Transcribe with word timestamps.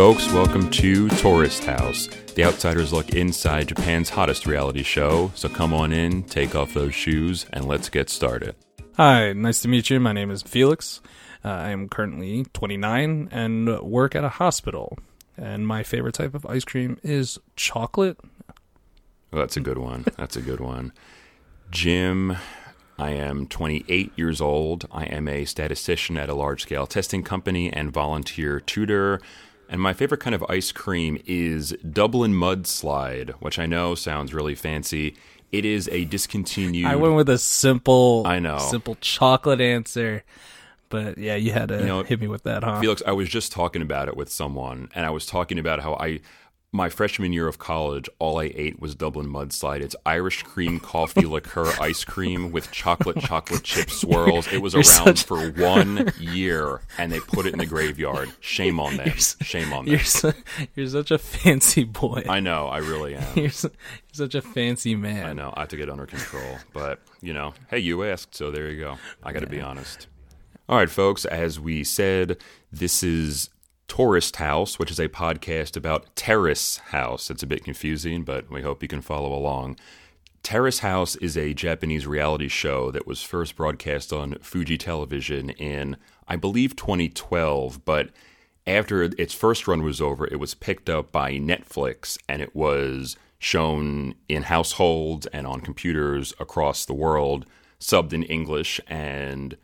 folks. 0.00 0.32
Welcome 0.32 0.70
to 0.70 1.10
Tourist 1.10 1.64
House, 1.64 2.06
the 2.34 2.44
outsider's 2.44 2.90
look 2.90 3.10
inside 3.10 3.68
Japan's 3.68 4.08
hottest 4.08 4.46
reality 4.46 4.82
show. 4.82 5.30
So 5.34 5.46
come 5.50 5.74
on 5.74 5.92
in, 5.92 6.22
take 6.22 6.54
off 6.54 6.72
those 6.72 6.94
shoes, 6.94 7.44
and 7.52 7.66
let's 7.66 7.90
get 7.90 8.08
started. 8.08 8.54
Hi, 8.94 9.34
nice 9.34 9.60
to 9.60 9.68
meet 9.68 9.90
you. 9.90 10.00
My 10.00 10.14
name 10.14 10.30
is 10.30 10.40
Felix. 10.40 11.02
Uh, 11.44 11.50
I 11.50 11.68
am 11.68 11.86
currently 11.86 12.46
29 12.54 13.28
and 13.30 13.78
work 13.82 14.14
at 14.14 14.24
a 14.24 14.30
hospital. 14.30 14.96
And 15.36 15.66
my 15.66 15.82
favorite 15.82 16.14
type 16.14 16.34
of 16.34 16.46
ice 16.46 16.64
cream 16.64 16.98
is 17.02 17.38
chocolate. 17.54 18.16
Well, 19.30 19.40
that's 19.40 19.58
a 19.58 19.60
good 19.60 19.76
one. 19.76 20.06
That's 20.16 20.34
a 20.34 20.40
good 20.40 20.60
one. 20.60 20.94
Jim, 21.70 22.38
I 22.98 23.10
am 23.10 23.46
28 23.46 24.12
years 24.16 24.40
old. 24.40 24.88
I 24.90 25.04
am 25.04 25.28
a 25.28 25.44
statistician 25.44 26.16
at 26.16 26.30
a 26.30 26.34
large 26.34 26.62
scale 26.62 26.86
testing 26.86 27.22
company 27.22 27.70
and 27.70 27.92
volunteer 27.92 28.60
tutor. 28.60 29.20
And 29.70 29.80
my 29.80 29.92
favorite 29.92 30.18
kind 30.18 30.34
of 30.34 30.44
ice 30.48 30.72
cream 30.72 31.22
is 31.26 31.70
Dublin 31.88 32.34
Mudslide, 32.34 33.30
which 33.34 33.56
I 33.56 33.66
know 33.66 33.94
sounds 33.94 34.34
really 34.34 34.56
fancy. 34.56 35.14
It 35.52 35.64
is 35.64 35.88
a 35.92 36.04
discontinued. 36.06 36.86
I 36.86 36.96
went 36.96 37.14
with 37.14 37.28
a 37.28 37.38
simple, 37.38 38.24
I 38.26 38.40
know. 38.40 38.58
simple 38.58 38.96
chocolate 39.00 39.60
answer. 39.60 40.24
But 40.88 41.18
yeah, 41.18 41.36
you 41.36 41.52
had 41.52 41.68
to 41.68 41.78
You 41.78 41.86
know, 41.86 42.02
hit 42.02 42.20
me 42.20 42.26
with 42.26 42.42
that, 42.42 42.64
huh? 42.64 42.80
Felix, 42.80 43.00
I 43.06 43.12
was 43.12 43.28
just 43.28 43.52
talking 43.52 43.80
about 43.80 44.08
it 44.08 44.16
with 44.16 44.28
someone, 44.28 44.88
and 44.92 45.06
I 45.06 45.10
was 45.10 45.24
talking 45.24 45.56
about 45.56 45.80
how 45.80 45.94
I, 45.94 46.18
my 46.72 46.88
freshman 46.88 47.32
year 47.32 47.48
of 47.48 47.58
college, 47.58 48.08
all 48.20 48.38
I 48.38 48.52
ate 48.54 48.78
was 48.80 48.94
Dublin 48.94 49.26
Mudslide. 49.26 49.80
It's 49.80 49.96
Irish 50.06 50.44
cream 50.44 50.78
coffee 50.78 51.26
liqueur 51.26 51.66
ice 51.80 52.04
cream 52.04 52.52
with 52.52 52.70
chocolate 52.70 53.18
chocolate 53.18 53.64
chip 53.64 53.90
swirls. 53.90 54.46
It 54.52 54.62
was 54.62 54.74
You're 54.74 54.82
around 54.84 55.16
such- 55.16 55.24
for 55.24 55.50
one 55.50 56.12
year, 56.20 56.80
and 56.96 57.10
they 57.10 57.18
put 57.18 57.46
it 57.46 57.52
in 57.54 57.58
the 57.58 57.66
graveyard. 57.66 58.30
Shame 58.38 58.78
on 58.78 58.96
them. 58.98 59.06
You're 59.08 59.16
Shame 59.16 59.72
on 59.72 59.84
them. 59.84 59.94
You're 59.94 60.04
su- 60.04 60.32
you're 60.76 60.86
such 60.86 61.10
a 61.10 61.18
fancy 61.18 61.82
boy. 61.82 62.22
I 62.28 62.38
know, 62.38 62.68
I 62.68 62.78
really 62.78 63.16
am. 63.16 63.26
You're, 63.36 63.50
su- 63.50 63.70
you're 63.72 64.28
such 64.28 64.36
a 64.36 64.42
fancy 64.42 64.94
man. 64.94 65.26
I 65.26 65.32
know. 65.32 65.52
I 65.56 65.60
have 65.60 65.70
to 65.70 65.76
get 65.76 65.90
under 65.90 66.06
control. 66.06 66.58
But, 66.72 67.00
you 67.20 67.32
know, 67.32 67.52
hey, 67.68 67.80
you 67.80 68.04
asked, 68.04 68.36
so 68.36 68.52
there 68.52 68.70
you 68.70 68.78
go. 68.78 68.96
I 69.24 69.32
got 69.32 69.40
to 69.40 69.48
be 69.48 69.60
honest. 69.60 70.06
All 70.68 70.76
right, 70.78 70.88
folks, 70.88 71.24
as 71.24 71.58
we 71.58 71.82
said, 71.82 72.36
this 72.70 73.02
is 73.02 73.50
Tourist 73.90 74.36
House, 74.36 74.78
which 74.78 74.92
is 74.92 75.00
a 75.00 75.08
podcast 75.08 75.76
about 75.76 76.14
Terrace 76.14 76.76
House. 76.76 77.28
It's 77.28 77.42
a 77.42 77.46
bit 77.46 77.64
confusing, 77.64 78.22
but 78.22 78.48
we 78.48 78.62
hope 78.62 78.82
you 78.82 78.88
can 78.88 79.00
follow 79.00 79.34
along. 79.34 79.76
Terrace 80.44 80.78
House 80.78 81.16
is 81.16 81.36
a 81.36 81.54
Japanese 81.54 82.06
reality 82.06 82.46
show 82.46 82.92
that 82.92 83.04
was 83.04 83.20
first 83.24 83.56
broadcast 83.56 84.12
on 84.12 84.36
Fuji 84.42 84.78
Television 84.78 85.50
in, 85.50 85.96
I 86.28 86.36
believe, 86.36 86.76
2012, 86.76 87.84
but 87.84 88.10
after 88.64 89.02
its 89.02 89.34
first 89.34 89.66
run 89.66 89.82
was 89.82 90.00
over, 90.00 90.24
it 90.24 90.38
was 90.38 90.54
picked 90.54 90.88
up 90.88 91.10
by 91.10 91.32
Netflix 91.32 92.16
and 92.28 92.40
it 92.40 92.54
was 92.54 93.16
shown 93.40 94.14
in 94.28 94.44
households 94.44 95.26
and 95.26 95.48
on 95.48 95.62
computers 95.62 96.32
across 96.38 96.84
the 96.84 96.94
world, 96.94 97.44
subbed 97.80 98.12
in 98.12 98.22
English. 98.22 98.80
And 98.86 99.56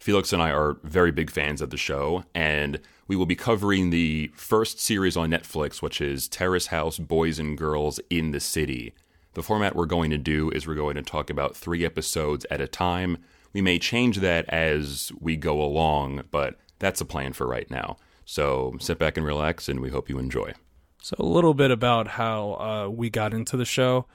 Felix 0.00 0.32
and 0.32 0.40
I 0.40 0.52
are 0.52 0.78
very 0.82 1.12
big 1.12 1.30
fans 1.30 1.60
of 1.60 1.68
the 1.68 1.76
show, 1.76 2.24
and 2.34 2.80
we 3.06 3.16
will 3.16 3.26
be 3.26 3.36
covering 3.36 3.90
the 3.90 4.30
first 4.34 4.80
series 4.80 5.16
on 5.16 5.30
Netflix, 5.30 5.82
which 5.82 6.00
is 6.00 6.28
Terrace 6.28 6.68
House 6.68 6.98
Boys 6.98 7.38
and 7.38 7.56
Girls 7.56 8.00
in 8.10 8.30
the 8.30 8.40
City. 8.40 8.94
The 9.34 9.42
format 9.42 9.74
we're 9.74 9.86
going 9.86 10.10
to 10.10 10.18
do 10.18 10.50
is 10.50 10.66
we're 10.66 10.74
going 10.74 10.94
to 10.94 11.02
talk 11.02 11.28
about 11.28 11.56
three 11.56 11.84
episodes 11.84 12.46
at 12.50 12.60
a 12.60 12.68
time. 12.68 13.18
We 13.52 13.60
may 13.60 13.78
change 13.78 14.18
that 14.18 14.48
as 14.48 15.12
we 15.20 15.36
go 15.36 15.60
along, 15.62 16.24
but 16.30 16.58
that's 16.78 17.00
the 17.00 17.04
plan 17.04 17.32
for 17.32 17.46
right 17.46 17.70
now. 17.70 17.96
So 18.24 18.76
sit 18.80 18.98
back 18.98 19.16
and 19.16 19.26
relax, 19.26 19.68
and 19.68 19.80
we 19.80 19.90
hope 19.90 20.08
you 20.08 20.18
enjoy. 20.18 20.54
So 21.02 21.16
a 21.18 21.24
little 21.24 21.52
bit 21.52 21.70
about 21.70 22.08
how 22.08 22.54
uh, 22.54 22.88
we 22.88 23.10
got 23.10 23.34
into 23.34 23.56
the 23.56 23.64
show. 23.66 24.06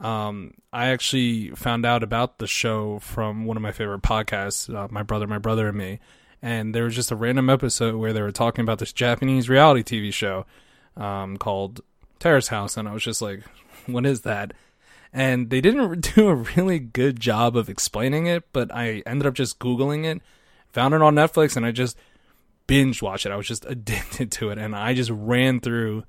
Um, 0.00 0.54
I 0.72 0.88
actually 0.88 1.50
found 1.50 1.86
out 1.86 2.02
about 2.02 2.38
the 2.38 2.48
show 2.48 2.98
from 2.98 3.44
one 3.44 3.56
of 3.56 3.62
my 3.62 3.70
favorite 3.70 4.02
podcasts, 4.02 4.74
uh, 4.74 4.88
My 4.90 5.04
Brother, 5.04 5.26
My 5.28 5.38
Brother 5.38 5.68
and 5.68 5.78
Me, 5.78 6.00
and 6.44 6.74
there 6.74 6.84
was 6.84 6.94
just 6.94 7.10
a 7.10 7.16
random 7.16 7.48
episode 7.48 7.94
where 7.96 8.12
they 8.12 8.20
were 8.20 8.30
talking 8.30 8.62
about 8.62 8.78
this 8.78 8.92
Japanese 8.92 9.48
reality 9.48 9.82
TV 9.82 10.12
show 10.12 10.44
um, 10.94 11.38
called 11.38 11.80
Terrace 12.18 12.48
House, 12.48 12.76
and 12.76 12.86
I 12.86 12.92
was 12.92 13.02
just 13.02 13.22
like, 13.22 13.42
"What 13.86 14.04
is 14.04 14.20
that?" 14.20 14.52
And 15.10 15.48
they 15.48 15.62
didn't 15.62 16.00
do 16.14 16.28
a 16.28 16.34
really 16.34 16.78
good 16.78 17.18
job 17.18 17.56
of 17.56 17.70
explaining 17.70 18.26
it, 18.26 18.44
but 18.52 18.70
I 18.74 19.02
ended 19.06 19.26
up 19.26 19.32
just 19.32 19.58
googling 19.58 20.04
it, 20.04 20.20
found 20.68 20.92
it 20.92 21.00
on 21.00 21.14
Netflix, 21.14 21.56
and 21.56 21.64
I 21.64 21.70
just 21.70 21.96
binge 22.66 23.00
watched 23.00 23.24
it. 23.24 23.32
I 23.32 23.36
was 23.36 23.48
just 23.48 23.64
addicted 23.68 24.30
to 24.32 24.50
it, 24.50 24.58
and 24.58 24.76
I 24.76 24.92
just 24.92 25.10
ran 25.10 25.60
through 25.60 26.04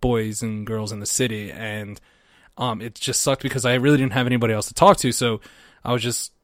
boys 0.00 0.42
and 0.42 0.66
girls 0.66 0.92
in 0.92 1.00
the 1.00 1.06
city 1.06 1.50
and 1.50 1.98
um 2.58 2.82
it 2.82 2.94
just 2.94 3.22
sucked 3.22 3.42
because 3.42 3.64
I 3.64 3.72
really 3.76 3.96
didn't 3.96 4.12
have 4.12 4.26
anybody 4.26 4.52
else 4.52 4.68
to 4.68 4.74
talk 4.74 4.98
to 4.98 5.12
so 5.12 5.40
I 5.82 5.94
was 5.94 6.02
just 6.02 6.34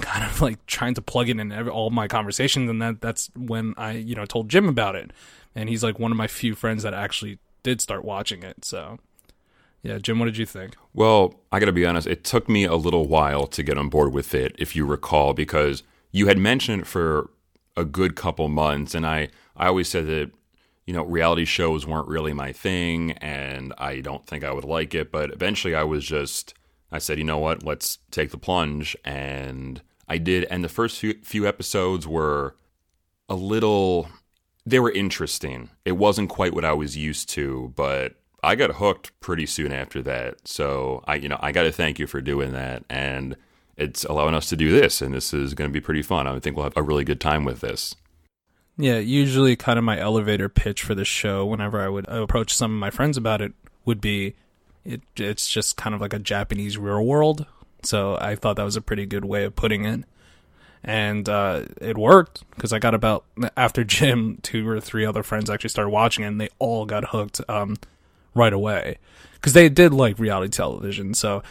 kind 0.00 0.24
of 0.24 0.40
like 0.40 0.64
trying 0.66 0.94
to 0.94 1.02
plug 1.02 1.28
it 1.28 1.38
in 1.38 1.52
every, 1.52 1.70
all 1.70 1.90
my 1.90 2.06
conversations 2.08 2.68
and 2.68 2.80
that 2.82 3.00
that's 3.00 3.30
when 3.36 3.74
I 3.76 3.92
you 3.92 4.14
know 4.14 4.24
told 4.26 4.48
Jim 4.48 4.68
about 4.68 4.94
it. 4.94 5.10
And 5.54 5.68
he's 5.68 5.82
like 5.82 5.98
one 5.98 6.12
of 6.12 6.16
my 6.16 6.28
few 6.28 6.54
friends 6.54 6.82
that 6.82 6.94
actually 6.94 7.38
did 7.62 7.80
start 7.80 8.04
watching 8.04 8.42
it 8.42 8.64
so. 8.64 8.98
Yeah 9.82 9.98
Jim 9.98 10.18
what 10.18 10.26
did 10.26 10.36
you 10.36 10.46
think? 10.46 10.76
Well, 10.92 11.40
I 11.50 11.58
got 11.58 11.66
to 11.66 11.72
be 11.72 11.86
honest, 11.86 12.06
it 12.06 12.24
took 12.24 12.48
me 12.48 12.64
a 12.64 12.76
little 12.76 13.06
while 13.06 13.46
to 13.46 13.62
get 13.62 13.78
on 13.78 13.88
board 13.88 14.12
with 14.12 14.34
it, 14.34 14.54
if 14.58 14.76
you 14.76 14.84
recall, 14.84 15.32
because 15.34 15.82
you 16.12 16.26
had 16.26 16.38
mentioned 16.38 16.82
it 16.82 16.86
for 16.86 17.30
a 17.76 17.84
good 17.84 18.16
couple 18.16 18.48
months, 18.48 18.94
and 18.94 19.06
I, 19.06 19.28
I 19.56 19.68
always 19.68 19.88
said 19.88 20.06
that, 20.06 20.30
you 20.86 20.94
know, 20.94 21.04
reality 21.04 21.44
shows 21.44 21.86
weren't 21.86 22.08
really 22.08 22.32
my 22.32 22.52
thing, 22.52 23.12
and 23.12 23.72
I 23.78 24.00
don't 24.00 24.26
think 24.26 24.44
I 24.44 24.52
would 24.52 24.64
like 24.64 24.94
it, 24.94 25.12
but 25.12 25.30
eventually 25.30 25.74
I 25.74 25.84
was 25.84 26.04
just, 26.04 26.54
I 26.92 26.98
said, 26.98 27.18
you 27.18 27.24
know 27.24 27.38
what, 27.38 27.62
let's 27.62 27.98
take 28.10 28.30
the 28.30 28.38
plunge, 28.38 28.96
and 29.04 29.80
I 30.08 30.18
did, 30.18 30.44
and 30.44 30.64
the 30.64 30.68
first 30.68 30.98
few, 30.98 31.46
episodes 31.46 32.06
were 32.06 32.56
a 33.28 33.34
little 33.34 34.08
they 34.66 34.80
were 34.80 34.90
interesting. 34.90 35.70
It 35.84 35.92
wasn't 35.92 36.28
quite 36.28 36.54
what 36.54 36.64
I 36.64 36.72
was 36.72 36.96
used 36.96 37.28
to, 37.30 37.72
but 37.76 38.14
I 38.42 38.54
got 38.54 38.76
hooked 38.76 39.18
pretty 39.20 39.46
soon 39.46 39.72
after 39.72 40.02
that. 40.02 40.46
So 40.46 41.02
I, 41.06 41.16
you 41.16 41.28
know, 41.28 41.38
I 41.40 41.52
got 41.52 41.62
to 41.62 41.72
thank 41.72 41.98
you 41.98 42.06
for 42.06 42.20
doing 42.20 42.52
that, 42.52 42.84
and 42.88 43.36
it's 43.76 44.04
allowing 44.04 44.34
us 44.34 44.48
to 44.50 44.56
do 44.56 44.70
this, 44.70 45.00
and 45.00 45.14
this 45.14 45.32
is 45.32 45.54
going 45.54 45.70
to 45.70 45.72
be 45.72 45.80
pretty 45.80 46.02
fun. 46.02 46.26
I 46.26 46.38
think 46.38 46.56
we'll 46.56 46.64
have 46.64 46.76
a 46.76 46.82
really 46.82 47.04
good 47.04 47.20
time 47.20 47.44
with 47.44 47.60
this. 47.60 47.94
Yeah, 48.76 48.98
usually 48.98 49.56
kind 49.56 49.78
of 49.78 49.84
my 49.84 49.98
elevator 49.98 50.48
pitch 50.48 50.82
for 50.82 50.94
the 50.94 51.04
show 51.04 51.44
whenever 51.44 51.80
I 51.80 51.88
would 51.88 52.08
approach 52.08 52.54
some 52.54 52.72
of 52.72 52.78
my 52.78 52.90
friends 52.90 53.16
about 53.16 53.42
it 53.42 53.52
would 53.84 54.00
be 54.00 54.34
it 54.84 55.02
it's 55.16 55.48
just 55.48 55.76
kind 55.76 55.94
of 55.94 56.00
like 56.00 56.12
a 56.12 56.18
Japanese 56.18 56.78
real 56.78 57.04
world. 57.04 57.46
So 57.82 58.16
I 58.20 58.36
thought 58.36 58.56
that 58.56 58.64
was 58.64 58.76
a 58.76 58.80
pretty 58.80 59.06
good 59.06 59.24
way 59.24 59.44
of 59.44 59.56
putting 59.56 59.84
it. 59.84 60.04
And 60.82 61.28
uh, 61.28 61.64
it 61.80 61.98
worked 61.98 62.44
because 62.50 62.72
I 62.72 62.78
got 62.78 62.94
about 62.94 63.24
after 63.56 63.84
Jim, 63.98 64.38
two 64.42 64.68
or 64.68 64.80
three 64.80 65.04
other 65.04 65.22
friends 65.22 65.50
actually 65.50 65.70
started 65.70 65.90
watching 65.90 66.24
it, 66.24 66.28
and 66.28 66.40
they 66.40 66.48
all 66.58 66.86
got 66.86 67.10
hooked 67.10 67.40
um, 67.48 67.76
right 68.34 68.52
away 68.52 68.98
because 69.34 69.52
they 69.52 69.68
did 69.68 69.92
like 69.92 70.18
reality 70.18 70.50
television. 70.50 71.12
So, 71.12 71.42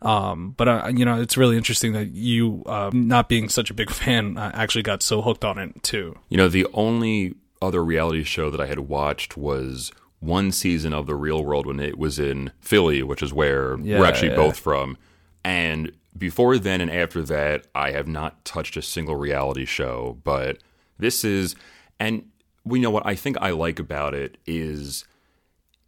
um, 0.00 0.54
but 0.56 0.68
uh, 0.68 0.92
you 0.94 1.04
know, 1.04 1.20
it's 1.20 1.36
really 1.36 1.56
interesting 1.56 1.92
that 1.92 2.12
you, 2.12 2.62
uh, 2.66 2.90
not 2.94 3.28
being 3.28 3.48
such 3.48 3.70
a 3.70 3.74
big 3.74 3.90
fan, 3.90 4.38
uh, 4.38 4.50
actually 4.54 4.82
got 4.82 5.02
so 5.02 5.20
hooked 5.20 5.44
on 5.44 5.58
it 5.58 5.82
too. 5.82 6.18
You 6.30 6.38
know, 6.38 6.48
the 6.48 6.66
only 6.72 7.34
other 7.60 7.84
reality 7.84 8.24
show 8.24 8.50
that 8.50 8.60
I 8.60 8.66
had 8.66 8.80
watched 8.80 9.36
was 9.36 9.92
one 10.22 10.52
season 10.52 10.94
of 10.94 11.06
The 11.06 11.16
Real 11.16 11.44
World 11.44 11.66
when 11.66 11.80
it 11.80 11.98
was 11.98 12.18
in 12.18 12.52
Philly, 12.60 13.02
which 13.02 13.22
is 13.22 13.32
where 13.32 13.76
Yeah, 13.80 13.98
we're 13.98 14.06
actually 14.06 14.30
yeah. 14.30 14.36
both 14.36 14.58
from. 14.58 14.96
And 15.44 15.92
before 16.16 16.58
then 16.58 16.80
and 16.80 16.90
after 16.90 17.22
that, 17.22 17.66
I 17.74 17.90
have 17.90 18.06
not 18.06 18.44
touched 18.44 18.76
a 18.76 18.82
single 18.82 19.16
reality 19.16 19.64
show. 19.64 20.18
But 20.22 20.58
this 20.96 21.24
is, 21.24 21.56
and 21.98 22.28
we 22.64 22.78
know 22.78 22.90
what 22.90 23.04
I 23.04 23.16
think 23.16 23.36
I 23.40 23.50
like 23.50 23.80
about 23.80 24.14
it 24.14 24.38
is 24.46 25.04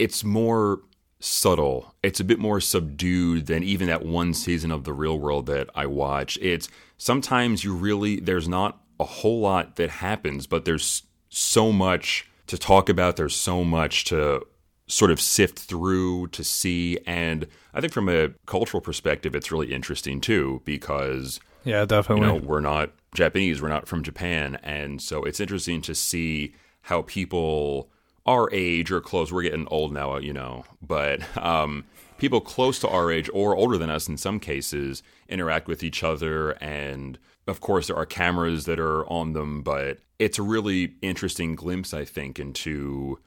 it's 0.01 0.25
more 0.25 0.81
subtle. 1.21 1.95
It's 2.03 2.19
a 2.19 2.25
bit 2.25 2.41
more 2.41 2.61
subdued 2.61 3.47
than 3.47 3.63
even 3.63 3.87
that 3.87 4.05
one 4.05 4.35
season 4.35 4.73
of 4.73 4.83
The 4.83 4.93
Real 4.93 5.17
World 5.17 5.47
that 5.47 5.71
I 5.77 5.87
watch. 5.87 6.39
It's 6.43 6.69
sometimes 6.99 7.63
you 7.63 7.73
really, 7.73 8.19
there's 8.19 8.49
not 8.49 8.81
a 8.99 9.05
whole 9.05 9.41
lot 9.41 9.77
that 9.77 9.91
happens, 9.91 10.49
but 10.49 10.65
there's 10.65 11.05
so 11.29 11.71
much 11.71 12.29
to 12.47 12.59
talk 12.59 12.89
about. 12.89 13.17
There's 13.17 13.35
so 13.37 13.65
much 13.65 14.05
to 14.07 14.43
sort 14.87 15.11
of 15.11 15.21
sift 15.21 15.59
through 15.59 16.27
to 16.29 16.45
see. 16.45 16.99
And 17.07 17.47
I 17.73 17.81
think 17.81 17.93
from 17.93 18.09
a 18.09 18.31
cultural 18.47 18.81
perspective, 18.81 19.35
it's 19.35 19.51
really 19.51 19.73
interesting 19.73 20.21
too, 20.21 20.61
because 20.65 21.41
Yeah, 21.65 21.81
you 21.81 21.87
definitely. 21.87 22.27
know 22.27 22.35
we're 22.37 22.61
not 22.61 22.91
japanese 23.15 23.63
we're 23.63 23.69
not 23.69 23.87
from 23.87 24.03
japan 24.03 24.59
and 24.65 25.01
so 25.01 25.23
it's 25.23 25.39
interesting 25.39 25.81
to 25.81 25.95
see 25.95 26.53
how 26.83 27.03
people 27.03 27.89
our 28.27 28.49
age 28.53 28.91
or 28.91 29.01
close 29.01 29.31
we're 29.31 29.41
getting 29.45 29.69
old 29.69 29.93
now 29.93 30.17
you 30.17 30.33
know 30.33 30.65
but 30.83 31.21
um, 31.39 31.85
people 32.19 32.41
close 32.41 32.81
to 32.81 32.89
our 32.89 33.13
age 33.13 33.31
or 33.33 33.55
older 33.55 33.79
than 33.79 33.89
us 33.89 34.09
in 34.09 34.17
some 34.17 34.41
cases 34.41 35.01
interact 35.29 35.69
with 35.69 35.85
each 35.85 36.03
other 36.03 36.51
and 36.61 37.17
of 37.47 37.61
course 37.61 37.89
there 37.89 37.97
are 37.97 38.07
cameras 38.07 38.65
that 38.65 38.79
are 38.79 39.05
on 39.11 39.33
them 39.33 39.63
but 39.63 39.99
it's 40.19 40.39
a 40.39 40.43
really 40.43 40.95
interesting 41.03 41.55
glimpse 41.55 41.93
i 41.95 42.05
think 42.05 42.39
into 42.39 43.19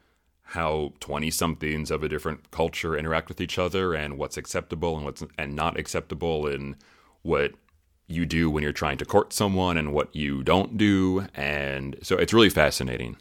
how 0.51 0.93
20 1.01 1.29
somethings 1.29 1.91
of 1.91 2.03
a 2.03 2.09
different 2.09 2.49
culture 2.51 2.95
interact 2.97 3.27
with 3.27 3.41
each 3.41 3.59
other 3.59 3.93
and 3.93 4.17
what's 4.17 4.37
acceptable 4.37 4.95
and 4.95 5.03
what's 5.05 5.23
and 5.37 5.53
not 5.55 5.77
acceptable 5.77 6.47
and 6.47 6.75
what 7.21 7.51
you 8.07 8.25
do 8.25 8.49
when 8.49 8.63
you're 8.63 8.71
trying 8.71 8.97
to 8.97 9.03
court 9.03 9.33
someone 9.33 9.75
and 9.77 9.93
what 9.93 10.15
you 10.15 10.41
don't 10.43 10.77
do 10.77 11.27
and 11.35 11.97
so 12.01 12.15
it's 12.17 12.33
really 12.33 12.49
fascinating 12.49 13.17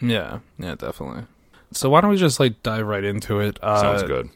Yeah, 0.00 0.38
yeah, 0.58 0.74
definitely. 0.76 1.24
So 1.72 1.90
why 1.90 2.00
don't 2.00 2.10
we 2.10 2.16
just 2.16 2.40
like 2.40 2.62
dive 2.62 2.86
right 2.86 3.04
into 3.04 3.40
it? 3.40 3.58
Uh, 3.62 3.80
sounds 3.80 4.02
good 4.04 4.30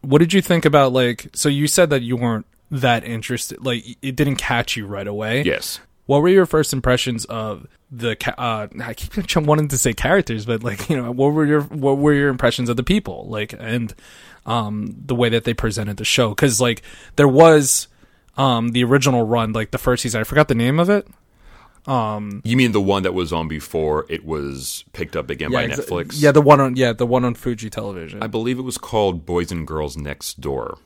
What 0.00 0.18
did 0.18 0.32
you 0.32 0.42
think 0.42 0.64
about 0.64 0.92
like? 0.92 1.28
So 1.34 1.48
you 1.48 1.68
said 1.68 1.90
that 1.90 2.02
you 2.02 2.16
weren't 2.16 2.46
that 2.72 3.04
interested. 3.04 3.64
Like 3.64 3.84
it 4.02 4.16
didn't 4.16 4.36
catch 4.36 4.76
you 4.76 4.86
right 4.86 5.06
away. 5.06 5.42
yes 5.42 5.78
What 6.06 6.22
were 6.22 6.28
your 6.28 6.46
first 6.46 6.72
impressions 6.72 7.24
of 7.26 7.66
the? 7.90 8.16
ca- 8.16 8.34
Uh, 8.36 8.66
I 8.82 8.94
keep 8.94 9.36
wanting 9.46 9.68
to 9.68 9.78
say 9.78 9.92
characters, 9.92 10.44
but 10.46 10.64
like 10.64 10.88
you 10.90 10.96
know, 10.96 11.12
what 11.12 11.32
were 11.34 11.44
your 11.46 11.60
what 11.62 11.98
were 11.98 12.12
your 12.14 12.28
impressions 12.30 12.68
of 12.68 12.76
the 12.76 12.82
people? 12.82 13.26
Like 13.28 13.54
and 13.58 13.94
um 14.46 14.96
the 15.06 15.14
way 15.14 15.28
that 15.28 15.44
they 15.44 15.54
presented 15.54 15.98
the 15.98 16.04
show 16.04 16.30
because 16.30 16.60
like 16.60 16.82
there 17.16 17.28
was 17.28 17.86
um 18.36 18.70
the 18.70 18.82
original 18.82 19.24
run 19.24 19.52
like 19.52 19.70
the 19.70 19.78
first 19.78 20.02
season. 20.02 20.20
I 20.20 20.24
forgot 20.24 20.48
the 20.48 20.54
name 20.56 20.80
of 20.80 20.88
it. 20.90 21.06
Um, 21.84 22.42
you 22.44 22.56
mean 22.56 22.70
the 22.70 22.80
one 22.80 23.02
that 23.02 23.12
was 23.12 23.32
on 23.32 23.48
before 23.48 24.06
it 24.08 24.24
was 24.24 24.84
picked 24.92 25.16
up 25.16 25.30
again 25.30 25.50
by 25.50 25.66
netflix 25.66 26.12
Yeah, 26.14 26.30
the 26.30 26.40
one 26.40 26.60
on 26.60 26.76
yeah 26.76 26.92
the 26.92 27.04
one 27.06 27.24
on 27.24 27.34
Fuji 27.34 27.70
Television. 27.70 28.22
i 28.22 28.28
believe 28.28 28.56
it 28.56 28.62
was 28.62 28.78
called 28.78 29.26
boys 29.26 29.50
and 29.50 29.66
girls 29.66 29.96
next 29.96 30.40
door 30.40 30.78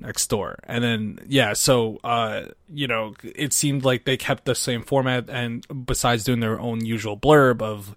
next 0.00 0.26
door 0.28 0.58
and 0.64 0.82
then 0.82 1.18
yeah 1.26 1.52
so 1.52 1.98
uh 2.02 2.44
you 2.72 2.86
know 2.86 3.14
it 3.22 3.52
seemed 3.52 3.84
like 3.84 4.04
they 4.04 4.16
kept 4.16 4.44
the 4.44 4.54
same 4.54 4.82
format 4.82 5.28
and 5.28 5.66
besides 5.86 6.24
doing 6.24 6.40
their 6.40 6.58
own 6.58 6.84
usual 6.84 7.16
blurb 7.16 7.60
of 7.60 7.94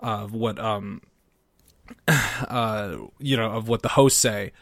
of 0.00 0.32
what 0.34 0.58
um 0.58 1.00
uh 2.08 2.96
you 3.18 3.36
know 3.36 3.50
of 3.50 3.68
what 3.68 3.82
the 3.82 3.88
hosts 3.88 4.18
say 4.20 4.52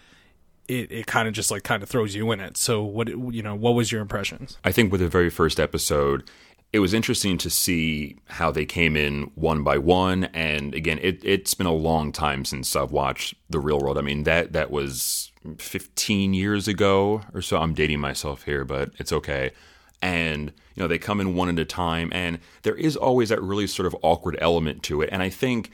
it, 0.69 0.93
it 0.93 1.07
kind 1.07 1.27
of 1.27 1.35
just 1.35 1.51
like 1.51 1.65
kind 1.65 1.83
of 1.83 1.89
throws 1.89 2.15
you 2.15 2.31
in 2.31 2.41
it 2.41 2.57
so 2.57 2.83
what 2.83 3.09
you 3.09 3.43
know 3.43 3.55
what 3.55 3.73
was 3.75 3.91
your 3.91 4.01
impressions 4.01 4.59
I 4.65 4.73
think 4.73 4.93
with 4.93 5.01
the 5.01 5.09
very 5.09 5.31
first 5.31 5.59
episode, 5.59 6.31
it 6.73 6.79
was 6.79 6.95
interesting 6.95 7.37
to 7.39 7.51
see 7.51 8.17
how 8.27 8.51
they 8.51 8.65
came 8.65 8.97
in 8.97 9.31
one 9.35 9.63
by 9.63 9.79
one. 9.79 10.25
And 10.25 10.75
again, 10.75 10.99
it, 11.03 11.21
it's 11.23 11.55
been 11.55 11.67
a 11.67 11.73
long 11.75 12.13
time 12.13 12.45
since 12.45 12.75
I've 12.75 12.93
watched 12.93 13.35
The 13.51 13.59
Real 13.59 13.79
World. 13.79 13.99
I 13.99 14.03
mean, 14.03 14.23
that 14.25 14.53
that 14.55 14.71
was 14.71 15.32
15 15.59 16.35
years 16.35 16.69
ago 16.69 17.23
or 17.35 17.43
so. 17.43 17.59
I'm 17.59 17.75
dating 17.75 18.01
myself 18.01 18.45
here, 18.45 18.65
but 18.65 18.91
it's 18.99 19.13
okay. 19.13 19.51
And 20.01 20.53
you 20.75 20.83
know, 20.83 20.89
they 20.89 20.99
come 20.99 21.21
in 21.21 21.35
one 21.35 21.49
at 21.49 21.59
a 21.59 21.65
time, 21.65 22.11
and 22.13 22.39
there 22.63 22.75
is 22.75 22.97
always 22.97 23.29
that 23.29 23.43
really 23.43 23.67
sort 23.67 23.87
of 23.87 23.97
awkward 24.03 24.37
element 24.41 24.83
to 24.85 25.03
it. 25.03 25.11
And 25.13 25.23
I 25.23 25.29
think 25.29 25.71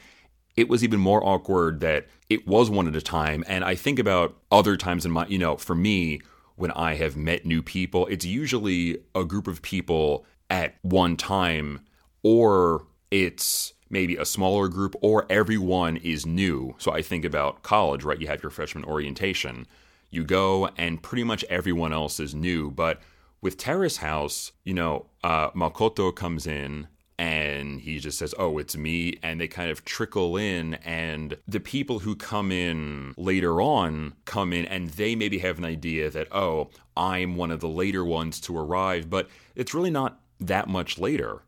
it 0.55 0.67
was 0.67 0.83
even 0.83 0.99
more 0.99 1.25
awkward 1.25 1.79
that 1.79 2.07
it 2.29 2.47
was 2.47 2.69
one 2.69 2.87
at 2.87 2.95
a 2.95 3.01
time. 3.01 3.43
And 3.47 3.63
I 3.63 3.75
think 3.75 3.97
about 3.97 4.37
other 4.51 4.77
times 4.77 5.05
in 5.05 5.11
my, 5.11 5.25
you 5.27 5.37
know, 5.37 5.57
for 5.57 5.73
me, 5.73 6.21
when 6.55 6.71
I 6.71 6.95
have 6.95 7.15
met 7.15 7.45
new 7.45 7.63
people, 7.63 8.05
it's 8.07 8.25
usually 8.25 8.97
a 9.15 9.23
group 9.23 9.47
of 9.47 9.61
people 9.61 10.25
at 10.49 10.75
one 10.81 11.15
time, 11.15 11.79
or 12.21 12.85
it's 13.09 13.73
maybe 13.89 14.15
a 14.15 14.25
smaller 14.25 14.67
group, 14.67 14.95
or 15.01 15.25
everyone 15.29 15.97
is 15.97 16.25
new. 16.25 16.75
So 16.77 16.91
I 16.91 17.01
think 17.01 17.25
about 17.25 17.63
college, 17.63 18.03
right? 18.03 18.19
You 18.19 18.27
have 18.27 18.43
your 18.43 18.51
freshman 18.51 18.85
orientation. 18.85 19.67
You 20.11 20.23
go, 20.23 20.69
and 20.77 21.01
pretty 21.01 21.23
much 21.23 21.43
everyone 21.49 21.93
else 21.93 22.19
is 22.19 22.33
new. 22.33 22.71
But 22.71 23.01
with 23.41 23.57
Terrace 23.57 23.97
House, 23.97 24.51
you 24.63 24.73
know, 24.73 25.07
uh, 25.23 25.51
Makoto 25.51 26.15
comes 26.15 26.45
in 26.47 26.87
and 27.17 27.81
he 27.81 27.99
just 27.99 28.17
says, 28.17 28.33
"Oh, 28.39 28.57
it's 28.59 28.77
me," 28.77 29.19
and 29.21 29.41
they 29.41 29.47
kind 29.49 29.69
of 29.69 29.83
trickle 29.83 30.37
in, 30.37 30.75
and 30.75 31.35
the 31.45 31.59
people 31.59 31.99
who 31.99 32.15
come 32.15 32.49
in 32.49 33.13
later 33.17 33.61
on 33.61 34.13
come 34.23 34.53
in, 34.53 34.65
and 34.65 34.91
they 34.91 35.15
maybe 35.15 35.39
have 35.39 35.57
an 35.57 35.65
idea 35.65 36.09
that, 36.09 36.33
"Oh, 36.33 36.69
I'm 36.95 37.35
one 37.35 37.51
of 37.51 37.59
the 37.59 37.67
later 37.67 38.05
ones 38.05 38.39
to 38.41 38.57
arrive," 38.57 39.09
but 39.09 39.29
it's 39.53 39.73
really 39.73 39.91
not 39.91 40.21
that 40.39 40.69
much 40.69 40.97
later 40.97 41.41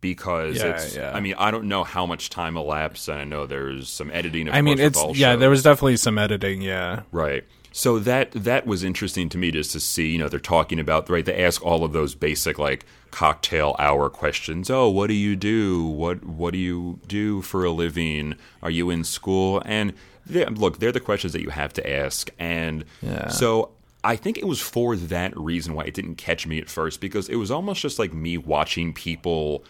because 0.00 0.56
Yeah, 0.56 0.66
it's. 0.66 0.94
yeah. 0.96 1.12
I 1.14 1.20
mean, 1.20 1.34
I 1.38 1.50
don't 1.50 1.64
know 1.68 1.84
how 1.84 2.06
much 2.06 2.30
time 2.30 2.56
elapsed, 2.56 3.08
and 3.08 3.18
I 3.18 3.24
know 3.24 3.46
there's 3.46 3.88
some 3.88 4.10
editing. 4.12 4.48
Of 4.48 4.54
i 4.54 4.60
mean 4.62 4.78
it's 4.78 5.02
yeah 5.16 5.32
shows. 5.32 5.40
there 5.40 5.50
was 5.50 5.62
definitely 5.62 5.96
some 5.96 6.18
editing 6.18 6.60
yeah 6.62 7.02
Right. 7.12 7.44
So 7.72 7.98
that 7.98 8.30
that 8.32 8.66
was 8.66 8.82
interesting 8.82 9.28
to 9.30 9.36
me 9.38 9.50
just 9.50 9.72
to 9.72 9.80
see, 9.80 10.08
you 10.08 10.16
know, 10.18 10.30
they're 10.30 10.40
talking 10.40 10.80
about 10.80 11.10
right, 11.10 11.24
they 11.24 11.44
ask 11.44 11.62
all 11.62 11.84
of 11.84 11.92
those 11.92 12.14
basic 12.14 12.58
like 12.58 12.86
cocktail 13.10 13.76
hour 13.78 14.08
questions. 14.08 14.70
Oh, 14.70 14.88
what 14.88 15.08
do 15.08 15.14
you 15.14 15.36
do? 15.36 15.84
What 15.84 16.24
what 16.24 16.52
do 16.52 16.58
you 16.58 17.00
do 17.06 17.42
for 17.42 17.64
a 17.64 17.70
living? 17.70 18.34
Are 18.62 18.70
you 18.70 18.88
in 18.90 19.04
school? 19.04 19.62
And 19.66 19.92
they, 20.24 20.44
look, 20.46 20.78
they're 20.78 20.90
the 20.92 21.00
questions 21.00 21.32
that 21.34 21.42
you 21.42 21.50
have 21.50 21.72
to 21.74 21.90
ask. 21.90 22.30
And 22.38 22.84
Yeah. 23.02 23.28
so 23.28 23.72
I 24.02 24.16
think 24.16 24.38
it 24.38 24.46
was 24.46 24.60
for 24.60 24.96
that 24.96 25.36
reason 25.36 25.74
why 25.74 25.84
it 25.84 25.92
didn't 25.94 26.14
catch 26.16 26.46
me 26.46 26.58
at 26.58 26.70
first 26.70 27.00
because 27.00 27.28
it 27.28 27.36
was 27.36 27.50
almost 27.50 27.82
just 27.82 27.98
like 27.98 28.14
me 28.14 28.38
watching 28.38 28.92
people 28.94 29.64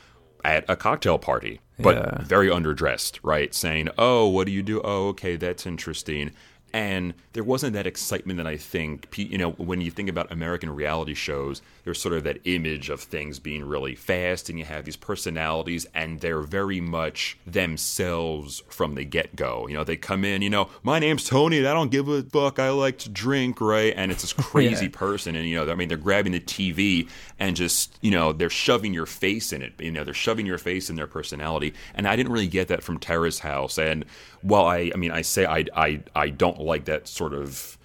at 0.47 0.65
a 0.69 0.77
cocktail 0.77 1.19
party, 1.19 1.61
but 1.79 1.97
Yeah. 1.97 2.23
very 2.23 2.49
underdressed, 2.49 3.19
right? 3.23 3.53
Saying, 3.53 3.89
"Oh, 3.99 4.29
what 4.29 4.47
do 4.47 4.53
you 4.53 4.63
do? 4.63 4.81
Oh, 4.85 5.09
okay, 5.09 5.37
that's 5.37 5.67
interesting." 5.67 6.31
And 6.77 7.15
there 7.33 7.43
wasn't 7.43 7.73
that 7.73 7.87
excitement 7.87 8.37
that 8.37 8.47
I 8.47 8.59
think, 8.59 9.09
you 9.17 9.39
know, 9.39 9.53
when 9.53 9.81
you 9.81 9.91
think 9.91 10.11
about 10.11 10.31
American 10.31 10.69
reality 10.69 11.15
shows, 11.15 11.63
there's 11.85 11.99
sort 11.99 12.13
of 12.15 12.25
that 12.25 12.39
image 12.45 12.91
of 12.91 13.01
things 13.01 13.39
being 13.39 13.65
really 13.65 13.95
fast, 13.95 14.51
and 14.51 14.59
you 14.59 14.67
have 14.67 14.85
these 14.85 14.97
personalities, 14.97 15.87
and 15.95 16.21
they're 16.21 16.43
very 16.43 16.83
much 16.83 17.39
themselves 17.47 18.63
from 18.69 18.95
the 18.95 19.05
get 19.05 19.35
go. 19.37 19.67
You 19.69 19.75
know, 19.75 19.85
they 19.85 19.97
come 19.97 20.23
in, 20.23 20.43
you 20.43 20.51
know, 20.51 20.69
my 20.83 20.99
name's 20.99 21.25
Tony, 21.25 21.57
and 21.59 21.67
I 21.67 21.73
don't 21.73 21.91
give 21.91 22.09
a 22.09 22.23
fuck. 22.23 22.59
I 22.59 22.69
like 22.71 22.99
to 22.99 23.09
drink, 23.09 23.59
right? 23.63 23.95
And 23.97 24.13
it's 24.13 24.21
this 24.21 24.33
crazy 24.37 24.85
Yeah. 24.87 24.91
person, 24.93 25.35
and 25.35 25.49
you 25.49 25.57
know, 25.57 25.73
I 25.73 25.77
mean, 25.77 25.89
they're 25.89 25.97
grabbing 25.97 26.33
the 26.33 26.41
TV 26.41 27.09
and 27.39 27.57
just, 27.57 27.97
you 28.03 28.11
know, 28.11 28.33
they're 28.35 28.51
shoving 28.51 28.93
your 28.93 29.07
face 29.07 29.51
in 29.51 29.63
it. 29.63 29.73
You 29.79 29.93
know, 29.93 30.05
they're 30.05 30.13
shoving 30.13 30.45
your 30.45 30.59
face 30.59 30.91
in 30.91 30.97
their 30.97 31.07
personality, 31.07 31.73
and 31.95 32.07
I 32.07 32.17
didn't 32.17 32.33
really 32.33 32.49
get 32.49 32.69
that 32.69 32.83
from 32.83 32.99
Terrace 32.99 33.39
House. 33.39 33.79
And 33.79 34.05
while 34.47 34.67
I, 34.67 34.91
I 34.95 34.97
mean, 34.97 35.11
I 35.11 35.23
say 35.23 35.45
I, 35.45 35.65
I, 35.75 36.01
I 36.15 36.29
don't 36.31 36.61
like 36.61 36.87
that 36.87 37.09
sort 37.09 37.35
of 37.35 37.77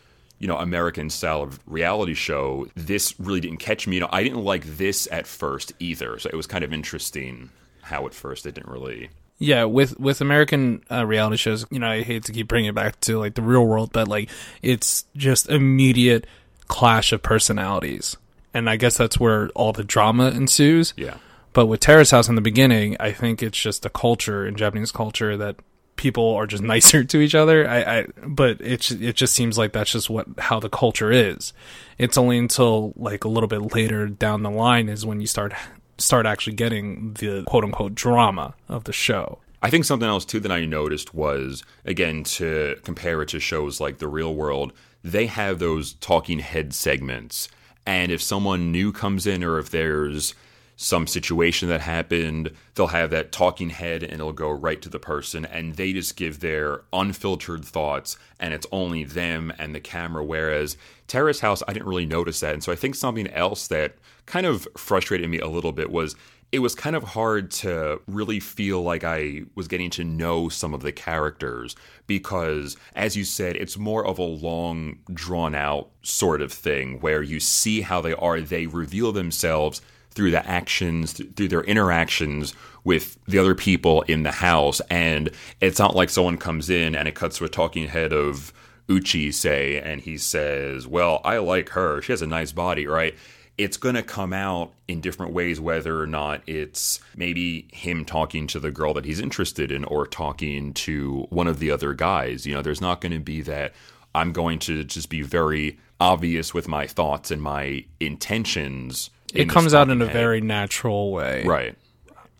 you 0.41 0.47
know 0.47 0.57
American 0.57 1.09
style 1.09 1.43
of 1.43 1.59
reality 1.67 2.15
show. 2.15 2.67
This 2.75 3.17
really 3.19 3.39
didn't 3.39 3.59
catch 3.59 3.87
me. 3.87 3.97
You 3.97 4.01
know, 4.01 4.09
I 4.11 4.23
didn't 4.23 4.43
like 4.43 4.65
this 4.65 5.07
at 5.11 5.27
first 5.27 5.71
either. 5.79 6.17
So 6.17 6.29
it 6.33 6.35
was 6.35 6.47
kind 6.47 6.63
of 6.63 6.73
interesting 6.73 7.51
how 7.83 8.07
at 8.07 8.13
first 8.13 8.45
it 8.45 8.55
didn't 8.55 8.71
really. 8.71 9.09
Yeah, 9.37 9.65
with 9.65 9.99
with 9.99 10.19
American 10.19 10.83
uh, 10.91 11.05
reality 11.05 11.37
shows, 11.37 11.65
you 11.69 11.79
know, 11.79 11.87
I 11.87 12.01
hate 12.01 12.23
to 12.25 12.31
keep 12.31 12.47
bringing 12.47 12.69
it 12.69 12.75
back 12.75 12.99
to 13.01 13.19
like 13.19 13.35
the 13.35 13.43
real 13.43 13.65
world, 13.65 13.91
but 13.93 14.07
like 14.07 14.29
it's 14.63 15.05
just 15.15 15.47
immediate 15.47 16.25
clash 16.67 17.11
of 17.11 17.21
personalities, 17.21 18.17
and 18.53 18.67
I 18.69 18.77
guess 18.77 18.97
that's 18.97 19.19
where 19.19 19.49
all 19.49 19.73
the 19.73 19.83
drama 19.83 20.29
ensues. 20.29 20.93
Yeah. 20.97 21.17
But 21.53 21.65
with 21.67 21.81
Terrace 21.81 22.11
House 22.11 22.29
in 22.29 22.35
the 22.35 22.41
beginning, 22.41 22.95
I 22.99 23.11
think 23.11 23.43
it's 23.43 23.59
just 23.59 23.85
a 23.85 23.89
culture 23.89 24.47
in 24.47 24.55
Japanese 24.55 24.91
culture 24.91 25.35
that 25.37 25.57
people 26.01 26.33
are 26.33 26.47
just 26.47 26.63
nicer 26.73 27.03
to 27.03 27.19
each 27.19 27.35
other. 27.35 27.67
I, 27.69 27.99
I 27.99 28.05
but 28.25 28.59
it 28.59 28.91
it 28.91 29.15
just 29.15 29.33
seems 29.33 29.57
like 29.57 29.71
that's 29.71 29.91
just 29.91 30.09
what 30.09 30.27
how 30.37 30.59
the 30.59 30.69
culture 30.69 31.11
is. 31.11 31.53
It's 31.97 32.17
only 32.17 32.37
until 32.37 32.93
like 32.95 33.23
a 33.23 33.29
little 33.29 33.47
bit 33.47 33.73
later 33.73 34.07
down 34.07 34.43
the 34.43 34.49
line 34.49 34.89
is 34.89 35.05
when 35.05 35.21
you 35.21 35.27
start 35.27 35.53
start 35.97 36.25
actually 36.25 36.55
getting 36.55 37.13
the 37.13 37.43
quote 37.45 37.63
unquote 37.63 37.95
drama 37.95 38.55
of 38.67 38.83
the 38.85 38.93
show. 38.93 39.39
I 39.61 39.69
think 39.69 39.85
something 39.85 40.09
else 40.09 40.25
too 40.25 40.39
that 40.39 40.51
I 40.51 40.65
noticed 40.65 41.13
was 41.13 41.63
again 41.85 42.23
to 42.23 42.77
compare 42.83 43.21
it 43.21 43.29
to 43.29 43.39
shows 43.39 43.79
like 43.79 43.99
The 43.99 44.07
Real 44.07 44.33
World, 44.33 44.73
they 45.03 45.27
have 45.27 45.59
those 45.59 45.93
talking 45.93 46.39
head 46.39 46.73
segments. 46.73 47.47
And 47.85 48.11
if 48.11 48.21
someone 48.21 48.71
new 48.71 48.91
comes 48.91 49.27
in 49.27 49.43
or 49.43 49.59
if 49.59 49.69
there's 49.69 50.33
some 50.81 51.05
situation 51.05 51.69
that 51.69 51.79
happened, 51.79 52.51
they'll 52.73 52.87
have 52.87 53.11
that 53.11 53.31
talking 53.31 53.69
head 53.69 54.01
and 54.01 54.13
it'll 54.13 54.33
go 54.33 54.49
right 54.49 54.81
to 54.81 54.89
the 54.89 54.97
person 54.97 55.45
and 55.45 55.75
they 55.75 55.93
just 55.93 56.15
give 56.15 56.39
their 56.39 56.81
unfiltered 56.91 57.63
thoughts 57.63 58.17
and 58.39 58.51
it's 58.51 58.65
only 58.71 59.03
them 59.03 59.53
and 59.59 59.75
the 59.75 59.79
camera. 59.79 60.25
Whereas 60.25 60.77
Terrace 61.05 61.39
House, 61.39 61.61
I 61.67 61.73
didn't 61.73 61.87
really 61.87 62.07
notice 62.07 62.39
that. 62.39 62.55
And 62.55 62.63
so 62.63 62.71
I 62.71 62.75
think 62.75 62.95
something 62.95 63.27
else 63.27 63.67
that 63.67 63.97
kind 64.25 64.47
of 64.47 64.67
frustrated 64.75 65.29
me 65.29 65.37
a 65.37 65.47
little 65.47 65.71
bit 65.71 65.91
was 65.91 66.15
it 66.51 66.59
was 66.59 66.73
kind 66.73 66.95
of 66.95 67.03
hard 67.03 67.51
to 67.51 68.01
really 68.07 68.39
feel 68.39 68.81
like 68.81 69.03
I 69.03 69.43
was 69.53 69.67
getting 69.67 69.91
to 69.91 70.03
know 70.03 70.49
some 70.49 70.73
of 70.73 70.81
the 70.81 70.91
characters 70.91 71.75
because, 72.07 72.75
as 72.95 73.15
you 73.15 73.23
said, 73.23 73.55
it's 73.55 73.77
more 73.77 74.03
of 74.03 74.17
a 74.17 74.23
long, 74.23 74.97
drawn 75.13 75.53
out 75.53 75.91
sort 76.01 76.41
of 76.41 76.51
thing 76.51 76.99
where 77.01 77.21
you 77.21 77.39
see 77.39 77.81
how 77.81 78.01
they 78.01 78.13
are. 78.13 78.41
They 78.41 78.65
reveal 78.65 79.11
themselves 79.11 79.81
through 80.11 80.31
the 80.31 80.45
actions, 80.47 81.13
through 81.13 81.47
their 81.47 81.63
interactions 81.63 82.53
with 82.83 83.17
the 83.25 83.39
other 83.39 83.55
people 83.55 84.01
in 84.03 84.23
the 84.23 84.31
house. 84.31 84.81
And 84.89 85.29
it's 85.59 85.79
not 85.79 85.95
like 85.95 86.09
someone 86.09 86.37
comes 86.37 86.69
in 86.69 86.95
and 86.95 87.07
it 87.07 87.15
cuts 87.15 87.37
to 87.37 87.45
a 87.45 87.49
talking 87.49 87.87
head 87.87 88.13
of 88.13 88.53
Uchi, 88.89 89.31
say, 89.31 89.79
and 89.79 90.01
he 90.01 90.17
says, 90.17 90.87
Well, 90.87 91.21
I 91.23 91.37
like 91.37 91.69
her. 91.69 92.01
She 92.01 92.11
has 92.11 92.21
a 92.21 92.27
nice 92.27 92.51
body, 92.51 92.87
right? 92.87 93.15
it's 93.57 93.77
going 93.77 93.95
to 93.95 94.01
come 94.01 94.33
out 94.33 94.73
in 94.87 95.01
different 95.01 95.33
ways, 95.33 95.59
whether 95.59 96.01
or 96.01 96.07
not 96.07 96.41
it's 96.47 96.99
maybe 97.15 97.67
him 97.71 98.05
talking 98.05 98.47
to 98.47 98.59
the 98.59 98.71
girl 98.71 98.93
that 98.93 99.05
he's 99.05 99.19
interested 99.19 99.71
in 99.71 99.83
or 99.85 100.07
talking 100.07 100.73
to 100.73 101.27
one 101.29 101.47
of 101.47 101.59
the 101.59 101.69
other 101.69 101.93
guys. 101.93 102.45
You 102.47 102.55
know, 102.55 102.61
there's 102.61 102.81
not 102.81 103.01
going 103.01 103.11
to 103.11 103.19
be 103.19 103.41
that 103.41 103.73
I'm 104.15 104.31
going 104.31 104.59
to 104.59 104.83
just 104.83 105.09
be 105.09 105.21
very 105.21 105.79
obvious 105.99 106.53
with 106.53 106.67
my 106.67 106.87
thoughts 106.87 107.29
and 107.29 107.41
my 107.41 107.85
intentions. 107.99 109.09
It 109.33 109.49
comes 109.49 109.73
out 109.73 109.89
in 109.89 110.01
a 110.01 110.05
head. 110.05 110.13
very 110.13 110.41
natural 110.41 111.11
way. 111.11 111.43
right. 111.45 111.75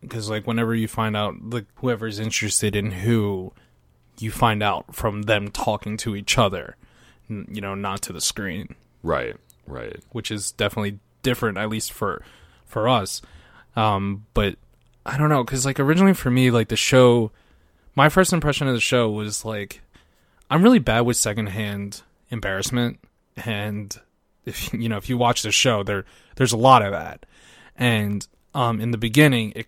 because 0.01 0.29
like 0.29 0.45
whenever 0.47 0.73
you 0.75 0.87
find 0.87 1.15
out 1.15 1.35
like 1.41 1.65
whoever's 1.75 2.19
interested 2.19 2.75
in 2.75 2.91
who 2.91 3.53
you 4.19 4.31
find 4.31 4.61
out 4.63 4.93
from 4.95 5.23
them 5.23 5.49
talking 5.49 5.97
to 5.97 6.15
each 6.15 6.37
other 6.37 6.75
you 7.29 7.61
know 7.61 7.73
not 7.75 8.01
to 8.03 8.13
the 8.13 8.21
screen 8.21 8.75
Right. 9.03 9.35
Right. 9.65 9.99
which 10.11 10.29
is 10.31 10.51
definitely 10.51 10.99
different 11.23 11.57
at 11.57 11.69
least 11.69 11.91
for 11.93 12.23
for 12.65 12.89
us 12.89 13.21
um 13.75 14.25
but 14.33 14.55
i 15.05 15.17
don't 15.17 15.29
know 15.29 15.43
because 15.43 15.65
like 15.65 15.79
originally 15.79 16.13
for 16.13 16.29
me 16.31 16.51
like 16.51 16.67
the 16.67 16.75
show 16.75 17.31
my 17.95 18.09
first 18.09 18.33
impression 18.33 18.67
of 18.67 18.73
the 18.73 18.79
show 18.81 19.09
was 19.09 19.45
like 19.45 19.81
i'm 20.49 20.61
really 20.63 20.79
bad 20.79 21.01
with 21.01 21.15
secondhand 21.17 22.01
embarrassment 22.31 22.99
and 23.45 23.97
if 24.45 24.73
you 24.73 24.89
know 24.89 24.97
if 24.97 25.09
you 25.09 25.17
watch 25.17 25.41
the 25.41 25.51
show 25.51 25.83
there 25.83 26.05
there's 26.35 26.53
a 26.53 26.57
lot 26.57 26.81
of 26.81 26.91
that. 26.91 27.25
And 27.75 28.27
um 28.53 28.79
in 28.79 28.91
the 28.91 28.97
beginning 28.97 29.53
it 29.55 29.67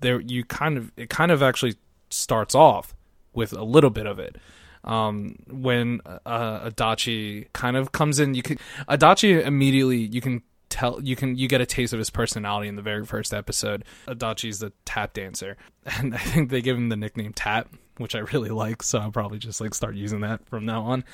there 0.00 0.20
you 0.20 0.44
kind 0.44 0.76
of 0.76 0.92
it 0.96 1.10
kind 1.10 1.30
of 1.30 1.42
actually 1.42 1.76
starts 2.10 2.54
off 2.54 2.94
with 3.32 3.52
a 3.52 3.64
little 3.64 3.90
bit 3.90 4.06
of 4.06 4.18
it. 4.18 4.36
Um 4.84 5.36
when 5.48 6.00
uh 6.26 6.70
adachi 6.70 7.52
kind 7.52 7.76
of 7.76 7.92
comes 7.92 8.18
in 8.18 8.34
you 8.34 8.42
can 8.42 8.58
adachi 8.88 9.44
immediately 9.44 9.98
you 9.98 10.20
can 10.20 10.42
tell 10.68 11.00
you 11.02 11.14
can 11.14 11.36
you 11.36 11.48
get 11.48 11.60
a 11.60 11.66
taste 11.66 11.92
of 11.92 11.98
his 11.98 12.10
personality 12.10 12.66
in 12.66 12.76
the 12.76 12.82
very 12.82 13.04
first 13.04 13.32
episode. 13.34 13.84
Adachi's 14.06 14.58
the 14.58 14.72
tap 14.84 15.12
dancer. 15.12 15.56
And 15.84 16.14
i 16.14 16.18
think 16.18 16.50
they 16.50 16.62
give 16.62 16.76
him 16.76 16.90
the 16.90 16.96
nickname 16.96 17.32
tap 17.32 17.68
which 18.02 18.14
i 18.14 18.18
really 18.18 18.50
like 18.50 18.82
so 18.82 18.98
i'll 18.98 19.10
probably 19.10 19.38
just 19.38 19.60
like 19.60 19.72
start 19.74 19.94
using 19.94 20.20
that 20.20 20.44
from 20.46 20.66
now 20.66 20.82
on 20.82 21.04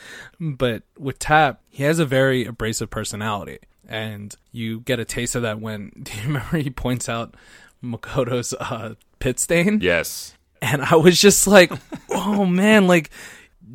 but 0.41 0.83
with 0.99 1.19
tap 1.19 1.61
he 1.69 1.85
has 1.85 1.99
a 1.99 2.05
very 2.07 2.45
abrasive 2.45 2.91
personality 2.91 3.59
and 3.89 4.35
you 4.51 4.81
get 4.81 4.99
a 4.99 5.05
taste 5.05 5.35
of 5.35 5.43
that 5.43 5.61
when 5.61 5.93
do 6.03 6.13
you 6.17 6.23
remember 6.27 6.57
he 6.59 6.71
points 6.71 7.09
out 7.09 7.35
makoto's 7.85 8.53
uh 8.55 8.95
pit 9.21 9.39
stain 9.39 9.81
Yes. 9.81 10.35
and 10.61 10.83
I 10.83 10.97
was 10.97 11.21
just 11.21 11.47
like, 11.47 11.71
"Oh 12.11 12.45
man, 12.45 12.87
like." 12.89 13.11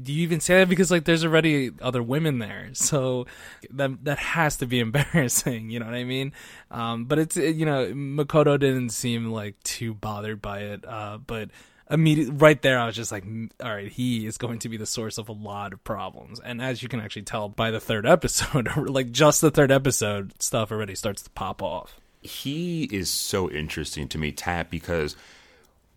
Do 0.02 0.12
you 0.12 0.24
even 0.24 0.40
say 0.40 0.58
that 0.58 0.68
because 0.70 0.90
like 0.90 1.06
there's 1.06 1.24
already 1.24 1.70
other 1.82 2.02
women 2.02 2.40
there, 2.40 2.70
so 2.74 3.28
that 3.70 4.04
that 4.06 4.18
has 4.18 4.58
to 4.58 4.66
be 4.66 4.80
embarrassing, 4.88 5.70
you 5.70 5.80
know 5.80 5.86
what 5.86 5.94
I 5.94 6.04
mean? 6.04 6.34
Um, 6.72 7.06
but 7.06 7.20
it's 7.20 7.38
you 7.38 7.66
know 7.66 7.86
Makoto 7.94 8.60
didn't 8.60 8.90
seem 8.90 9.32
like 9.32 9.62
too 9.64 9.94
bothered 9.94 10.42
by 10.42 10.60
it, 10.62 10.84
uh, 10.88 11.20
but 11.26 11.52
immediately 11.94 12.36
right 12.36 12.62
there 12.62 12.80
I 12.80 12.86
was 12.88 12.96
just 12.96 13.12
like, 13.12 13.24
"Mm, 13.26 13.52
all 13.64 13.72
right, 13.72 13.90
he 13.92 14.26
is 14.26 14.38
going 14.38 14.60
to 14.60 14.70
be 14.70 14.76
the 14.78 14.86
source 14.86 15.18
of 15.18 15.30
a 15.30 15.34
lot 15.34 15.72
of 15.72 15.84
problems, 15.84 16.40
and 16.40 16.62
as 16.62 16.84
you 16.84 16.90
can 16.90 17.00
actually 17.00 17.22
tell 17.22 17.48
by 17.48 17.72
the 17.72 17.80
third 17.80 18.06
episode, 18.18 18.68
like 18.88 19.12
just 19.12 19.40
the 19.40 19.52
third 19.52 19.72
episode, 19.72 20.34
stuff 20.42 20.72
already 20.72 20.96
starts 20.96 21.22
to 21.22 21.30
pop 21.30 21.62
off. 21.62 22.00
he 22.22 22.84
is 22.92 23.10
so 23.10 23.50
interesting 23.50 24.08
to 24.10 24.18
me, 24.18 24.32
Tap, 24.32 24.70
because 24.70 25.16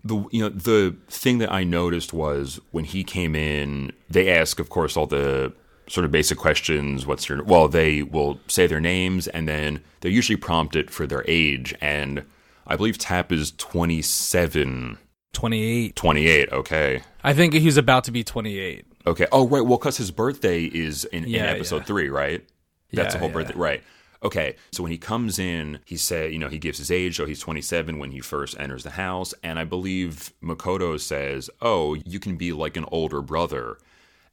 the 0.05 0.25
you 0.31 0.41
know 0.43 0.49
the 0.49 0.97
thing 1.09 1.39
that 1.39 1.53
I 1.53 1.65
noticed 1.65 2.13
was 2.13 2.61
when 2.71 2.85
he 2.85 3.03
came 3.03 3.35
in, 3.35 3.93
they 4.11 4.31
ask, 4.31 4.61
of 4.61 4.69
course, 4.69 4.97
all 4.97 5.07
the 5.07 5.53
sort 5.89 6.05
of 6.05 6.11
basic 6.11 6.39
questions. 6.39 7.07
What's 7.07 7.29
your 7.29 7.43
well? 7.43 7.69
They 7.69 8.03
will 8.03 8.41
say 8.49 8.67
their 8.67 8.81
names, 8.81 9.29
and 9.29 9.49
then 9.49 9.83
they're 10.01 10.11
usually 10.11 10.37
prompted 10.37 10.91
for 10.91 11.07
their 11.07 11.25
age. 11.27 11.75
And 11.81 12.25
I 12.67 12.77
believe 12.77 12.99
Tap 12.99 13.33
is 13.33 13.53
27, 13.53 14.99
Twenty 15.37 15.63
eight, 15.63 15.97
28. 15.97 16.51
Okay. 16.51 17.03
I 17.23 17.35
think 17.35 17.53
he's 17.53 17.77
about 17.77 18.05
to 18.05 18.11
be 18.11 18.25
twenty 18.25 18.59
eight. 18.59 18.87
Okay. 19.07 19.27
Oh, 19.31 19.47
right. 19.47 19.61
Well, 19.61 19.77
because 19.77 19.99
his 19.99 20.11
birthday 20.11 20.65
is 20.65 21.05
in, 21.05 21.25
in 21.25 21.35
episode 21.37 21.79
yeah. 21.79 21.83
three, 21.85 22.09
right? 22.09 22.43
That's 22.91 23.13
the 23.13 23.19
Yeah, 23.19 23.21
whole 23.21 23.29
yeah. 23.29 23.35
birthday, 23.35 23.55
right? 23.55 23.83
Okay. 24.23 24.57
So 24.73 24.83
when 24.83 24.93
he 24.93 24.97
comes 24.99 25.39
in, 25.39 25.81
he 25.85 25.99
said, 25.99 26.33
you 26.33 26.39
know, 26.39 26.49
he 26.49 26.59
gives 26.59 26.79
his 26.79 26.91
age, 26.91 27.17
so 27.19 27.27
he's 27.27 27.39
27 27.41 27.99
when 27.99 28.13
he 28.13 28.21
first 28.21 28.59
enters 28.59 28.83
the 28.83 28.93
house, 28.93 29.35
and 29.43 29.59
I 29.59 29.65
believe 29.65 30.33
Makoto 30.43 30.99
says, 30.99 31.51
"Oh, 31.61 31.93
you 32.07 32.19
can 32.19 32.37
be 32.37 32.53
like 32.53 32.79
an 32.79 32.87
older 32.91 33.21
brother." 33.21 33.77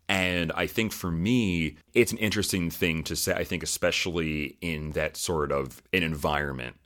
And 0.07 0.53
I 0.55 0.67
think 0.67 0.93
for 0.93 1.12
me, 1.12 1.75
it's 1.93 2.13
an 2.13 2.17
interesting 2.17 2.69
thing 2.69 3.03
to 3.03 3.15
say. 3.17 3.33
I 3.33 3.43
think 3.43 3.62
especially 3.62 4.57
in 4.62 4.91
that 4.91 5.17
sort 5.17 5.51
of 5.51 5.83
an 5.91 6.01
environment. 6.03 6.77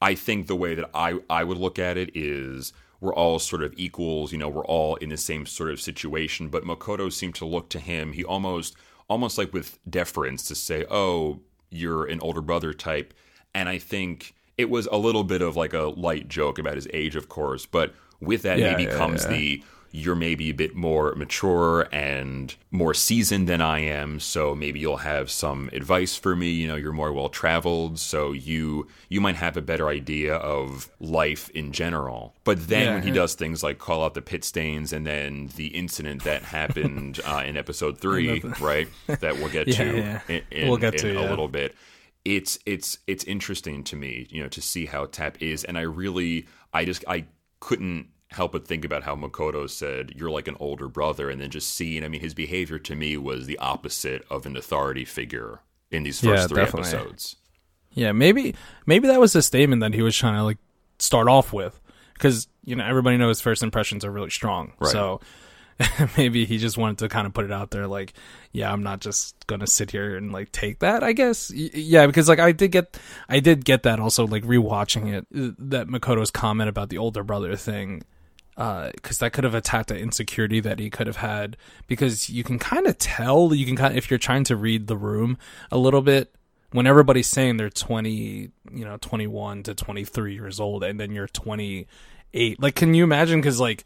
I 0.00 0.16
think 0.16 0.48
the 0.48 0.56
way 0.56 0.74
that 0.74 0.90
I 0.92 1.20
I 1.30 1.44
would 1.44 1.58
look 1.58 1.78
at 1.78 1.96
it 1.96 2.10
is 2.16 2.72
we're 3.02 3.14
all 3.14 3.40
sort 3.40 3.64
of 3.64 3.74
equals, 3.76 4.30
you 4.30 4.38
know, 4.38 4.48
we're 4.48 4.64
all 4.64 4.94
in 4.96 5.08
the 5.08 5.16
same 5.16 5.44
sort 5.44 5.72
of 5.72 5.80
situation, 5.80 6.48
but 6.48 6.62
Makoto 6.62 7.12
seemed 7.12 7.34
to 7.34 7.44
look 7.44 7.68
to 7.70 7.80
him, 7.80 8.12
he 8.12 8.24
almost 8.24 8.76
almost 9.08 9.36
like 9.36 9.52
with 9.52 9.78
deference 9.90 10.44
to 10.44 10.54
say, 10.54 10.86
"Oh, 10.88 11.40
you're 11.68 12.04
an 12.04 12.20
older 12.20 12.40
brother 12.40 12.72
type." 12.72 13.12
And 13.54 13.68
I 13.68 13.78
think 13.78 14.34
it 14.56 14.70
was 14.70 14.86
a 14.92 14.96
little 14.96 15.24
bit 15.24 15.42
of 15.42 15.56
like 15.56 15.74
a 15.74 15.92
light 15.96 16.28
joke 16.28 16.60
about 16.60 16.76
his 16.76 16.86
age, 16.92 17.16
of 17.16 17.28
course, 17.28 17.66
but 17.66 17.92
with 18.20 18.42
that 18.42 18.58
Yeah, 18.60 18.70
maybe 18.70 18.84
yeah, 18.84 18.96
comes 18.96 19.24
yeah. 19.24 19.30
the 19.30 19.64
you're 19.92 20.14
maybe 20.16 20.48
a 20.50 20.54
bit 20.54 20.74
more 20.74 21.14
mature 21.14 21.86
and 21.92 22.54
more 22.70 22.94
seasoned 22.94 23.46
than 23.48 23.60
I 23.60 23.80
am, 23.80 24.18
so 24.20 24.54
maybe 24.54 24.80
you'll 24.80 24.96
have 24.98 25.30
some 25.30 25.68
advice 25.72 26.16
for 26.16 26.34
me. 26.34 26.50
You 26.50 26.66
know, 26.68 26.76
you're 26.76 26.92
more 26.92 27.12
well 27.12 27.28
traveled, 27.28 27.98
so 27.98 28.32
you 28.32 28.88
you 29.10 29.20
might 29.20 29.36
have 29.36 29.56
a 29.56 29.62
better 29.62 29.88
idea 29.88 30.34
of 30.36 30.90
life 30.98 31.50
in 31.50 31.72
general. 31.72 32.34
But 32.44 32.68
then 32.68 32.86
Yeah. 32.86 32.94
when 32.94 33.02
he 33.02 33.10
does 33.10 33.34
things 33.34 33.62
like 33.62 33.78
call 33.78 34.02
out 34.02 34.14
the 34.14 34.22
pit 34.22 34.44
stains 34.44 34.92
and 34.92 35.06
then 35.06 35.50
the 35.56 35.66
incident 35.68 36.24
that 36.24 36.42
happened 36.42 37.20
uh, 37.26 37.42
in 37.46 37.56
episode 37.58 37.98
three, 37.98 38.40
right? 38.60 38.88
That 39.06 39.36
we'll 39.38 39.50
get 39.50 39.68
Yeah, 39.68 39.76
to 39.76 39.96
yeah. 39.96 40.20
in, 40.28 40.42
in, 40.50 40.68
We'll 40.68 40.78
get 40.78 40.96
to, 40.98 41.12
a 41.20 41.28
little 41.28 41.48
bit. 41.48 41.74
It's 42.24 42.58
it's 42.66 42.98
it's 43.06 43.24
interesting 43.24 43.84
to 43.84 43.96
me, 43.96 44.26
you 44.30 44.42
know, 44.42 44.48
to 44.48 44.62
see 44.62 44.86
how 44.86 45.06
Tap 45.06 45.42
is, 45.42 45.64
and 45.64 45.76
I 45.76 45.82
really, 45.82 46.46
I 46.72 46.84
just, 46.84 47.04
I 47.08 47.24
couldn't 47.60 48.06
help 48.32 48.52
but 48.52 48.66
think 48.66 48.84
about 48.84 49.02
how 49.04 49.14
Makoto 49.14 49.68
said 49.68 50.12
you're 50.16 50.30
like 50.30 50.48
an 50.48 50.56
older 50.60 50.88
brother, 50.88 51.30
and 51.30 51.40
then 51.40 51.50
just 51.50 51.74
seeing, 51.74 52.04
I 52.04 52.08
mean, 52.08 52.20
his 52.20 52.34
behavior 52.34 52.78
to 52.80 52.94
me 52.94 53.16
was 53.16 53.46
the 53.46 53.58
opposite 53.58 54.24
of 54.30 54.46
an 54.46 54.56
authority 54.56 55.04
figure 55.04 55.60
in 55.90 56.02
these 56.02 56.20
first 56.20 56.42
Yeah, 56.42 56.46
three 56.46 56.64
definitely. 56.64 56.90
episodes. 56.92 57.36
Yeah, 57.94 58.12
maybe 58.12 58.54
maybe 58.86 59.08
that 59.08 59.20
was 59.20 59.34
the 59.34 59.42
statement 59.42 59.80
that 59.80 59.92
he 59.94 60.02
was 60.02 60.16
trying 60.16 60.34
to 60.36 60.44
like 60.44 60.58
start 60.98 61.28
off 61.28 61.52
with, 61.52 61.78
because 62.14 62.48
you 62.64 62.74
know 62.74 62.84
everybody 62.84 63.16
knows 63.18 63.40
first 63.40 63.62
impressions 63.62 64.04
are 64.04 64.10
really 64.10 64.30
strong. 64.30 64.72
Right. 64.78 64.90
So 64.90 65.20
maybe 66.16 66.44
he 66.44 66.58
just 66.58 66.78
wanted 66.78 66.98
to 66.98 67.08
kind 67.08 67.26
of 67.26 67.34
put 67.34 67.44
it 67.44 67.52
out 67.52 67.70
there, 67.70 67.86
like, 67.86 68.14
yeah, 68.52 68.72
I'm 68.72 68.82
not 68.82 69.00
just 69.00 69.46
gonna 69.46 69.66
sit 69.66 69.90
here 69.90 70.16
and 70.16 70.32
like 70.32 70.52
take 70.52 70.78
that. 70.78 71.02
I 71.02 71.12
guess, 71.12 71.50
yeah, 71.50 72.06
because 72.06 72.28
like 72.28 72.38
I 72.38 72.52
did 72.52 72.72
get, 72.72 72.98
I 73.28 73.40
did 73.40 73.64
get 73.64 73.82
that 73.82 74.00
also 74.00 74.26
like 74.26 74.44
rewatching 74.44 75.12
it 75.12 75.26
uh, 75.36 75.52
that 75.58 75.88
Makoto's 75.88 76.30
comment 76.30 76.68
about 76.70 76.88
the 76.88 76.98
older 76.98 77.22
brother 77.22 77.56
thing. 77.56 78.02
Uh, 78.56 78.90
because 78.94 79.18
that 79.18 79.32
could 79.32 79.44
have 79.44 79.54
attacked 79.54 79.90
an 79.90 79.96
insecurity 79.96 80.60
that 80.60 80.78
he 80.78 80.90
could 80.90 81.06
have 81.06 81.16
had. 81.16 81.56
Because 81.86 82.28
you 82.28 82.44
can 82.44 82.58
kind 82.58 82.86
of 82.86 82.98
tell, 82.98 83.54
you 83.54 83.64
can 83.64 83.76
kind 83.76 83.92
of, 83.92 83.96
if 83.98 84.10
you're 84.10 84.18
trying 84.18 84.44
to 84.44 84.56
read 84.56 84.88
the 84.88 84.96
room 84.96 85.38
a 85.70 85.78
little 85.78 86.02
bit, 86.02 86.34
when 86.72 86.86
everybody's 86.86 87.28
saying 87.28 87.56
they're 87.58 87.70
20 87.70 88.50
you 88.72 88.84
know 88.84 88.96
21 88.98 89.62
to 89.64 89.74
23 89.74 90.34
years 90.34 90.58
old 90.58 90.82
and 90.82 90.98
then 90.98 91.12
you're 91.12 91.26
28 91.28 92.62
like 92.62 92.74
can 92.74 92.94
you 92.94 93.04
imagine 93.04 93.40
because 93.40 93.60
like 93.60 93.84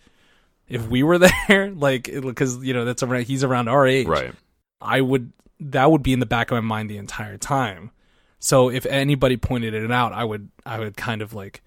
if 0.68 0.86
we 0.86 1.02
were 1.02 1.18
there 1.48 1.70
like 1.72 2.04
because 2.04 2.64
you 2.64 2.72
know 2.72 2.84
that's 2.84 3.02
around 3.02 3.24
he's 3.24 3.42
around 3.44 3.68
our 3.68 3.86
age 3.86 4.06
Right. 4.06 4.32
i 4.80 5.00
would 5.00 5.32
that 5.58 5.90
would 5.90 6.02
be 6.04 6.12
in 6.12 6.20
the 6.20 6.26
back 6.26 6.50
of 6.50 6.54
my 6.54 6.60
mind 6.60 6.88
the 6.90 6.96
entire 6.98 7.36
time 7.36 7.90
so 8.38 8.68
if 8.70 8.86
anybody 8.86 9.36
pointed 9.36 9.74
it 9.74 9.90
out 9.90 10.12
i 10.12 10.22
would 10.22 10.48
i 10.64 10.78
would 10.78 10.96
kind 10.96 11.22
of 11.22 11.34
like 11.34 11.62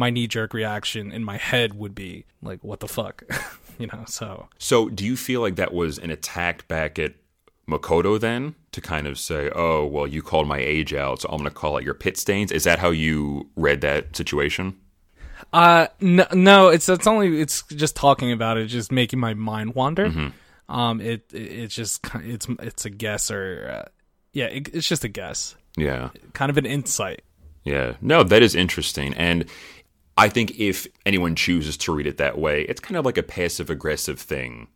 my 0.00 0.10
knee 0.10 0.26
jerk 0.26 0.52
reaction 0.54 1.12
in 1.12 1.22
my 1.22 1.36
head 1.36 1.74
would 1.74 1.94
be 1.94 2.24
like 2.42 2.60
what 2.64 2.80
the 2.80 2.88
fuck 2.88 3.22
you 3.78 3.86
know 3.92 4.04
so 4.06 4.48
So, 4.58 4.88
do 4.88 5.04
you 5.04 5.16
feel 5.16 5.40
like 5.40 5.56
that 5.56 5.72
was 5.72 5.98
an 5.98 6.10
attack 6.10 6.66
back 6.68 6.98
at 6.98 7.12
Makoto 7.68 8.18
then 8.18 8.54
to 8.72 8.80
kind 8.80 9.06
of 9.06 9.16
say, 9.18 9.48
"Oh, 9.54 9.86
well, 9.86 10.06
you 10.06 10.22
called 10.22 10.48
my 10.48 10.58
age 10.58 10.92
out, 10.92 11.20
so 11.20 11.28
I'm 11.30 11.38
going 11.38 11.48
to 11.48 11.54
call 11.54 11.78
it 11.78 11.84
your 11.84 11.94
pit 11.94 12.16
stains"? 12.16 12.50
Is 12.50 12.64
that 12.64 12.78
how 12.80 12.90
you 12.90 13.48
read 13.54 13.80
that 13.82 14.16
situation? 14.16 14.74
Uh, 15.52 15.86
no, 16.00 16.26
no, 16.32 16.68
it's 16.68 16.88
it's 16.88 17.06
only 17.06 17.40
it's 17.40 17.62
just 17.62 17.94
talking 17.94 18.32
about 18.32 18.56
it, 18.58 18.66
just 18.66 18.90
making 18.90 19.20
my 19.20 19.34
mind 19.34 19.74
wander. 19.76 20.32
Um, 20.68 21.00
it, 21.00 21.30
it 21.32 21.38
it's 21.62 21.74
just 21.74 22.04
it's 22.34 22.46
it's 22.58 22.84
a 22.86 22.90
guess 22.90 23.30
or 23.30 23.70
uh, 23.84 23.88
yeah, 24.32 24.46
it, 24.46 24.68
it's 24.74 24.88
just 24.88 25.04
a 25.04 25.08
guess, 25.08 25.54
Yeah. 25.76 26.10
kind 26.32 26.50
of 26.50 26.58
an 26.58 26.66
insight. 26.66 27.22
Yeah. 27.64 27.94
No, 28.00 28.22
that 28.24 28.42
is 28.42 28.54
interesting. 28.54 29.14
And 29.14 29.44
I 30.20 30.28
think 30.28 30.58
if 30.60 30.86
anyone 31.06 31.34
chooses 31.34 31.78
to 31.78 31.94
read 31.94 32.06
it 32.06 32.18
that 32.18 32.36
way, 32.36 32.62
it's 32.62 32.80
kind 32.80 32.98
of 32.98 33.06
like 33.06 33.16
a 33.16 33.22
passive 33.22 33.70
aggressive 33.70 34.20
thing 34.20 34.68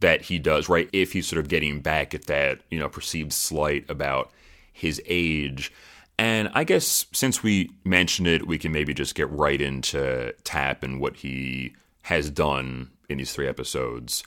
that 0.00 0.22
he 0.22 0.38
does, 0.38 0.70
right? 0.70 0.88
If 0.92 1.12
he's 1.12 1.26
sort 1.26 1.38
of 1.40 1.48
getting 1.48 1.80
back 1.80 2.14
at 2.14 2.24
that, 2.26 2.60
you 2.70 2.78
know, 2.78 2.88
perceived 2.88 3.32
slight 3.34 3.84
about 3.90 4.30
his 4.72 5.02
age. 5.04 5.70
And 6.18 6.50
I 6.54 6.64
guess 6.64 7.04
since 7.12 7.42
we 7.42 7.70
mentioned 7.84 8.26
it, 8.26 8.46
we 8.46 8.56
can 8.56 8.72
maybe 8.72 8.94
just 8.94 9.14
get 9.14 9.30
right 9.30 9.60
into 9.60 10.34
Tap 10.44 10.82
and 10.82 10.98
what 10.98 11.16
he 11.16 11.74
has 12.02 12.30
done 12.30 12.90
in 13.10 13.18
these 13.18 13.32
three 13.34 13.48
episodes 13.48 14.24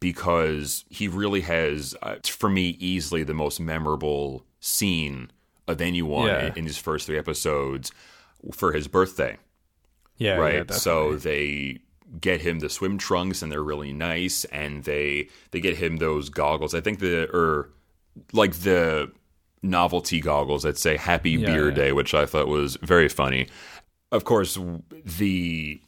because 0.00 0.84
he 0.90 1.06
really 1.06 1.42
has, 1.42 1.94
uh, 2.02 2.16
for 2.26 2.50
me, 2.50 2.76
easily 2.80 3.22
the 3.22 3.34
most 3.34 3.60
memorable 3.60 4.44
scene 4.60 5.30
of 5.68 5.80
anyone 5.80 6.26
Yeah. 6.26 6.46
in, 6.46 6.58
in 6.58 6.64
these 6.64 6.78
first 6.78 7.06
three 7.06 7.18
episodes 7.18 7.92
for 8.52 8.72
his 8.72 8.88
birthday 8.88 9.36
Yeah, 10.18 10.36
right? 10.36 10.66
yeah, 10.68 10.76
so 10.76 11.16
they 11.16 11.78
get 12.20 12.40
him 12.40 12.58
the 12.58 12.68
swim 12.68 12.98
trunks, 12.98 13.42
and 13.42 13.50
they're 13.50 13.62
really 13.62 13.92
nice, 13.92 14.44
and 14.46 14.84
they 14.84 15.28
they 15.52 15.60
get 15.60 15.76
him 15.76 15.96
those 15.96 16.28
goggles. 16.28 16.74
I 16.74 16.80
think 16.80 16.98
the 16.98 17.28
or 17.34 17.70
like 18.32 18.54
the 18.54 19.10
novelty 19.62 20.20
goggles 20.20 20.62
that 20.64 20.78
say 20.78 20.96
"Happy 20.96 21.32
Yeah, 21.32 21.46
Beer 21.46 21.68
yeah. 21.68 21.74
Day," 21.74 21.92
which 21.92 22.14
I 22.14 22.26
thought 22.26 22.48
was 22.48 22.76
very 22.82 23.08
funny. 23.08 23.48
Of 24.10 24.24
course, 24.24 24.58
the 25.04 25.80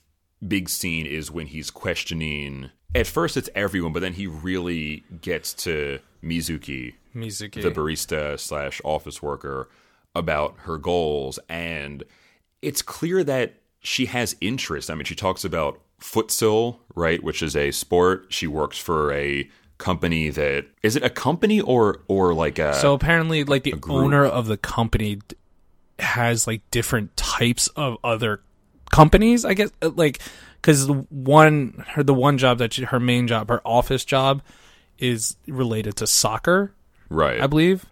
big 0.47 0.69
scene 0.69 1.07
is 1.07 1.31
when 1.31 1.47
he's 1.47 1.71
questioning. 1.71 2.71
At 2.95 3.07
first, 3.07 3.37
it's 3.37 3.49
everyone, 3.55 3.93
but 3.93 4.01
then 4.01 4.15
he 4.15 4.27
really 4.27 5.05
gets 5.23 5.55
to 5.55 6.01
Mizuki, 6.23 6.95
Mizuki. 7.15 7.63
the 7.63 7.71
barista 7.71 8.39
slash 8.39 8.81
office 8.85 9.23
worker 9.23 9.69
about 10.15 10.57
her 10.63 10.77
goals 10.77 11.39
and 11.49 12.03
it's 12.63 12.83
clear 12.83 13.23
that 13.23 13.55
she 13.81 14.07
has 14.07 14.37
interest 14.41 14.91
i 14.91 14.95
mean 14.95 15.05
she 15.05 15.15
talks 15.15 15.45
about 15.45 15.81
futsal 16.01 16.79
right 16.95 17.23
which 17.23 17.43
is 17.43 17.57
a 17.57 17.71
sport 17.71 18.27
she 18.29 18.47
works 18.47 18.79
for 18.79 19.13
a 19.13 19.49
company 19.81 20.29
that 20.29 20.67
is 20.83 20.95
it 20.95 21.03
a 21.03 21.11
company 21.11 21.61
or 21.61 22.03
or 22.07 22.33
like 22.35 22.59
a 22.59 22.75
So 22.75 22.95
apparently, 22.95 23.43
like 23.45 23.65
the 23.65 23.75
owner 23.89 24.25
of 24.25 24.47
the 24.47 24.59
company 24.59 25.19
has 25.99 26.47
like 26.47 26.63
different 26.71 27.17
types 27.17 27.67
of 27.69 27.97
other 28.05 28.43
companies. 28.93 29.45
I 29.45 29.55
guess 29.55 29.71
uh, 29.83 29.91
like 29.95 30.21
because 30.61 30.87
one 31.09 31.85
her 31.89 32.03
the 32.03 32.15
one 32.15 32.39
job 32.39 32.59
that 32.59 32.75
she, 32.75 32.85
her 32.85 33.01
main 33.01 33.27
job 33.27 33.49
her 33.49 33.67
office 33.67 34.05
job 34.05 34.43
is 34.99 35.37
related 35.49 35.97
to 35.97 36.07
soccer, 36.07 36.75
right 37.09 37.41
I 37.41 37.47
believe, 37.47 37.87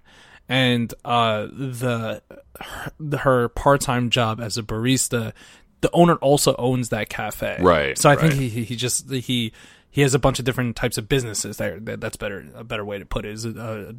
and 0.48 0.92
uh 1.04 1.46
the 1.50 2.22
her, 2.60 3.16
her 3.18 3.48
part 3.48 3.80
time 3.80 4.10
job 4.10 4.40
as 4.40 4.58
a 4.58 4.62
barista. 4.62 5.32
The 5.80 5.90
owner 5.92 6.16
also 6.16 6.56
owns 6.56 6.88
that 6.88 7.08
cafe, 7.08 7.58
Right, 7.60 7.96
So 7.96 8.10
I 8.10 8.16
think 8.16 8.32
right. 8.32 8.40
he 8.40 8.48
he 8.48 8.64
he 8.64 8.76
just 8.76 9.10
he 9.10 9.52
he 9.90 10.00
has 10.02 10.14
a 10.14 10.18
bunch 10.18 10.38
of 10.38 10.44
different 10.44 10.76
types 10.76 10.98
of 10.98 11.08
businesses. 11.08 11.56
There, 11.56 11.78
that, 11.80 12.00
that's 12.00 12.16
better 12.16 12.46
a 12.54 12.64
better 12.64 12.84
way 12.84 12.98
to 12.98 13.06
put 13.06 13.24
it. 13.24 13.32
Is 13.32 13.46
uh, 13.46 13.92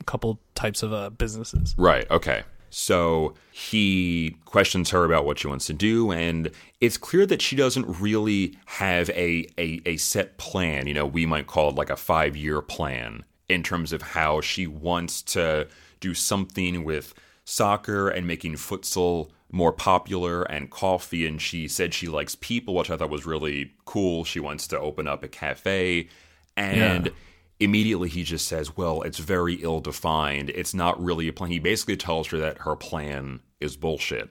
a 0.00 0.04
couple 0.04 0.40
types 0.54 0.82
of 0.82 0.92
uh, 0.92 1.10
businesses. 1.10 1.74
Right. 1.78 2.10
Okay. 2.10 2.42
So 2.70 3.34
he 3.52 4.36
questions 4.44 4.90
her 4.90 5.04
about 5.04 5.24
what 5.24 5.38
she 5.38 5.46
wants 5.46 5.66
to 5.66 5.72
do, 5.72 6.10
and 6.10 6.50
it's 6.80 6.98
clear 6.98 7.24
that 7.26 7.40
she 7.40 7.56
doesn't 7.56 8.00
really 8.00 8.58
have 8.66 9.08
a, 9.10 9.48
a, 9.56 9.80
a 9.86 9.96
set 9.96 10.36
plan. 10.36 10.86
You 10.86 10.94
know, 10.94 11.06
we 11.06 11.24
might 11.24 11.46
call 11.46 11.70
it 11.70 11.76
like 11.76 11.90
a 11.90 11.96
five 11.96 12.36
year 12.36 12.60
plan 12.60 13.24
in 13.48 13.62
terms 13.62 13.92
of 13.92 14.02
how 14.02 14.40
she 14.40 14.66
wants 14.66 15.22
to 15.22 15.68
do 16.00 16.12
something 16.12 16.84
with 16.84 17.14
soccer 17.44 18.08
and 18.08 18.26
making 18.26 18.54
futsal 18.54 19.30
more 19.56 19.72
popular 19.72 20.42
and 20.42 20.70
coffee. 20.70 21.26
And 21.26 21.40
she 21.40 21.66
said 21.66 21.94
she 21.94 22.08
likes 22.08 22.34
people, 22.34 22.74
which 22.74 22.90
I 22.90 22.96
thought 22.96 23.10
was 23.10 23.24
really 23.26 23.72
cool. 23.86 24.22
She 24.24 24.38
wants 24.38 24.66
to 24.68 24.78
open 24.78 25.08
up 25.08 25.22
a 25.24 25.28
cafe. 25.28 26.08
And 26.56 27.06
Yeah. 27.06 27.12
immediately 27.58 28.08
he 28.10 28.22
just 28.22 28.46
says, 28.46 28.76
Well, 28.76 29.02
it's 29.02 29.18
very 29.18 29.54
ill 29.54 29.80
defined. 29.80 30.50
It's 30.50 30.74
not 30.74 31.02
really 31.02 31.26
a 31.26 31.32
plan. 31.32 31.50
He 31.50 31.58
basically 31.58 31.96
tells 31.96 32.28
her 32.28 32.38
that 32.38 32.58
her 32.58 32.76
plan 32.76 33.40
is 33.60 33.76
bullshit. 33.76 34.28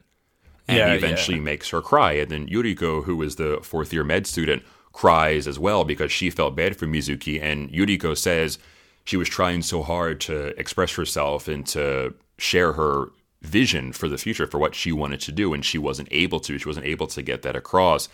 And 0.68 0.78
Yeah, 0.78 0.90
he 0.92 0.98
eventually 0.98 1.40
makes 1.40 1.70
her 1.70 1.82
cry. 1.82 2.14
And 2.14 2.30
then 2.30 2.48
Yuriko, 2.48 3.04
who 3.06 3.22
is 3.24 3.36
the 3.36 3.60
fourth 3.64 3.92
year 3.92 4.04
med 4.04 4.28
student, 4.28 4.64
cries 4.94 5.48
as 5.48 5.60
well 5.60 5.84
because 5.84 6.12
she 6.12 6.30
felt 6.30 6.56
bad 6.56 6.78
for 6.78 6.86
Mizuki. 6.86 7.42
And 7.42 7.70
Yuriko 7.72 8.16
says 8.16 8.60
she 9.04 9.18
was 9.18 9.28
trying 9.28 9.62
so 9.64 9.82
hard 9.82 10.22
to 10.22 10.60
express 10.60 10.94
herself 10.96 11.48
and 11.48 11.66
to 11.68 12.14
share 12.38 12.74
her 12.74 13.10
vision 13.46 13.92
for 13.94 14.10
the 14.10 14.18
future, 14.18 14.48
for 14.48 14.58
what 14.58 14.76
she 14.76 14.92
wanted 14.92 15.22
to 15.22 15.32
do. 15.32 15.54
And 15.54 15.64
she 15.64 15.78
wasn't 15.78 16.10
able 16.12 16.40
to. 16.42 16.58
She 16.58 16.68
wasn't 16.68 16.86
able 16.86 17.08
to 17.08 17.22
get 17.22 17.42
that 17.44 17.56
across. 17.56 18.10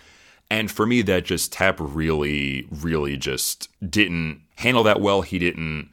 And 0.50 0.70
for 0.70 0.86
me, 0.86 1.02
that 1.04 1.24
just 1.24 1.54
Tap 1.54 1.78
really, 1.80 2.68
really 2.70 3.16
just 3.16 3.70
didn't 3.90 4.42
handle 4.58 4.84
that 4.84 5.00
well. 5.00 5.22
He 5.22 5.40
didn't 5.40 5.90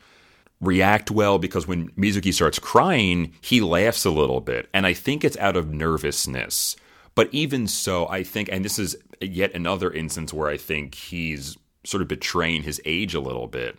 react 0.60 1.10
well 1.10 1.38
because 1.38 1.68
when 1.68 1.90
Mizuki 1.90 2.34
starts 2.34 2.58
crying, 2.58 3.32
he 3.40 3.60
laughs 3.60 4.04
a 4.04 4.10
little 4.10 4.40
bit. 4.40 4.68
And 4.74 4.84
I 4.84 4.92
think 4.92 5.24
it's 5.24 5.36
out 5.36 5.56
of 5.56 5.72
nervousness. 5.72 6.74
But 7.14 7.28
even 7.32 7.66
so, 7.68 8.08
I 8.08 8.22
think, 8.24 8.48
and 8.50 8.64
this 8.64 8.78
is 8.78 8.96
yet 9.20 9.54
another 9.54 9.92
instance 9.92 10.32
where 10.32 10.48
I 10.48 10.56
think 10.56 10.94
he's 10.94 11.56
sort 11.84 12.02
of 12.02 12.08
betraying 12.08 12.62
his 12.62 12.80
age 12.84 13.14
a 13.14 13.20
little 13.20 13.46
bit. 13.46 13.78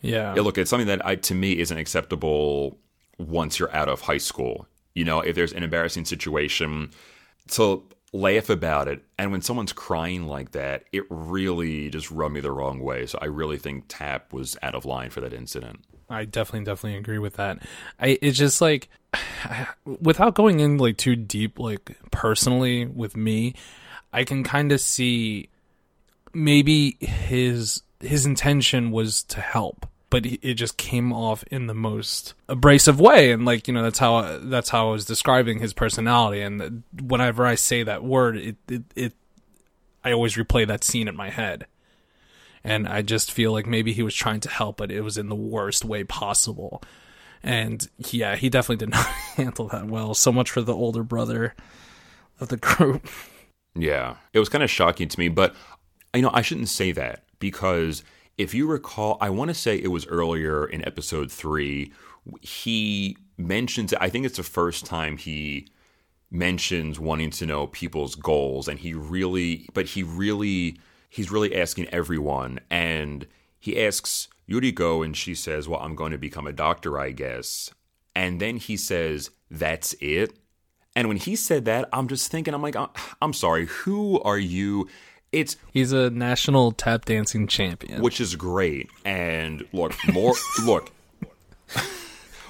Yeah. 0.00 0.34
Yeah, 0.34 0.42
look, 0.42 0.58
it's 0.58 0.70
something 0.70 0.88
that 0.88 1.04
I, 1.04 1.16
to 1.16 1.34
me 1.34 1.58
isn't 1.58 1.76
acceptable 1.76 2.78
once 3.18 3.58
you're 3.58 3.74
out 3.74 3.88
of 3.88 4.02
high 4.02 4.18
school. 4.18 4.66
You 4.94 5.04
know, 5.04 5.20
if 5.20 5.34
there's 5.34 5.52
an 5.52 5.62
embarrassing 5.62 6.04
situation, 6.04 6.90
to 7.52 7.82
laugh 8.12 8.50
about 8.50 8.88
it. 8.88 9.02
And 9.18 9.32
when 9.32 9.40
someone's 9.40 9.72
crying 9.72 10.26
like 10.26 10.52
that, 10.52 10.84
it 10.92 11.04
really 11.08 11.88
just 11.90 12.10
rubbed 12.10 12.34
me 12.34 12.40
the 12.40 12.52
wrong 12.52 12.80
way. 12.80 13.06
So 13.06 13.18
I 13.20 13.26
really 13.26 13.58
think 13.58 13.84
Tap 13.88 14.32
was 14.32 14.56
out 14.62 14.74
of 14.74 14.84
line 14.84 15.10
for 15.10 15.20
that 15.20 15.32
incident. 15.32 15.80
I 16.10 16.26
definitely 16.26 16.66
definitely 16.66 16.98
agree 16.98 17.18
with 17.18 17.34
that. 17.34 17.58
I 17.98 18.18
it's 18.20 18.36
just 18.36 18.60
like 18.60 18.88
without 19.84 20.34
going 20.34 20.60
in 20.60 20.76
like 20.76 20.98
too 20.98 21.16
deep 21.16 21.58
like 21.58 21.96
personally 22.10 22.84
with 22.84 23.16
me, 23.16 23.54
I 24.12 24.24
can 24.24 24.44
kind 24.44 24.72
of 24.72 24.80
see 24.80 25.48
maybe 26.34 26.96
his 27.00 27.82
his 28.00 28.26
intention 28.26 28.90
was 28.90 29.22
to 29.24 29.40
help, 29.40 29.86
but 30.12 30.26
it 30.26 30.54
just 30.56 30.76
came 30.76 31.10
off 31.10 31.42
in 31.44 31.68
the 31.68 31.74
most 31.74 32.34
abrasive 32.46 33.00
way 33.00 33.32
and 33.32 33.46
like, 33.46 33.66
you 33.66 33.72
know, 33.72 33.82
that's 33.82 33.98
how 33.98 34.38
that's 34.42 34.68
how 34.68 34.88
I 34.88 34.92
was 34.92 35.06
describing 35.06 35.58
his 35.58 35.72
personality 35.72 36.42
and 36.42 36.82
whenever 37.02 37.46
I 37.46 37.54
say 37.54 37.82
that 37.82 38.04
word, 38.04 38.36
it 38.36 38.56
it, 38.68 38.82
it 38.94 39.12
I 40.04 40.12
always 40.12 40.34
replay 40.34 40.66
that 40.66 40.84
scene 40.84 41.08
in 41.08 41.16
my 41.16 41.30
head 41.30 41.66
and 42.62 42.86
I 42.86 43.00
just 43.00 43.32
feel 43.32 43.52
like 43.52 43.66
maybe 43.66 43.94
he 43.94 44.02
was 44.02 44.14
trying 44.14 44.40
to 44.40 44.50
help, 44.50 44.76
but 44.76 44.92
it 44.92 45.00
was 45.00 45.16
in 45.16 45.30
the 45.30 45.34
worst 45.34 45.82
way 45.82 46.04
possible. 46.04 46.82
And 47.42 47.88
yeah, 48.10 48.36
he 48.36 48.50
definitely 48.50 48.84
did 48.84 48.90
not 48.94 49.06
handle 49.06 49.68
that 49.68 49.86
well. 49.86 50.12
So 50.12 50.30
much 50.30 50.50
for 50.50 50.60
the 50.60 50.74
older 50.74 51.02
brother 51.02 51.54
of 52.38 52.48
the 52.48 52.58
group. 52.58 53.08
Yeah, 53.74 54.16
it 54.34 54.40
was 54.40 54.50
kind 54.50 54.62
of 54.62 54.68
shocking 54.68 55.08
to 55.08 55.18
me, 55.18 55.28
but 55.28 55.56
you 56.14 56.20
know, 56.20 56.30
I 56.34 56.42
shouldn't 56.42 56.68
say 56.68 56.92
that 56.92 57.24
because 57.38 58.04
if 58.38 58.54
you 58.54 58.66
recall, 58.66 59.18
I 59.20 59.30
want 59.30 59.48
to 59.48 59.54
say 59.54 59.76
it 59.76 59.88
was 59.88 60.06
earlier 60.06 60.66
in 60.66 60.86
episode 60.86 61.30
three, 61.30 61.92
he 62.40 63.16
mentions, 63.36 63.92
I 63.94 64.08
think 64.08 64.26
it's 64.26 64.36
the 64.36 64.42
first 64.42 64.86
time 64.86 65.16
he 65.16 65.68
mentions 66.30 66.98
wanting 66.98 67.30
to 67.30 67.46
know 67.46 67.66
people's 67.66 68.14
goals, 68.14 68.68
and 68.68 68.78
he 68.78 68.94
really, 68.94 69.68
but 69.74 69.86
he 69.86 70.02
really, 70.02 70.78
he's 71.08 71.30
really 71.30 71.54
asking 71.54 71.88
everyone, 71.88 72.60
and 72.70 73.26
he 73.58 73.80
asks 73.82 74.28
Yuriko, 74.48 75.04
and 75.04 75.16
she 75.16 75.34
says, 75.34 75.68
Well, 75.68 75.80
I'm 75.80 75.94
going 75.94 76.12
to 76.12 76.18
become 76.18 76.46
a 76.46 76.52
doctor, 76.52 76.98
I 76.98 77.10
guess. 77.10 77.70
And 78.14 78.40
then 78.40 78.56
he 78.56 78.76
says, 78.76 79.30
That's 79.50 79.94
it. 80.00 80.38
And 80.94 81.08
when 81.08 81.16
he 81.16 81.36
said 81.36 81.64
that, 81.66 81.88
I'm 81.92 82.08
just 82.08 82.30
thinking, 82.30 82.52
I'm 82.52 82.60
like, 82.60 82.76
"Uh, 82.76 82.88
I'm 83.22 83.32
sorry, 83.32 83.66
who 83.66 84.20
are 84.22 84.38
you? 84.38 84.88
It's 85.32 85.56
He's 85.72 85.92
a 85.92 86.10
national 86.10 86.72
tap 86.72 87.06
dancing 87.06 87.46
champion. 87.46 88.02
which 88.02 88.20
is 88.20 88.36
great. 88.36 88.90
And 89.04 89.66
look, 89.72 89.94
more 90.12 90.34
look, 90.64 90.90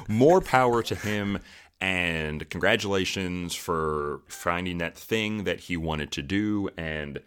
more 0.09 0.41
power 0.41 0.83
to 0.83 0.95
him. 0.95 1.39
And 1.81 2.49
congratulations 2.49 3.55
for 3.57 4.21
finding 4.29 4.79
that 4.79 4.97
thing 4.97 5.45
that 5.45 5.61
he 5.61 5.77
wanted 5.77 6.13
to 6.13 6.23
do. 6.23 6.69
And 6.77 7.21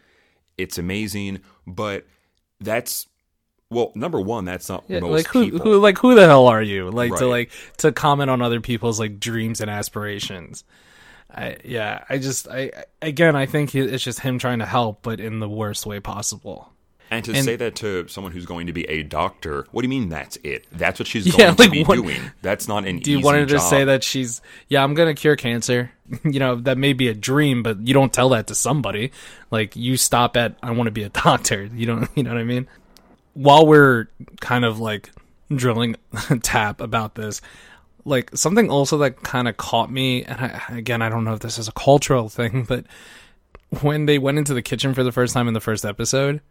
it's 0.57 0.77
amazing. 0.77 1.41
But 1.67 2.05
that's 2.61 3.07
well, 3.69 3.91
number 3.95 4.21
one, 4.21 4.45
that's 4.45 4.69
not 4.69 4.83
Yeah, 4.87 4.99
most 4.99 5.11
like 5.11 5.27
who, 5.27 5.45
people. 5.45 5.59
who, 5.59 5.79
like 5.79 5.97
who 5.97 6.15
the 6.15 6.25
hell 6.25 6.47
are 6.47 6.61
you? 6.61 6.91
Like 6.91 7.15
to 7.15 7.25
like 7.27 7.51
to 7.77 7.91
comment 7.91 8.29
on 8.29 8.41
other 8.41 8.61
people's 8.61 8.99
like 8.99 9.19
dreams 9.19 9.59
and 9.59 9.69
aspirations. 9.69 10.63
I 11.33 11.57
yeah, 11.65 12.03
I 12.09 12.17
just 12.17 12.47
I 12.47 12.71
again 13.01 13.35
I 13.35 13.45
think 13.45 13.73
it's 13.75 14.03
just 14.03 14.19
him 14.19 14.39
trying 14.39 14.59
to 14.59 14.65
help, 14.65 15.01
but 15.01 15.19
in 15.19 15.39
the 15.39 15.49
worst 15.49 15.85
way 15.85 15.99
possible. 15.99 16.71
And 17.11 17.23
to 17.25 17.33
And- 17.33 17.45
say 17.45 17.55
that 17.57 17.75
to 17.77 18.07
someone 18.07 18.33
who's 18.33 18.47
going 18.47 18.65
to 18.65 18.73
be 18.73 18.83
a 18.89 19.03
doctor, 19.03 19.67
what 19.71 19.83
do 19.83 19.85
you 19.85 19.89
mean 19.89 20.09
that's 20.09 20.37
it? 20.43 20.65
That's 20.71 20.99
what 20.99 21.07
she's 21.07 21.27
Yeah, 21.37 21.53
going 21.53 21.55
to 21.55 21.61
like, 21.63 21.71
be 21.71 21.83
what- 21.83 21.95
doing. 21.97 22.19
That's 22.41 22.67
not 22.67 22.85
an 22.87 22.97
Do 22.99 23.11
you 23.11 23.19
want 23.19 23.37
her 23.37 23.45
to 23.45 23.59
say 23.59 23.83
that 23.83 24.03
she's 24.03 24.41
yeah 24.69 24.83
i'm 24.83 24.93
gonna 24.95 25.13
cure 25.13 25.35
cancer 25.35 25.91
you 26.23 26.39
know 26.39 26.55
that 26.55 26.77
may 26.79 26.93
be 26.93 27.07
a 27.07 27.13
dream 27.13 27.61
but 27.63 27.85
you 27.87 27.93
don't 27.93 28.11
tell 28.13 28.29
that 28.29 28.47
to 28.47 28.55
somebody 28.55 29.11
like 29.51 29.75
you 29.75 29.97
stop 29.97 30.35
at 30.37 30.55
i 30.63 30.71
want 30.71 30.87
to 30.87 30.91
be 30.91 31.03
a 31.03 31.09
doctor 31.23 31.65
you 31.75 31.85
don't 31.85 32.09
you 32.15 32.23
know 32.23 32.31
what 32.31 32.39
i 32.39 32.43
mean 32.43 32.67
while 33.33 33.65
we're 33.67 34.07
kind 34.41 34.63
of 34.65 34.79
like 34.79 35.11
drilling 35.53 35.95
tap 36.41 36.81
about 36.81 37.15
this 37.15 37.41
like 38.05 38.35
something 38.35 38.69
also 38.69 38.99
that 38.99 39.21
kind 39.23 39.47
of 39.47 39.57
caught 39.57 39.91
me, 39.91 40.23
and 40.23 40.39
I, 40.39 40.61
again, 40.69 41.01
I 41.01 41.09
don't 41.09 41.23
know 41.23 41.33
if 41.33 41.39
this 41.39 41.57
is 41.57 41.67
a 41.67 41.73
cultural 41.73 42.29
thing, 42.29 42.63
but 42.63 42.85
when 43.81 44.05
they 44.05 44.19
went 44.19 44.37
into 44.37 44.53
the 44.53 44.61
kitchen 44.61 44.93
for 44.93 45.03
the 45.03 45.11
first 45.11 45.33
time 45.33 45.47
in 45.47 45.53
the 45.53 45.59
first 45.59 45.83
episode, 45.83 46.41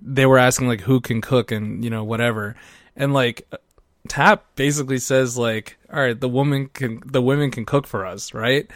they 0.00 0.26
were 0.26 0.38
asking 0.38 0.68
like 0.68 0.80
who 0.80 1.00
can 1.00 1.20
cook 1.20 1.52
and 1.52 1.84
you 1.84 1.90
know 1.90 2.04
whatever, 2.04 2.56
and 2.96 3.12
like 3.12 3.46
Tap 4.08 4.44
basically 4.56 4.98
says 4.98 5.36
like, 5.36 5.76
all 5.92 6.00
right, 6.00 6.18
the 6.18 6.28
woman 6.28 6.68
can 6.68 7.02
the 7.04 7.22
women 7.22 7.50
can 7.50 7.64
cook 7.64 7.86
for 7.86 8.06
us, 8.06 8.32
right? 8.32 8.68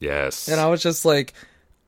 Yes. 0.00 0.48
And 0.48 0.60
I 0.60 0.66
was 0.68 0.82
just 0.82 1.04
like, 1.04 1.34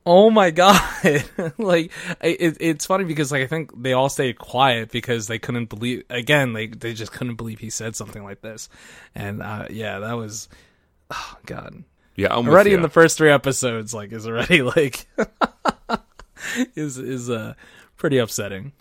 oh 0.07 0.31
my 0.31 0.51
god. 0.51 0.81
Like 1.59 1.93
it, 2.21 2.57
it's 2.61 2.87
funny 2.87 3.05
because 3.05 3.33
like 3.33 3.43
i 3.43 3.47
think 3.47 3.71
they 3.83 3.93
all 3.93 4.09
stayed 4.09 4.39
quiet 4.39 4.91
because 4.91 5.27
they 5.27 5.39
couldn't 5.39 5.67
believe 5.67 6.05
again 6.11 6.53
like 6.53 6.81
they 6.81 6.93
just 6.93 7.13
couldn't 7.13 7.37
believe 7.37 7.59
he 7.59 7.71
said 7.71 7.97
something 7.97 8.23
like 8.23 8.41
this. 8.41 8.69
And 9.15 9.43
uh, 9.43 9.67
yeah 9.71 9.99
that 10.01 10.15
was 10.15 10.49
oh 11.11 11.37
god. 11.47 11.85
Yeah 12.17 12.35
I'm 12.35 12.49
already 12.49 12.75
in 12.75 12.83
the 12.83 12.89
first 12.89 13.17
three 13.19 13.31
episodes 13.31 13.95
like 13.95 14.13
is 14.13 14.27
already 14.27 14.63
like 14.77 15.07
is 16.75 16.99
is 16.99 17.31
uh 17.31 17.55
pretty 17.97 18.19
upsetting. 18.19 18.73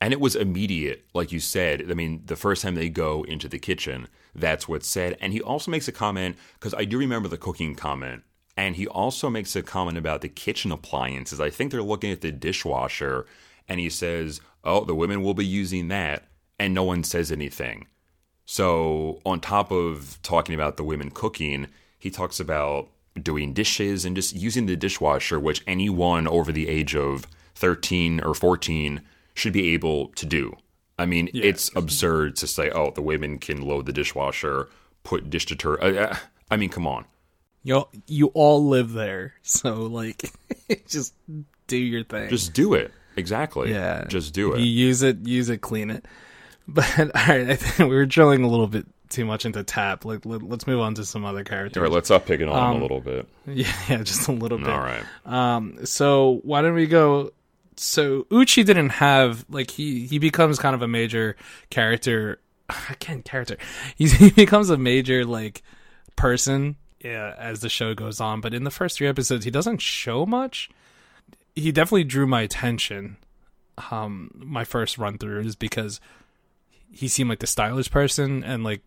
And 0.00 0.12
it 0.12 0.20
was 0.20 0.36
immediate 0.36 1.04
like 1.14 1.32
you 1.32 1.40
said. 1.40 1.90
I 1.90 1.94
mean 1.94 2.22
the 2.26 2.36
first 2.36 2.62
time 2.62 2.74
they 2.74 2.88
go 2.88 3.22
into 3.24 3.48
the 3.48 3.58
kitchen 3.58 4.08
that's 4.34 4.68
what's 4.68 4.88
said. 4.88 5.16
And 5.20 5.32
he 5.32 5.40
also 5.40 5.70
makes 5.70 5.88
a 5.88 5.92
comment 5.92 6.36
because 6.54 6.74
i 6.74 6.84
do 6.84 6.98
remember 6.98 7.28
the 7.28 7.38
cooking 7.38 7.74
comment 7.74 8.22
and 8.56 8.76
he 8.76 8.86
also 8.86 9.28
makes 9.28 9.54
a 9.54 9.62
comment 9.62 9.98
about 9.98 10.22
the 10.22 10.28
kitchen 10.28 10.72
appliances. 10.72 11.40
I 11.40 11.50
think 11.50 11.70
they're 11.70 11.82
looking 11.82 12.10
at 12.10 12.22
the 12.22 12.32
dishwasher, 12.32 13.26
and 13.68 13.78
he 13.78 13.90
says, 13.90 14.40
Oh, 14.64 14.84
the 14.84 14.94
women 14.94 15.22
will 15.22 15.34
be 15.34 15.46
using 15.46 15.88
that. 15.88 16.24
And 16.58 16.72
no 16.72 16.82
one 16.82 17.04
says 17.04 17.30
anything. 17.30 17.86
So, 18.46 19.20
on 19.26 19.40
top 19.40 19.70
of 19.70 20.18
talking 20.22 20.54
about 20.54 20.78
the 20.78 20.84
women 20.84 21.10
cooking, 21.10 21.66
he 21.98 22.10
talks 22.10 22.40
about 22.40 22.88
doing 23.20 23.52
dishes 23.52 24.04
and 24.04 24.16
just 24.16 24.34
using 24.34 24.66
the 24.66 24.76
dishwasher, 24.76 25.38
which 25.38 25.62
anyone 25.66 26.26
over 26.26 26.52
the 26.52 26.68
age 26.68 26.96
of 26.96 27.26
13 27.56 28.20
or 28.20 28.34
14 28.34 29.02
should 29.34 29.52
be 29.52 29.74
able 29.74 30.08
to 30.08 30.24
do. 30.24 30.56
I 30.98 31.04
mean, 31.04 31.28
yeah. 31.34 31.44
it's 31.44 31.70
absurd 31.76 32.36
to 32.36 32.46
say, 32.46 32.70
oh, 32.70 32.90
the 32.90 33.02
women 33.02 33.38
can 33.38 33.60
load 33.60 33.84
the 33.84 33.92
dishwasher, 33.92 34.68
put 35.02 35.28
dish 35.28 35.44
detergent. 35.44 35.98
Uh, 35.98 36.00
uh, 36.00 36.16
I 36.50 36.56
mean, 36.56 36.70
come 36.70 36.86
on 36.86 37.04
you 37.66 37.88
you 38.06 38.26
all 38.28 38.68
live 38.68 38.92
there, 38.92 39.34
so 39.42 39.82
like, 39.82 40.30
just 40.86 41.14
do 41.66 41.76
your 41.76 42.04
thing. 42.04 42.30
Just 42.30 42.52
do 42.52 42.74
it. 42.74 42.92
Exactly. 43.16 43.72
Yeah. 43.72 44.04
Just 44.06 44.34
do 44.34 44.52
it. 44.52 44.60
You 44.60 44.66
use 44.66 45.02
it, 45.02 45.26
use 45.26 45.48
it, 45.48 45.60
clean 45.60 45.90
it. 45.90 46.04
But 46.68 46.98
all 46.98 47.06
right, 47.14 47.48
I 47.48 47.54
think 47.54 47.88
we 47.88 47.94
were 47.94 48.06
drilling 48.06 48.42
a 48.42 48.48
little 48.48 48.66
bit 48.66 48.86
too 49.08 49.24
much 49.24 49.46
into 49.46 49.62
Tap. 49.62 50.04
Like, 50.04 50.26
let, 50.26 50.42
us 50.42 50.66
move 50.66 50.80
on 50.80 50.94
to 50.94 51.04
some 51.04 51.24
other 51.24 51.44
characters. 51.44 51.76
All 51.76 51.84
right, 51.84 51.92
let's 51.92 52.10
up 52.10 52.26
picking 52.26 52.48
on 52.48 52.58
um, 52.58 52.70
him 52.72 52.78
a 52.78 52.82
little 52.82 53.00
bit. 53.00 53.28
Yeah, 53.46 53.72
yeah, 53.88 54.02
just 54.02 54.26
a 54.26 54.32
little 54.32 54.58
bit. 54.58 54.68
All 54.68 54.80
right. 54.80 55.04
Um, 55.24 55.86
so 55.86 56.40
why 56.42 56.62
don't 56.62 56.74
we 56.74 56.88
go? 56.88 57.30
So 57.76 58.26
Uchi 58.32 58.64
didn't 58.64 58.88
have 58.88 59.44
like 59.48 59.70
he 59.70 60.06
he 60.06 60.18
becomes 60.18 60.58
kind 60.58 60.74
of 60.74 60.82
a 60.82 60.88
major 60.88 61.36
character. 61.70 62.40
Again, 62.90 63.22
character. 63.22 63.58
He's, 63.94 64.12
he 64.14 64.30
becomes 64.30 64.68
a 64.68 64.76
major 64.76 65.24
like 65.24 65.62
person 66.16 66.74
uh, 67.04 67.08
as 67.08 67.60
the 67.60 67.68
show 67.68 67.94
goes 67.94 68.20
on. 68.20 68.40
But 68.40 68.54
in 68.54 68.64
the 68.64 68.70
first 68.70 68.98
three 68.98 69.08
episodes, 69.08 69.44
he 69.44 69.50
doesn't 69.50 69.80
show 69.80 70.26
much. 70.26 70.70
He 71.54 71.72
definitely 71.72 72.04
drew 72.04 72.26
my 72.26 72.42
attention. 72.42 73.16
Um, 73.90 74.30
my 74.34 74.64
first 74.64 74.98
run 74.98 75.18
through 75.18 75.40
is 75.40 75.56
because 75.56 76.00
he 76.90 77.08
seemed 77.08 77.28
like 77.28 77.40
the 77.40 77.46
stylish 77.46 77.90
person, 77.90 78.42
and 78.42 78.64
like 78.64 78.82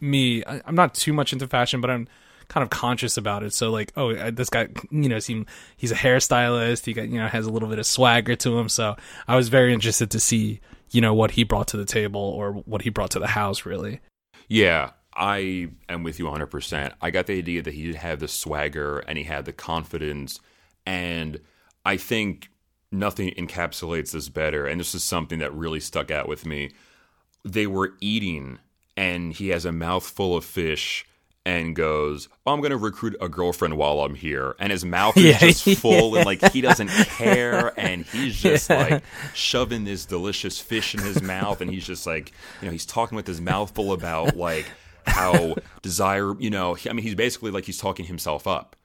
me, 0.00 0.44
I, 0.44 0.60
am 0.66 0.74
not 0.74 0.94
too 0.94 1.12
much 1.12 1.32
into 1.32 1.46
fashion, 1.46 1.80
but 1.80 1.90
I'm 1.90 2.08
kind 2.48 2.62
of 2.62 2.70
conscious 2.70 3.16
about 3.16 3.42
it. 3.42 3.52
So 3.52 3.70
like, 3.70 3.92
oh, 3.96 4.30
this 4.30 4.50
guy, 4.50 4.68
you 4.90 5.08
know, 5.08 5.18
seem 5.18 5.46
he's 5.76 5.92
a 5.92 5.96
hairstylist. 5.96 6.84
He 6.84 6.92
got 6.92 7.08
you 7.08 7.18
know 7.20 7.28
has 7.28 7.46
a 7.46 7.50
little 7.50 7.68
bit 7.68 7.78
of 7.78 7.86
swagger 7.86 8.34
to 8.36 8.58
him. 8.58 8.68
So 8.68 8.96
I 9.26 9.36
was 9.36 9.48
very 9.48 9.72
interested 9.72 10.10
to 10.12 10.20
see 10.20 10.60
you 10.90 11.00
know 11.00 11.14
what 11.14 11.32
he 11.32 11.44
brought 11.44 11.68
to 11.68 11.76
the 11.76 11.84
table 11.84 12.20
or 12.20 12.52
what 12.52 12.82
he 12.82 12.90
brought 12.90 13.10
to 13.12 13.18
the 13.18 13.28
house, 13.28 13.66
really. 13.66 14.00
Yeah, 14.48 14.90
I 15.18 15.68
am 15.88 16.04
with 16.04 16.18
you 16.18 16.26
100%. 16.26 16.92
I 17.02 17.10
got 17.10 17.26
the 17.26 17.38
idea 17.38 17.60
that 17.60 17.74
he 17.74 17.86
did 17.88 17.96
have 17.96 18.20
the 18.20 18.28
swagger 18.28 19.00
and 19.00 19.18
he 19.18 19.24
had 19.24 19.44
the 19.44 19.52
confidence. 19.52 20.40
And 20.86 21.40
I 21.84 21.96
think 21.96 22.50
nothing 22.92 23.34
encapsulates 23.34 24.12
this 24.12 24.28
better. 24.28 24.66
And 24.66 24.80
this 24.80 24.94
is 24.94 25.02
something 25.02 25.40
that 25.40 25.52
really 25.52 25.80
stuck 25.80 26.10
out 26.10 26.28
with 26.28 26.46
me. 26.46 26.70
They 27.44 27.66
were 27.66 27.94
eating, 28.00 28.58
and 28.96 29.32
he 29.32 29.48
has 29.48 29.64
a 29.64 29.72
mouthful 29.72 30.36
of 30.36 30.44
fish 30.44 31.04
and 31.44 31.74
goes, 31.74 32.28
oh, 32.46 32.52
I'm 32.52 32.60
going 32.60 32.72
to 32.72 32.76
recruit 32.76 33.16
a 33.20 33.28
girlfriend 33.28 33.76
while 33.76 34.00
I'm 34.00 34.14
here. 34.14 34.54
And 34.58 34.70
his 34.70 34.84
mouth 34.84 35.16
is 35.16 35.24
yeah, 35.24 35.38
just 35.38 35.80
full 35.80 36.12
yeah. 36.12 36.18
and 36.18 36.26
like 36.26 36.52
he 36.52 36.60
doesn't 36.60 36.88
care. 37.16 37.78
And 37.80 38.04
he's 38.04 38.40
just 38.40 38.68
yeah. 38.68 38.82
like 38.82 39.02
shoving 39.34 39.84
this 39.84 40.04
delicious 40.04 40.60
fish 40.60 40.94
in 40.94 41.00
his 41.00 41.22
mouth. 41.22 41.60
And 41.60 41.70
he's 41.70 41.86
just 41.86 42.06
like, 42.06 42.32
you 42.60 42.66
know, 42.66 42.72
he's 42.72 42.86
talking 42.86 43.16
with 43.16 43.26
his 43.26 43.40
mouth 43.40 43.74
full 43.74 43.92
about 43.92 44.36
like, 44.36 44.66
how 45.06 45.56
desire, 45.82 46.38
you 46.40 46.50
know, 46.50 46.76
I 46.88 46.92
mean, 46.92 47.02
he's 47.02 47.14
basically 47.14 47.50
like 47.50 47.64
he's 47.64 47.78
talking 47.78 48.06
himself 48.06 48.46
up. 48.46 48.76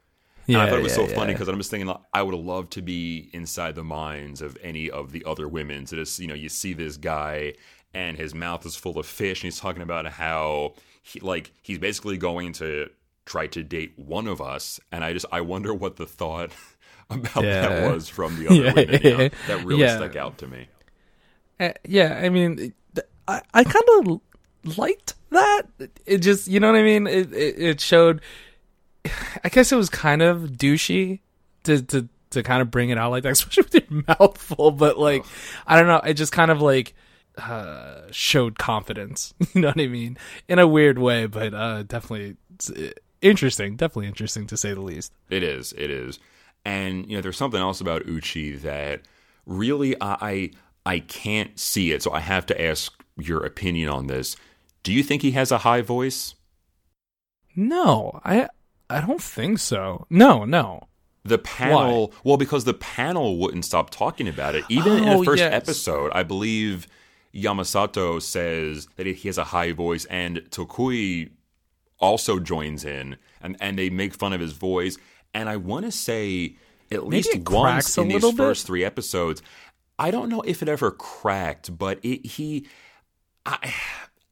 Yeah, 0.45 0.58
and 0.58 0.67
I 0.67 0.69
thought 0.69 0.80
it 0.80 0.84
was 0.84 0.91
yeah, 0.97 1.06
so 1.06 1.10
yeah. 1.10 1.15
funny 1.15 1.34
because 1.34 1.47
I'm 1.47 1.58
just 1.58 1.71
thinking 1.71 1.88
like, 1.88 2.02
I 2.13 2.21
would 2.21 2.34
have 2.34 2.43
loved 2.43 2.71
to 2.73 2.82
be 2.82 3.30
inside 3.32 3.76
the 3.76 3.84
minds 3.84 4.41
of 4.41 4.58
any 4.62 4.89
of 4.89 5.12
the 5.12 5.23
other 5.26 5.47
women. 5.47 5.86
So 5.86 5.95
just 5.95 6.19
you 6.19 6.28
know, 6.28 6.34
you 6.34 6.49
see 6.49 6.73
this 6.73 6.97
guy 6.97 7.54
and 7.93 8.17
his 8.17 8.34
mouth 8.34 8.65
is 8.65 8.76
full 8.76 8.99
of 8.99 9.06
fish, 9.06 9.41
and 9.41 9.52
he's 9.52 9.60
talking 9.60 9.82
about 9.82 10.06
how 10.06 10.73
he 11.02 11.19
like 11.19 11.52
he's 11.62 11.80
basically 11.80 12.17
going 12.17 12.54
to 12.54 12.89
try 13.26 13.47
to 13.47 13.63
date 13.63 13.93
one 13.97 14.28
of 14.28 14.41
us, 14.41 14.80
and 14.91 15.04
I 15.04 15.13
just 15.13 15.26
I 15.32 15.41
wonder 15.41 15.73
what 15.73 15.95
the 15.95 16.06
thought 16.06 16.52
about 17.10 17.43
that 17.43 17.89
was 17.91 18.10
from 18.10 18.38
the 18.38 18.47
other 18.47 18.73
women. 18.76 19.02
You 19.04 19.17
know, 19.17 19.30
that 19.47 19.65
really 19.65 19.88
stuck 19.88 20.15
out 20.15 20.38
to 20.39 20.47
me. 20.47 20.67
Uh, 21.60 21.71
yeah, 21.88 22.19
I 22.21 22.30
mean, 22.30 22.73
I 23.28 23.41
I 23.54 23.63
kind 23.63 23.86
of 23.99 24.21
liked 24.78 25.15
that. 25.32 25.63
It 26.06 26.19
just, 26.19 26.47
you 26.47 26.60
know 26.60 26.71
what 26.71 26.80
I 26.80 26.84
mean? 26.84 27.08
It, 27.08 27.34
it, 27.34 27.60
it 27.60 27.82
showed. 27.82 28.21
I 29.43 29.49
guess 29.49 29.71
it 29.71 29.76
was 29.76 29.89
kind 29.89 30.21
of 30.21 30.52
douchey 30.52 31.19
to 31.63 31.82
to 31.82 32.08
to 32.32 32.43
kind 32.43 32.62
of 32.62 32.71
bring 32.71 32.89
it 32.89 32.97
out 32.97 33.12
like 33.12 33.23
that, 33.23 33.32
especially 33.34 33.63
with 33.63 33.91
your 33.91 34.04
mouth 34.08 34.38
full. 34.38 34.71
But 34.71 34.97
like, 34.97 35.26
I 35.67 35.78
don't 35.78 35.88
know. 35.88 35.97
It 35.97 36.15
just 36.15 36.32
kind 36.32 36.52
of 36.52 36.62
like 36.62 36.93
uh, 37.38 38.02
showed 38.12 38.60
confidence. 38.60 39.34
You 39.54 39.62
know 39.62 39.67
what 39.69 39.82
I 39.82 39.88
mean? 39.88 40.17
In 40.47 40.60
a 40.60 40.67
weird 40.67 40.97
way, 40.97 41.28
but 41.28 41.54
uh, 41.54 41.84
definitely 41.84 42.38
uh, 42.76 42.91
interesting. 43.21 43.76
Definitely 43.76 44.08
interesting 44.08 44.47
to 44.47 44.58
say 44.58 44.73
the 44.73 44.82
least. 44.82 45.13
It 45.30 45.43
is. 45.43 45.73
It 45.78 45.91
is. 45.91 46.19
And 46.65 47.10
you 47.10 47.17
know, 47.17 47.21
there's 47.21 47.38
something 47.38 47.60
else 47.60 47.82
about 47.82 48.08
Uchi 48.08 48.56
that 48.58 49.02
really 49.45 49.95
I 50.02 50.52
I 50.86 50.99
can't 50.99 51.58
see 51.60 51.91
it. 51.91 52.02
So 52.02 52.12
I 52.12 52.19
have 52.19 52.45
to 52.47 52.62
ask 52.62 52.93
your 53.17 53.45
opinion 53.45 53.89
on 53.89 54.08
this. 54.08 54.36
Do 54.84 54.91
you 54.93 55.04
think 55.04 55.22
he 55.22 55.32
has 55.32 55.52
a 55.52 55.60
high 55.60 55.82
voice? 55.82 56.36
No, 57.56 58.19
I 58.24 58.50
I 58.89 59.02
don't 59.02 59.22
think 59.22 59.60
so. 59.60 60.06
No, 60.10 60.46
no. 60.46 60.88
The 61.26 61.38
panel, 61.38 62.08
Why? 62.08 62.17
well, 62.26 62.38
because 62.38 62.65
the 62.65 62.74
panel 62.74 63.38
wouldn't 63.38 63.63
stop 63.63 63.89
talking 63.89 64.28
about 64.28 64.56
it. 64.56 64.65
Even 64.67 64.91
oh, 64.91 64.98
in 64.98 65.06
the 65.06 65.12
oh, 65.12 65.24
first 65.24 65.39
yes. 65.39 65.54
episode, 65.54 66.12
I 66.13 66.24
believe 66.24 66.86
Yamasato 67.34 68.22
says 68.22 68.88
that 68.98 69.06
he 69.06 69.28
has 69.30 69.38
a 69.38 69.46
high 69.46 69.72
voice, 69.72 70.04
and 70.06 70.39
Tokui 70.50 71.32
also 72.00 72.39
joins 72.39 72.84
in, 72.84 73.15
and, 73.41 73.56
and 73.62 73.80
they 73.80 73.89
make 73.89 74.13
fun 74.13 74.34
of 74.34 74.41
his 74.41 74.52
voice. 74.52 74.98
And 75.34 75.48
I 75.48 75.56
want 75.56 75.86
to 75.86 75.91
say 75.91 76.58
at 76.91 77.04
Maybe 77.08 77.24
least 77.24 77.50
once 77.50 77.98
in 77.98 78.10
these 78.10 78.22
bit. 78.22 78.36
first 78.36 78.67
three 78.67 78.84
episodes, 78.84 79.41
I 79.98 80.12
don't 80.12 80.28
know 80.28 80.41
if 80.41 80.62
it 80.62 80.67
ever 80.67 80.91
cracked, 80.91 81.76
but 81.78 82.00
it, 82.04 82.26
he, 82.26 82.67
I, 83.46 83.74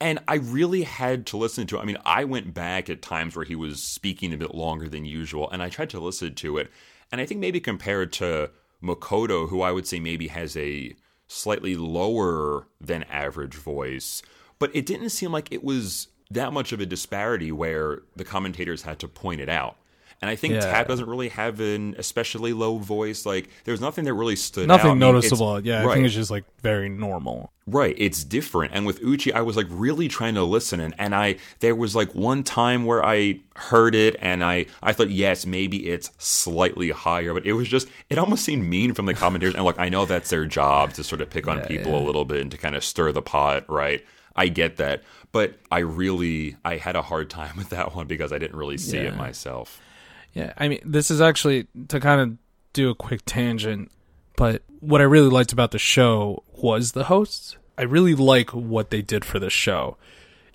and 0.01 0.19
I 0.27 0.35
really 0.35 0.81
had 0.81 1.27
to 1.27 1.37
listen 1.37 1.67
to 1.67 1.77
it. 1.77 1.81
I 1.81 1.85
mean, 1.85 1.99
I 2.03 2.23
went 2.23 2.55
back 2.55 2.89
at 2.89 3.03
times 3.03 3.35
where 3.35 3.45
he 3.45 3.55
was 3.55 3.83
speaking 3.83 4.33
a 4.33 4.37
bit 4.37 4.55
longer 4.55 4.89
than 4.89 5.05
usual, 5.05 5.49
and 5.51 5.61
I 5.61 5.69
tried 5.69 5.91
to 5.91 5.99
listen 5.99 6.33
to 6.35 6.57
it. 6.57 6.71
And 7.11 7.21
I 7.21 7.27
think 7.27 7.39
maybe 7.39 7.59
compared 7.59 8.11
to 8.13 8.49
Makoto, 8.83 9.47
who 9.47 9.61
I 9.61 9.71
would 9.71 9.85
say 9.85 9.99
maybe 9.99 10.27
has 10.29 10.57
a 10.57 10.95
slightly 11.27 11.75
lower 11.75 12.67
than 12.81 13.03
average 13.03 13.53
voice, 13.53 14.23
but 14.57 14.75
it 14.75 14.87
didn't 14.87 15.11
seem 15.11 15.31
like 15.31 15.51
it 15.51 15.63
was 15.63 16.07
that 16.31 16.51
much 16.51 16.71
of 16.71 16.79
a 16.79 16.85
disparity 16.85 17.51
where 17.51 18.01
the 18.15 18.23
commentators 18.23 18.81
had 18.81 18.97
to 18.99 19.07
point 19.07 19.39
it 19.39 19.49
out. 19.49 19.77
And 20.21 20.29
I 20.29 20.36
think 20.36 20.53
yeah. 20.53 20.60
Tap 20.60 20.88
doesn't 20.88 21.10
really 21.10 21.29
have 21.29 21.60
an 21.60 21.95
especially 21.97 22.53
low 22.53 22.77
voice. 22.77 23.25
Like 23.25 23.49
there's 23.63 23.81
nothing 23.81 24.05
that 24.05 24.13
really 24.13 24.36
stood 24.36 24.67
nothing 24.67 24.91
out. 24.91 24.97
Nothing 24.97 25.13
noticeable. 25.13 25.49
I 25.49 25.55
mean, 25.55 25.65
yeah, 25.65 25.81
right. 25.81 25.89
I 25.89 25.93
think 25.95 26.05
it's 26.05 26.13
just 26.13 26.29
like 26.29 26.43
very 26.62 26.89
normal. 26.89 27.51
Right. 27.65 27.95
It's 27.97 28.23
different. 28.23 28.73
And 28.75 28.86
with 28.86 29.01
Uchi, 29.01 29.34
I 29.34 29.41
was 29.41 29.57
like 29.57 29.65
really 29.69 30.07
trying 30.07 30.36
to 30.36 30.43
listen 30.43 30.79
and, 30.79 30.93
and 30.99 31.15
I 31.15 31.38
there 31.60 31.73
was 31.73 31.95
like 31.95 32.13
one 32.13 32.43
time 32.43 32.86
where 32.86 33.03
I 33.03 33.39
heard 33.55 33.95
it 33.95 34.15
and 34.19 34.43
I 34.43 34.67
I 34.84 34.93
thought, 34.93 35.10
yes, 35.10 35.47
maybe 35.47 35.89
it's 35.89 36.12
slightly 36.19 36.91
higher, 36.91 37.34
but 37.34 37.47
it 37.47 37.53
was 37.53 37.67
just 37.67 37.88
it 38.12 38.19
almost 38.19 38.45
seemed 38.45 38.67
mean 38.67 38.93
from 38.93 39.07
the 39.07 39.15
commentators. 39.15 39.55
and 39.55 39.63
look, 39.63 39.79
I 39.79 39.89
know 39.89 40.05
that's 40.05 40.29
their 40.29 40.45
job 40.45 40.93
to 40.93 41.03
sort 41.03 41.21
of 41.21 41.31
pick 41.31 41.47
on 41.47 41.60
yeah, 41.60 41.67
people 41.67 41.93
yeah. 41.93 41.99
a 41.99 42.05
little 42.05 42.25
bit 42.25 42.41
and 42.41 42.51
to 42.51 42.60
kind 42.60 42.75
of 42.75 42.84
stir 42.84 43.12
the 43.12 43.23
pot, 43.23 43.67
right? 43.67 44.05
I 44.36 44.47
get 44.49 44.77
that, 44.77 45.01
but 45.31 45.55
I 45.71 45.79
really 45.79 46.57
I 46.63 46.77
had 46.77 46.95
a 46.95 47.01
hard 47.01 47.31
time 47.31 47.53
with 47.57 47.69
that 47.69 47.95
one 47.95 48.05
because 48.05 48.31
I 48.31 48.38
didn't 48.38 48.57
really 48.57 48.77
see 48.77 48.97
it 48.97 49.15
myself. 49.15 49.81
Yeah, 50.33 50.53
I 50.57 50.67
mean, 50.67 50.79
this 50.85 51.11
is 51.11 51.21
actually 51.21 51.67
to 51.89 51.99
kind 51.99 52.21
of 52.21 52.37
do 52.73 52.89
a 52.89 52.95
quick 52.95 53.21
tangent, 53.25 53.91
but 54.37 54.63
what 54.79 55.01
I 55.01 55.05
really 55.05 55.29
liked 55.29 55.51
about 55.51 55.71
the 55.71 55.79
show 55.79 56.43
was 56.53 56.93
the 56.93 57.05
hosts. 57.05 57.57
I 57.77 57.83
really 57.83 58.15
like 58.15 58.51
what 58.51 58.89
they 58.89 59.01
did 59.01 59.25
for 59.25 59.39
the 59.39 59.49
show. 59.49 59.97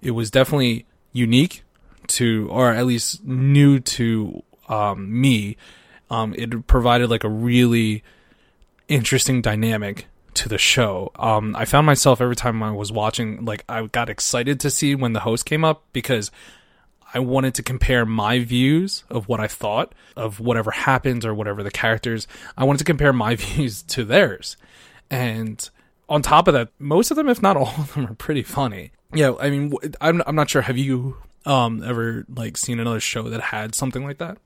It 0.00 0.12
was 0.12 0.30
definitely 0.30 0.86
unique 1.12 1.62
to, 2.08 2.48
or 2.50 2.72
at 2.72 2.86
least 2.86 3.24
new 3.24 3.80
to 3.80 4.42
um, 4.68 5.20
me. 5.20 5.56
Um, 6.10 6.34
it 6.36 6.66
provided 6.66 7.10
like 7.10 7.24
a 7.24 7.28
really 7.28 8.02
interesting 8.88 9.42
dynamic 9.42 10.06
to 10.34 10.48
the 10.48 10.58
show. 10.58 11.10
Um, 11.16 11.56
I 11.56 11.64
found 11.64 11.86
myself 11.86 12.20
every 12.20 12.36
time 12.36 12.62
I 12.62 12.70
was 12.70 12.92
watching, 12.92 13.44
like 13.44 13.64
I 13.68 13.86
got 13.86 14.08
excited 14.08 14.60
to 14.60 14.70
see 14.70 14.94
when 14.94 15.12
the 15.12 15.20
host 15.20 15.46
came 15.46 15.64
up 15.64 15.82
because 15.92 16.30
I 17.14 17.20
wanted 17.20 17.54
to 17.54 17.62
compare 17.62 18.04
my 18.04 18.40
views 18.40 19.04
of 19.08 19.28
what 19.28 19.40
I 19.40 19.46
thought 19.46 19.94
of 20.16 20.40
whatever 20.40 20.70
happens 20.70 21.24
or 21.24 21.34
whatever 21.34 21.62
the 21.62 21.70
characters. 21.70 22.26
I 22.56 22.64
wanted 22.64 22.78
to 22.78 22.84
compare 22.84 23.12
my 23.12 23.36
views 23.36 23.82
to 23.84 24.04
theirs, 24.04 24.56
and 25.10 25.68
on 26.08 26.22
top 26.22 26.48
of 26.48 26.54
that, 26.54 26.70
most 26.78 27.10
of 27.10 27.16
them, 27.16 27.28
if 27.28 27.42
not 27.42 27.56
all 27.56 27.74
of 27.78 27.94
them, 27.94 28.06
are 28.06 28.14
pretty 28.14 28.42
funny. 28.42 28.92
Yeah, 29.12 29.34
I 29.40 29.50
mean, 29.50 29.72
I'm 30.00 30.22
I'm 30.26 30.34
not 30.34 30.50
sure. 30.50 30.62
Have 30.62 30.78
you 30.78 31.16
um 31.44 31.82
ever 31.82 32.24
like 32.28 32.56
seen 32.56 32.80
another 32.80 33.00
show 33.00 33.28
that 33.28 33.40
had 33.40 33.74
something 33.74 34.04
like 34.04 34.18
that? 34.18 34.38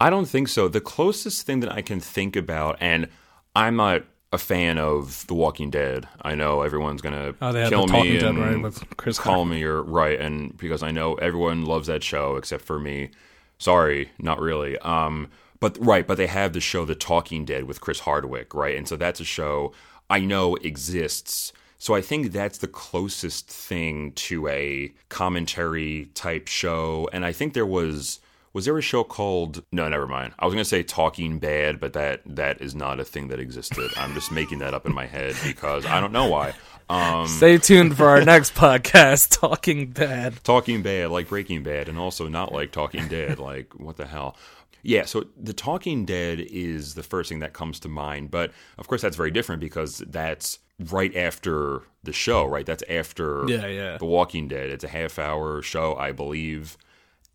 I 0.00 0.10
don't 0.10 0.28
think 0.28 0.48
so. 0.48 0.68
The 0.68 0.80
closest 0.80 1.46
thing 1.46 1.60
that 1.60 1.72
I 1.72 1.80
can 1.80 2.00
think 2.00 2.36
about, 2.36 2.76
and 2.80 3.08
I'm 3.54 3.76
not 3.76 4.04
a 4.32 4.38
fan 4.38 4.78
of 4.78 5.26
The 5.28 5.34
Walking 5.34 5.70
Dead. 5.70 6.08
I 6.22 6.34
know 6.34 6.62
everyone's 6.62 7.00
gonna 7.00 7.34
Oh, 7.40 7.52
they 7.52 7.68
kill 7.68 7.86
me 7.86 8.18
Dead, 8.18 8.24
and 8.24 8.38
right, 8.38 8.60
with 8.60 8.96
Chris 8.96 9.18
call 9.18 9.44
me 9.44 9.62
or 9.62 9.82
right, 9.82 10.18
and 10.20 10.56
because 10.56 10.82
I 10.82 10.90
know 10.90 11.14
everyone 11.14 11.64
loves 11.64 11.86
that 11.86 12.02
show 12.02 12.36
except 12.36 12.64
for 12.64 12.78
me. 12.78 13.10
Sorry, 13.58 14.10
not 14.18 14.40
really. 14.40 14.78
Um, 14.78 15.28
but 15.60 15.78
right, 15.80 16.06
but 16.06 16.18
they 16.18 16.26
have 16.26 16.52
the 16.52 16.60
show 16.60 16.84
The 16.84 16.94
Talking 16.94 17.44
Dead 17.44 17.64
with 17.64 17.80
Chris 17.80 18.00
Hardwick, 18.00 18.52
right, 18.54 18.76
and 18.76 18.86
so 18.86 18.96
that's 18.96 19.20
a 19.20 19.24
show 19.24 19.72
I 20.10 20.20
know 20.20 20.56
exists. 20.56 21.52
So 21.78 21.94
I 21.94 22.00
think 22.00 22.32
that's 22.32 22.58
the 22.58 22.66
closest 22.68 23.48
thing 23.48 24.12
to 24.12 24.48
a 24.48 24.92
commentary 25.08 26.10
type 26.14 26.48
show, 26.48 27.08
and 27.12 27.24
I 27.24 27.32
think 27.32 27.54
there 27.54 27.66
was 27.66 28.18
was 28.56 28.64
there 28.64 28.78
a 28.78 28.80
show 28.80 29.04
called 29.04 29.62
no 29.70 29.86
never 29.86 30.06
mind. 30.06 30.32
I 30.38 30.46
was 30.46 30.54
going 30.54 30.64
to 30.64 30.68
say 30.68 30.82
talking 30.82 31.38
bad 31.38 31.78
but 31.78 31.92
that 31.92 32.22
that 32.24 32.62
is 32.62 32.74
not 32.74 32.98
a 32.98 33.04
thing 33.04 33.28
that 33.28 33.38
existed. 33.38 33.90
I'm 33.98 34.14
just 34.14 34.32
making 34.32 34.60
that 34.60 34.72
up 34.72 34.86
in 34.86 34.94
my 34.94 35.04
head 35.04 35.36
because 35.44 35.84
i 35.84 36.00
don't 36.00 36.10
know 36.12 36.24
why. 36.26 36.54
Um 36.88 37.26
Stay 37.28 37.58
tuned 37.58 37.98
for 37.98 38.06
our 38.08 38.24
next 38.24 38.54
podcast, 38.54 39.38
Talking 39.38 39.88
Bad. 39.90 40.42
talking 40.42 40.80
bad 40.80 41.10
like 41.10 41.28
breaking 41.28 41.64
bad 41.64 41.90
and 41.90 41.98
also 41.98 42.28
not 42.28 42.50
like 42.50 42.72
talking 42.72 43.06
dead 43.08 43.38
like 43.38 43.74
what 43.74 43.98
the 43.98 44.06
hell. 44.06 44.38
Yeah 44.82 45.04
so 45.04 45.26
the 45.36 45.52
talking 45.52 46.06
dead 46.06 46.40
is 46.40 46.94
the 46.94 47.02
first 47.02 47.28
thing 47.28 47.40
that 47.40 47.52
comes 47.52 47.78
to 47.80 47.88
mind 47.88 48.30
but 48.30 48.52
of 48.78 48.88
course 48.88 49.02
that's 49.02 49.16
very 49.18 49.30
different 49.30 49.60
because 49.60 49.98
that's 50.08 50.60
right 50.88 51.14
after 51.14 51.82
the 52.04 52.12
show 52.14 52.46
right? 52.46 52.64
That's 52.64 52.84
after 52.88 53.44
Yeah, 53.48 53.66
yeah. 53.66 53.98
the 53.98 54.06
walking 54.06 54.48
dead. 54.48 54.70
It's 54.70 54.82
a 54.84 54.88
half 54.88 55.18
hour 55.18 55.60
show 55.60 55.94
i 55.96 56.10
believe 56.10 56.78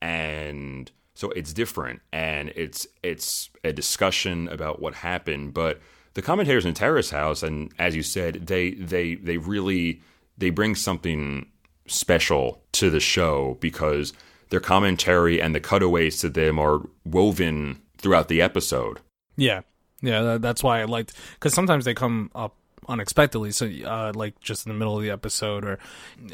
and 0.01 0.91
so 1.21 1.29
it's 1.29 1.53
different 1.53 2.01
and 2.11 2.51
it's 2.55 2.87
it's 3.03 3.51
a 3.63 3.71
discussion 3.71 4.47
about 4.47 4.81
what 4.81 4.95
happened 4.95 5.53
but 5.53 5.79
the 6.15 6.21
commentators 6.21 6.65
in 6.65 6.73
terrace 6.73 7.11
house 7.11 7.43
and 7.43 7.71
as 7.77 7.95
you 7.95 8.01
said 8.01 8.47
they 8.47 8.71
they 8.71 9.13
they 9.13 9.37
really 9.37 10.01
they 10.39 10.49
bring 10.49 10.73
something 10.73 11.45
special 11.85 12.59
to 12.71 12.89
the 12.89 12.99
show 12.99 13.55
because 13.61 14.13
their 14.49 14.59
commentary 14.59 15.39
and 15.39 15.53
the 15.53 15.59
cutaways 15.59 16.19
to 16.19 16.27
them 16.27 16.57
are 16.57 16.81
woven 17.05 17.79
throughout 17.99 18.27
the 18.27 18.41
episode 18.41 18.99
Yeah, 19.37 19.61
yeah. 20.01 20.37
That's 20.37 20.63
why 20.63 20.81
I 20.81 20.85
liked 20.85 21.13
because 21.35 21.53
sometimes 21.53 21.85
they 21.85 21.93
come 21.93 22.31
up 22.35 22.55
unexpectedly, 22.87 23.51
so 23.51 23.65
uh, 23.85 24.11
like 24.13 24.39
just 24.39 24.65
in 24.65 24.73
the 24.73 24.77
middle 24.77 24.97
of 24.97 25.03
the 25.03 25.09
episode, 25.09 25.63
or 25.65 25.79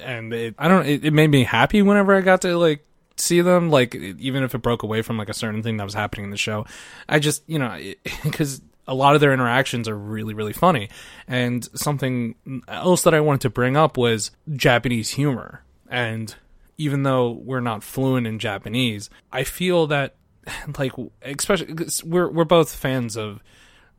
and 0.01 0.33
it, 0.33 0.55
I 0.57 0.67
don't. 0.67 0.85
It, 0.85 1.05
it 1.05 1.13
made 1.13 1.29
me 1.29 1.43
happy 1.43 1.81
whenever 1.81 2.15
I 2.15 2.21
got 2.21 2.41
to 2.41 2.57
like 2.57 2.85
see 3.17 3.41
them, 3.41 3.69
like 3.69 3.95
even 3.95 4.43
if 4.43 4.55
it 4.55 4.59
broke 4.59 4.83
away 4.83 5.01
from 5.01 5.17
like 5.17 5.29
a 5.29 5.33
certain 5.33 5.63
thing 5.63 5.77
that 5.77 5.83
was 5.83 5.93
happening 5.93 6.25
in 6.25 6.31
the 6.31 6.37
show. 6.37 6.65
I 7.07 7.19
just 7.19 7.43
you 7.47 7.59
know 7.59 7.79
because. 8.23 8.61
A 8.89 8.93
lot 8.95 9.15
of 9.15 9.19
their 9.19 9.33
interactions 9.33 9.89
are 9.89 9.97
really, 9.97 10.33
really 10.33 10.53
funny. 10.53 10.87
And 11.27 11.67
something 11.77 12.35
else 12.69 13.01
that 13.01 13.13
I 13.13 13.19
wanted 13.19 13.41
to 13.41 13.49
bring 13.49 13.75
up 13.75 13.97
was 13.97 14.31
Japanese 14.55 15.09
humor. 15.09 15.61
And 15.89 16.33
even 16.77 17.03
though 17.03 17.31
we're 17.31 17.59
not 17.59 17.83
fluent 17.83 18.27
in 18.27 18.39
Japanese, 18.39 19.09
I 19.29 19.43
feel 19.43 19.87
that 19.87 20.15
like 20.77 20.93
especially 21.21 21.75
we're 22.05 22.29
we're 22.29 22.45
both 22.45 22.73
fans 22.73 23.17
of 23.17 23.41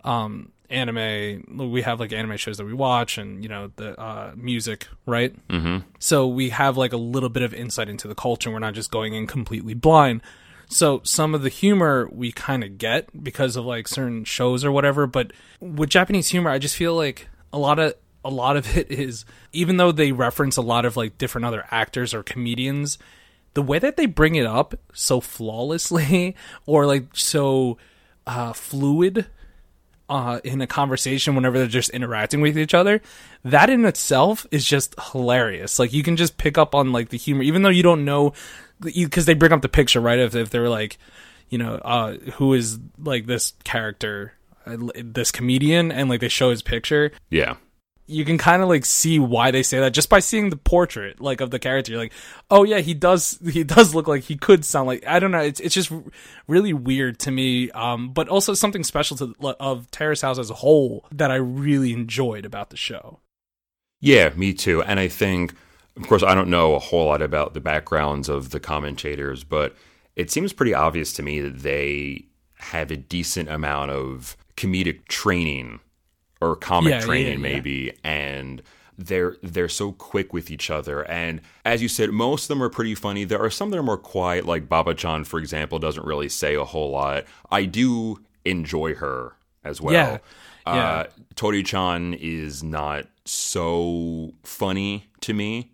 um 0.05 0.53
anime 0.71 1.71
we 1.73 1.83
have 1.83 1.99
like 1.99 2.13
anime 2.13 2.37
shows 2.37 2.59
that 2.59 2.67
we 2.67 2.75
watch 2.75 3.17
and 3.17 3.43
you 3.43 3.49
know 3.49 3.71
the 3.77 3.99
uh 3.99 4.33
music 4.37 4.87
right? 5.07 5.35
Mm-hmm. 5.49 5.79
so 5.99 6.27
we 6.27 6.51
have 6.51 6.77
like 6.77 6.93
a 6.93 6.99
little 6.99 7.31
bit 7.31 7.43
of 7.43 7.55
insight 7.55 7.89
into 7.89 8.09
the 8.09 8.15
culture. 8.15 8.51
We're 8.51 8.59
not 8.59 8.75
just 8.75 8.91
going 8.91 9.15
in 9.15 9.27
completely 9.27 9.75
blind. 9.75 10.23
So 10.71 11.01
some 11.03 11.35
of 11.35 11.41
the 11.41 11.49
humor 11.49 12.09
we 12.13 12.31
kind 12.31 12.63
of 12.63 12.77
get 12.77 13.25
because 13.25 13.57
of 13.57 13.65
like 13.65 13.89
certain 13.89 14.25
shows 14.25 14.65
or 14.65 14.71
whatever 14.71 15.07
but 15.07 15.33
with 15.61 15.89
japanese 15.89 16.29
humor 16.29 16.51
i 16.51 16.59
just 16.59 16.77
feel 16.77 16.95
like 16.95 17.29
a 17.53 17.59
lot 17.59 17.79
of 17.79 17.95
a 18.25 18.31
lot 18.31 18.57
of 18.57 18.77
it 18.77 18.91
is 18.91 19.25
even 19.53 19.79
though 19.79 19.93
they 19.93 20.13
reference 20.13 20.59
a 20.59 20.63
lot 20.63 20.85
of 20.85 20.97
like 20.97 21.17
different 21.17 21.47
other 21.47 21.65
actors 21.71 22.13
or 22.13 22.23
comedians 22.23 22.99
the 23.55 23.63
way 23.63 23.79
that 23.79 23.97
they 23.97 24.07
bring 24.07 24.35
it 24.35 24.47
up 24.47 24.79
so 24.93 25.21
flawlessly 25.21 26.37
or 26.67 26.87
like 26.87 27.07
so 27.15 27.79
uh, 28.27 28.53
fluid 28.53 29.27
uh, 30.09 30.41
in 30.45 30.61
a 30.61 30.67
conversation 30.67 31.35
whenever 31.35 31.59
they're 31.59 31.67
just 31.67 31.91
interacting 31.91 32.41
with 32.41 32.59
each 32.59 32.75
other, 32.75 33.01
that 33.45 33.71
in 33.71 33.85
itself 33.85 34.47
is 34.51 34.65
just 34.65 34.95
hilarious. 35.13 35.79
Like 35.79 35.93
you 35.93 36.03
can 36.03 36.17
just 36.17 36.39
pick 36.39 36.59
up 36.59 36.75
on 36.75 36.93
like 36.93 37.11
the 37.11 37.19
humor, 37.19 37.43
even 37.43 37.63
though 37.63 37.69
you 37.69 37.83
don't 37.83 38.05
know, 38.05 38.33
because 38.81 39.27
they 39.27 39.35
bring 39.35 39.53
up 39.53 39.63
the 39.63 39.69
picture, 39.69 40.01
right? 40.01 40.19
If 40.19 40.35
if 40.35 40.51
they're 40.51 40.69
like, 40.69 40.99
you 41.49 41.59
know, 41.59 41.75
uh, 41.77 42.15
who 42.35 42.55
is 42.55 42.79
like 42.99 43.27
this 43.27 43.53
character, 43.65 44.33
uh, 44.67 44.77
this 44.97 45.31
comedian, 45.31 45.93
and 45.93 46.09
like 46.09 46.21
they 46.21 46.29
show 46.29 46.51
his 46.51 46.63
picture, 46.63 47.13
yeah 47.31 47.57
you 48.09 48.25
can 48.25 48.39
kind 48.39 48.63
of 48.63 48.69
like 48.69 48.85
see 48.85 49.19
why 49.19 49.51
they 49.51 49.63
say 49.63 49.79
that 49.81 49.93
just 49.93 50.09
by 50.09 50.19
seeing 50.19 50.51
the 50.51 50.57
portrait 50.57 51.21
like 51.21 51.41
of 51.41 51.51
the 51.51 51.59
character 51.59 51.93
you're 51.93 52.01
like 52.01 52.13
oh 52.51 52.65
yeah 52.65 52.79
he 52.79 52.95
does 52.95 53.39
he 53.53 53.65
does 53.65 53.95
look 53.95 54.09
like 54.09 54.25
he 54.25 54.37
could 54.37 54.65
sound 54.65 54.87
like 54.87 55.07
i 55.07 55.19
don't 55.19 55.31
know 55.31 55.41
it's 55.41 55.61
it's 55.61 55.75
just 55.75 55.93
really 56.49 56.73
weird 56.73 57.19
to 57.19 57.31
me 57.31 57.71
um 57.73 58.11
but 58.13 58.29
also 58.29 58.55
something 58.55 58.85
special 58.85 59.17
to 59.17 59.35
of 59.61 59.91
terrace 59.91 60.23
house 60.23 60.39
as 60.39 60.51
a 60.51 60.55
whole 60.55 61.07
that 61.13 61.31
i 61.31 61.37
really 61.37 61.93
enjoyed 61.93 62.45
about 62.45 62.71
the 62.71 62.77
show 62.77 63.21
Yeah, 64.01 64.31
me 64.31 64.55
too. 64.55 64.83
And 64.83 65.01
I 65.01 65.09
think, 65.09 65.55
of 65.97 66.07
course, 66.07 66.23
I 66.23 66.35
don't 66.35 66.51
know 66.51 66.75
a 66.75 66.79
whole 66.79 67.07
lot 67.07 67.23
about 67.23 67.55
the 67.55 67.61
backgrounds 67.61 68.29
of 68.29 68.51
the 68.51 68.61
commentators, 68.61 69.45
but 69.45 69.75
it 70.17 70.31
seems 70.31 70.53
pretty 70.53 70.75
obvious 70.75 71.13
to 71.15 71.23
me 71.23 71.41
that 71.41 71.61
they 71.61 72.27
have 72.55 72.91
a 72.91 72.97
decent 72.97 73.49
amount 73.49 73.91
of 73.91 74.37
comedic 74.57 75.07
training 75.09 75.81
or 76.41 76.57
comic 76.57 76.91
Yeah, 76.91 77.01
yeah, 77.01 77.05
training, 77.07 77.33
yeah. 77.35 77.39
maybe, 77.39 77.93
and 78.05 78.63
they're 78.97 79.37
they're 79.43 79.69
so 79.69 79.93
quick 79.93 80.33
with 80.33 80.51
each 80.51 80.71
other. 80.71 81.09
And 81.09 81.41
as 81.65 81.83
you 81.83 81.89
said, 81.89 82.11
most 82.11 82.45
of 82.45 82.49
them 82.49 82.63
are 82.63 82.69
pretty 82.69 82.95
funny. 82.95 83.25
There 83.25 83.41
are 83.41 83.51
some 83.51 83.71
that 83.71 83.79
are 83.79 83.83
more 83.83 83.97
quiet, 83.99 84.45
like 84.45 84.69
Baba 84.69 84.95
Chan, 84.95 85.25
for 85.25 85.39
example, 85.39 85.79
doesn't 85.79 86.05
really 86.05 86.29
say 86.29 86.55
a 86.57 86.65
whole 86.65 86.91
lot. 86.91 87.25
I 87.51 87.65
do 87.65 88.21
enjoy 88.45 88.95
her 88.95 89.35
as 89.65 89.81
well. 89.81 89.95
Yeah. 89.95 90.19
Uh, 90.67 91.05
Tori 91.35 91.63
Chan 91.63 92.15
is 92.15 92.63
not 92.63 93.07
so 93.25 94.33
funny 94.43 95.07
to 95.21 95.33
me, 95.33 95.71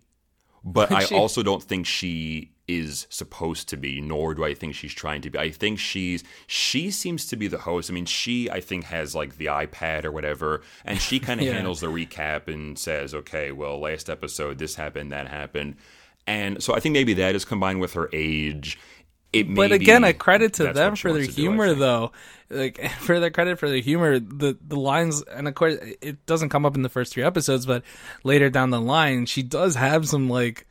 but 0.63 0.91
I 0.93 1.05
also 1.15 1.43
don't 1.43 1.63
think 1.63 1.85
she 1.85 2.51
is 2.67 3.05
supposed 3.09 3.69
to 3.69 3.77
be, 3.77 4.01
nor 4.01 4.33
do 4.33 4.43
I 4.43 4.53
think 4.53 4.73
she's 4.75 4.93
trying 4.93 5.21
to 5.21 5.29
be. 5.29 5.37
I 5.37 5.51
think 5.51 5.77
she's 5.79 6.23
she 6.47 6.89
seems 6.91 7.25
to 7.27 7.35
be 7.35 7.47
the 7.47 7.59
host. 7.59 7.91
I 7.91 7.93
mean, 7.93 8.05
she 8.05 8.49
I 8.49 8.59
think 8.59 8.85
has 8.85 9.13
like 9.15 9.37
the 9.37 9.45
iPad 9.47 10.03
or 10.05 10.11
whatever, 10.11 10.61
and 10.83 10.99
she 10.99 11.19
kind 11.19 11.39
of 11.39 11.45
Yeah. 11.47 11.53
handles 11.53 11.81
the 11.81 11.87
recap 11.87 12.47
and 12.47 12.77
says, 12.79 13.13
"Okay, 13.13 13.51
well, 13.51 13.79
last 13.79 14.09
episode 14.09 14.57
this 14.57 14.75
happened, 14.75 15.11
that 15.11 15.27
happened," 15.27 15.75
and 16.25 16.63
so 16.63 16.73
I 16.75 16.79
think 16.79 16.93
maybe 16.93 17.13
that 17.15 17.35
is 17.35 17.45
combined 17.45 17.79
with 17.81 17.93
her 17.93 18.09
age. 18.13 18.79
It 19.33 19.53
but 19.53 19.73
again 19.73 20.05
i 20.05 20.13
credit 20.13 20.53
to 20.53 20.71
them 20.71 20.95
for 20.95 21.11
their 21.11 21.23
to 21.25 21.27
do, 21.27 21.41
humor 21.41 21.73
though 21.73 22.13
like 22.49 22.89
for 22.99 23.19
their 23.19 23.31
credit 23.31 23.59
for 23.59 23.67
their 23.67 23.79
humor 23.81 24.17
the 24.17 24.57
the 24.65 24.77
lines 24.77 25.23
and 25.23 25.45
of 25.49 25.55
course 25.55 25.75
it 26.01 26.25
doesn't 26.25 26.47
come 26.49 26.65
up 26.65 26.73
in 26.75 26.83
the 26.83 26.89
first 26.89 27.11
three 27.11 27.23
episodes 27.23 27.65
but 27.65 27.83
later 28.23 28.49
down 28.49 28.69
the 28.69 28.79
line 28.79 29.25
she 29.25 29.43
does 29.43 29.75
have 29.75 30.07
some 30.07 30.29
like 30.29 30.65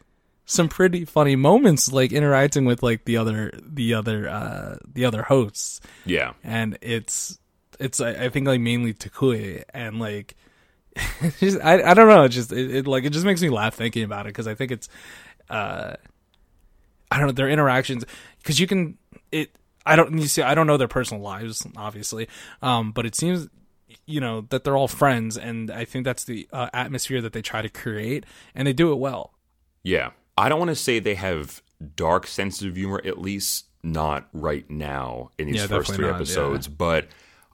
some 0.47 0.69
pretty 0.69 1.05
funny 1.05 1.37
moments 1.37 1.93
like 1.93 2.13
interacting 2.13 2.65
with 2.65 2.83
like 2.83 3.05
the 3.05 3.17
other 3.17 3.51
the 3.63 3.95
other 3.95 4.29
uh 4.29 4.77
the 4.87 5.05
other 5.05 5.23
hosts 5.23 5.81
Yeah, 6.05 6.35
and 6.43 6.79
it's 6.83 7.39
it's 7.81 8.01
I 8.01 8.25
I 8.25 8.29
think 8.29 8.47
like 8.47 8.61
mainly 8.61 8.95
Tokui 8.95 9.65
and 9.73 9.99
like 9.99 10.37
just, 11.41 11.61
I 11.61 11.83
I 11.83 11.95
don't 11.95 12.09
know. 12.09 12.25
It 12.25 12.29
just 12.31 12.53
it, 12.53 12.75
it 12.75 12.87
like 12.87 13.05
it 13.05 13.13
just 13.13 13.25
makes 13.25 13.43
me 13.43 13.49
laugh 13.49 13.75
thinking 13.75 14.05
about 14.05 14.27
it 14.27 14.31
because 14.31 14.47
I 14.47 14.55
think 14.55 14.71
it's 14.71 14.89
uh 15.51 15.95
I 17.11 17.19
don't 17.19 17.27
know 17.27 17.33
their 17.33 17.51
interactions 17.51 18.05
because 18.39 18.61
you 18.61 18.67
can 18.67 18.99
it 19.33 19.57
I 19.87 19.97
don't 19.97 20.19
you 20.19 20.27
see 20.27 20.43
I 20.43 20.55
don't 20.55 20.67
know 20.67 20.77
their 20.77 20.89
personal 20.89 21.23
lives 21.23 21.67
obviously 21.77 22.29
um 22.63 22.93
but 22.93 23.07
it 23.07 23.15
seems 23.15 23.49
you 24.07 24.21
know 24.21 24.43
that 24.51 24.65
they're 24.65 24.77
all 24.77 24.89
friends 24.89 25.37
and 25.37 25.71
I 25.71 25.85
think 25.85 26.05
that's 26.05 26.25
the 26.25 26.49
uh, 26.53 26.69
atmosphere 26.73 27.21
that 27.23 27.33
they 27.33 27.43
try 27.43 27.63
to 27.63 27.69
create 27.69 28.25
and 28.55 28.67
they 28.67 28.73
do 28.73 28.93
it 28.93 28.97
well. 28.97 29.33
Yeah. 29.83 30.11
I 30.37 30.49
don't 30.49 30.59
want 30.59 30.71
to 30.71 30.75
say 30.77 30.99
they 30.99 31.15
have 31.15 31.63
dark 31.97 32.27
sense 32.27 32.63
of 32.63 32.77
humor, 32.77 33.01
at 33.05 33.19
least 33.21 33.67
not 33.83 34.29
right 34.33 34.69
now 34.71 35.31
in 35.39 35.47
these 35.47 35.57
Yeah, 35.57 35.67
first 35.67 35.93
three 35.95 36.07
not, 36.07 36.17
episodes, 36.17 36.69
but 36.69 37.07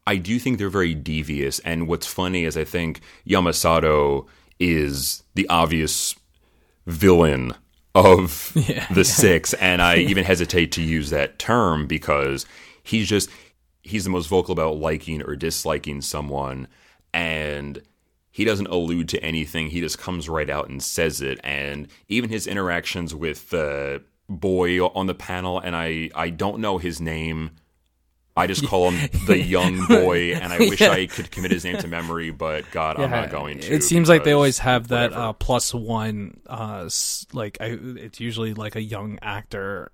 I 0.07 0.17
do 0.17 0.39
think 0.39 0.59
they're 0.59 0.69
very 0.71 0.95
devious. 0.95 1.59
And 1.61 1.89
what's 1.89 2.07
funny 2.07 2.45
is 2.45 2.57
I 2.57 2.65
think 2.65 3.01
Yamasato 3.27 4.27
is 4.59 5.23
the 5.35 5.49
obvious 5.49 6.15
villain 6.87 7.55
of 7.95 8.53
Yeah, 8.69 8.87
the 8.93 9.05
six, 9.05 9.53
and 9.55 9.83
I 9.83 9.97
even 9.99 10.25
hesitate 10.25 10.73
to 10.73 10.83
use 10.83 11.11
that 11.11 11.39
term 11.39 11.87
because 11.87 12.47
he's 12.83 13.09
just 13.09 13.31
he's 13.83 14.05
the 14.05 14.11
most 14.11 14.29
vocal 14.29 14.53
about 14.53 14.79
liking 14.79 15.23
or 15.23 15.37
disliking 15.37 16.01
someone, 16.01 16.69
and 17.13 17.83
he 18.31 18.45
doesn't 18.45 18.69
allude 18.69 19.09
to 19.11 19.23
anything. 19.23 19.69
He 19.71 19.81
just 19.81 19.99
comes 19.99 20.29
right 20.29 20.49
out 20.49 20.69
and 20.69 20.83
says 20.83 21.21
it, 21.21 21.41
and 21.43 21.89
even 22.09 22.31
his 22.31 22.47
interactions 22.47 23.15
with 23.15 23.51
the 23.51 24.03
boy 24.29 24.85
on 24.85 25.07
the 25.07 25.15
panel, 25.15 25.59
and 25.59 25.75
I 25.75 26.11
I 26.15 26.31
don't 26.31 26.61
know 26.61 26.79
his 26.79 27.01
name. 27.01 27.51
I 28.37 28.47
just 28.47 28.65
call 28.65 28.91
him 28.91 29.11
the 29.27 29.39
young 29.39 29.85
boy, 29.89 30.35
and 30.35 30.53
I 30.53 30.59
wish 30.59 30.81
Yeah. 30.81 30.93
I 30.93 31.07
could 31.07 31.31
commit 31.33 31.51
his 31.51 31.65
name 31.65 31.77
to 31.79 31.89
memory, 31.89 32.31
but 32.31 32.71
God, 32.71 32.99
I'm 32.99 33.11
not 33.11 33.31
going 33.31 33.59
to. 33.59 33.75
It 33.75 33.83
seems 33.83 34.09
like 34.09 34.23
they 34.25 34.33
always 34.33 34.61
have 34.61 34.89
that 34.89 35.13
uh, 35.13 35.33
plus 35.35 35.75
one. 35.75 36.41
Uh, 36.47 36.89
like 37.33 37.59
I, 37.61 37.77
it's 37.81 38.21
usually 38.21 38.55
like 38.55 38.77
a 38.77 38.81
young 38.83 39.19
actor, 39.21 39.91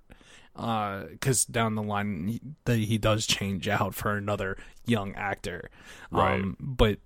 because 0.55 1.45
down 1.45 1.75
the 1.75 1.83
line 1.83 2.27
he, 2.27 2.41
that 2.65 2.77
he 2.77 2.97
does 2.99 3.25
change 3.25 3.67
out 3.67 3.95
for 3.95 4.15
another 4.15 4.55
young 4.85 5.13
actor. 5.15 5.69
Right. 6.11 6.35
Um, 6.39 6.55
but 6.59 6.99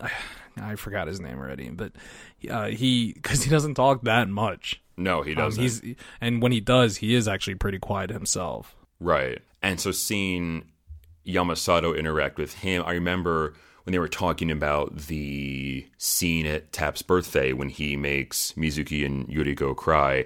I 0.60 0.76
forgot 0.76 1.08
his 1.08 1.20
name 1.20 1.38
already. 1.38 1.70
But 1.70 1.92
uh, 2.50 2.66
he 2.66 3.12
because 3.14 3.42
he 3.44 3.50
doesn't 3.50 3.74
talk 3.74 4.02
that 4.02 4.28
much. 4.28 4.80
no, 4.96 5.22
he 5.22 5.32
Um, 5.32 5.36
doesn't. 5.38 5.62
he's 5.62 5.82
and 6.20 6.40
when 6.42 6.52
he 6.52 6.60
does, 6.60 6.98
he 6.98 7.14
is 7.14 7.26
actually 7.28 7.56
pretty 7.56 7.78
quiet 7.78 8.10
himself. 8.10 8.76
Right. 9.00 9.40
And 9.62 9.80
so 9.80 9.90
seeing 9.92 10.64
Yamasato 11.26 11.96
interact 11.98 12.38
with 12.38 12.54
him, 12.54 12.82
I 12.86 12.92
remember 12.92 13.54
when 13.84 13.92
they 13.92 13.98
were 13.98 14.08
talking 14.08 14.50
about 14.50 14.96
the 14.96 15.86
scene 15.98 16.46
at 16.46 16.72
Tap's 16.72 17.02
birthday 17.02 17.52
when 17.52 17.68
he 17.68 17.96
makes 17.96 18.52
Mizuki 18.52 19.04
and 19.04 19.26
Yuriko 19.28 19.76
cry. 19.76 20.24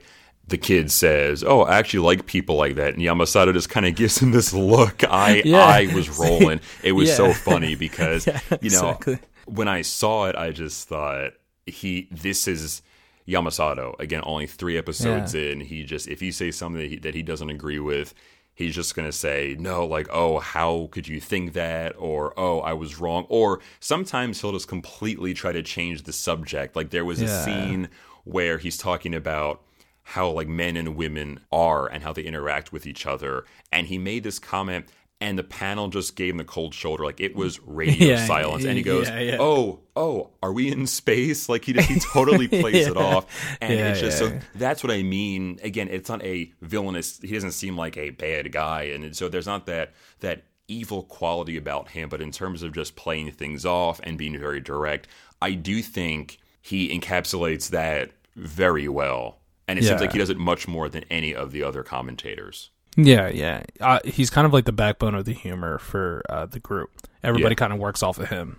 The 0.48 0.58
kid 0.58 0.90
says, 0.90 1.44
"Oh, 1.44 1.60
I 1.62 1.78
actually 1.78 2.00
like 2.00 2.26
people 2.26 2.56
like 2.56 2.76
that," 2.76 2.94
and 2.94 3.02
Yamasato 3.02 3.52
just 3.52 3.68
kind 3.68 3.84
of 3.86 3.94
gives 3.94 4.18
him 4.18 4.30
this 4.32 4.52
look. 4.54 5.04
I 5.04 5.42
Yeah. 5.44 5.58
I 5.58 5.92
was 5.94 6.08
rolling. 6.18 6.60
It 6.82 6.92
was 6.92 7.14
so 7.14 7.32
funny 7.48 7.74
because 7.74 8.26
Yeah, 8.26 8.40
you 8.62 8.70
know 8.70 8.90
exactly. 8.90 9.18
when 9.46 9.68
I 9.68 9.82
saw 9.82 10.26
it, 10.26 10.36
I 10.36 10.50
just 10.50 10.88
thought 10.88 11.32
he 11.66 12.08
this 12.10 12.48
is 12.48 12.80
Yamasato 13.28 13.94
again. 14.00 14.22
Only 14.24 14.46
three 14.46 14.78
episodes 14.78 15.34
in, 15.34 15.60
he 15.60 15.84
just 15.84 16.08
if 16.08 16.22
you 16.22 16.32
say 16.32 16.50
something 16.50 16.80
that 16.80 16.88
he, 16.88 16.96
that 16.98 17.14
he 17.14 17.22
doesn't 17.22 17.50
agree 17.50 17.78
with, 17.78 18.14
he's 18.54 18.74
just 18.74 18.94
gonna 18.94 19.12
say 19.12 19.54
no, 19.58 19.84
like 19.86 20.08
oh 20.10 20.38
how 20.38 20.88
could 20.92 21.06
you 21.08 21.20
think 21.20 21.52
that, 21.52 21.94
or 21.98 22.32
oh 22.38 22.60
I 22.60 22.72
was 22.72 22.98
wrong, 22.98 23.26
or 23.28 23.60
sometimes 23.80 24.40
he'll 24.40 24.52
just 24.52 24.68
completely 24.68 25.34
try 25.34 25.52
to 25.52 25.62
change 25.62 26.04
the 26.04 26.12
subject. 26.14 26.74
Like 26.74 26.88
there 26.88 27.04
was 27.04 27.20
a 27.20 27.28
scene 27.44 27.90
where 28.24 28.56
he's 28.56 28.78
talking 28.78 29.14
about 29.14 29.60
how 30.08 30.30
like 30.30 30.48
men 30.48 30.74
and 30.76 30.96
women 30.96 31.38
are 31.52 31.86
and 31.86 32.02
how 32.02 32.14
they 32.14 32.22
interact 32.22 32.72
with 32.72 32.86
each 32.86 33.06
other, 33.06 33.44
and 33.70 33.86
he 33.86 33.98
made 33.98 34.22
this 34.24 34.38
comment. 34.38 34.86
And 35.20 35.36
the 35.36 35.42
panel 35.42 35.88
just 35.88 36.14
gave 36.14 36.34
him 36.34 36.38
the 36.38 36.44
cold 36.44 36.72
shoulder, 36.72 37.04
like 37.04 37.18
it 37.18 37.34
was 37.34 37.58
radio 37.66 38.10
Yeah, 38.10 38.24
silence. 38.26 38.64
And 38.64 38.76
he 38.76 38.84
goes, 38.84 39.08
yeah, 39.08 39.18
yeah. 39.18 39.36
"Oh, 39.40 39.80
oh, 39.96 40.30
are 40.44 40.52
we 40.52 40.70
in 40.70 40.86
space?" 40.86 41.48
Like 41.48 41.64
he 41.64 41.72
just, 41.72 41.88
he 41.88 41.98
totally 41.98 42.46
plays 42.62 42.86
it 42.86 42.96
off, 42.96 43.26
and 43.60 43.72
it's 43.72 43.98
just 43.98 44.16
so 44.16 44.38
that's 44.54 44.84
what 44.84 44.92
I 44.92 45.02
mean. 45.02 45.58
Again, 45.64 45.88
it's 45.88 46.08
not 46.08 46.22
a 46.24 46.52
villainous. 46.62 47.18
He 47.18 47.32
doesn't 47.34 47.50
seem 47.50 47.76
like 47.76 47.96
a 47.96 48.10
bad 48.10 48.52
guy, 48.52 48.82
and 48.84 49.16
so 49.16 49.28
there's 49.28 49.46
not 49.46 49.66
that 49.66 49.92
that 50.20 50.44
evil 50.68 51.02
quality 51.02 51.56
about 51.56 51.88
him. 51.88 52.08
But 52.08 52.20
in 52.22 52.30
terms 52.30 52.62
of 52.62 52.72
just 52.72 52.94
playing 52.94 53.32
things 53.32 53.66
off 53.66 54.00
and 54.04 54.16
being 54.16 54.38
very 54.38 54.60
direct, 54.60 55.08
I 55.42 55.52
do 55.54 55.82
think 55.82 56.38
he 56.62 56.96
encapsulates 56.96 57.70
that 57.70 58.12
very 58.36 58.88
well, 58.88 59.38
and 59.68 59.78
it 59.78 59.84
seems 59.84 60.00
like 60.00 60.12
he 60.12 60.18
does 60.18 60.30
it 60.30 60.38
much 60.38 60.66
more 60.66 60.88
than 60.88 61.04
any 61.10 61.34
of 61.34 61.52
the 61.52 61.62
other 61.62 61.82
commentators. 61.84 62.70
Yeah, 62.96 63.28
yeah. 63.28 63.62
Uh, 63.80 64.00
he's 64.04 64.30
kind 64.30 64.44
of 64.46 64.52
like 64.52 64.64
the 64.64 64.72
backbone 64.72 65.14
of 65.14 65.24
the 65.24 65.32
humor 65.32 65.78
for 65.78 66.22
uh, 66.28 66.46
the 66.46 66.58
group. 66.58 66.90
Everybody 67.22 67.52
Yeah. 67.52 67.56
kind 67.56 67.72
of 67.72 67.78
works 67.78 68.02
off 68.02 68.18
of 68.18 68.28
him. 68.30 68.56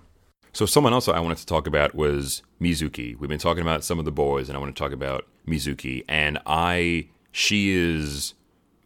So 0.53 0.65
someone 0.65 0.93
else 0.93 1.07
I 1.09 1.19
wanted 1.19 1.39
to 1.39 1.45
talk 1.45 1.67
about 1.67 1.93
was 1.93 2.41
Mizuki. 2.61 3.17
We've 3.17 3.29
been 3.29 3.37
talking 3.39 3.61
about 3.61 3.83
some 3.83 3.99
of 3.99 4.05
the 4.05 4.11
boys, 4.11 4.47
and 4.49 4.55
I 4.57 4.61
want 4.61 4.73
to 4.75 4.81
talk 4.81 4.93
about 4.93 5.25
Mizuki. 5.47 6.03
And 6.07 6.39
I, 6.45 7.07
she 7.31 7.69
is, 7.71 8.33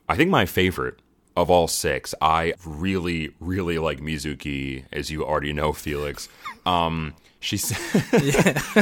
I 0.09 0.15
think 0.15 0.29
my 0.29 0.45
favorite 0.45 0.99
of 1.37 1.49
all 1.49 1.67
six. 1.67 2.13
I 2.21 2.53
really, 2.65 3.33
really 3.39 3.77
like 3.79 3.99
Mizuki, 3.99 4.85
as 4.91 5.09
you 5.11 5.23
already 5.25 5.53
know, 5.53 5.71
Felix. 5.73 6.29
Um, 6.65 7.13
she's, 7.39 7.71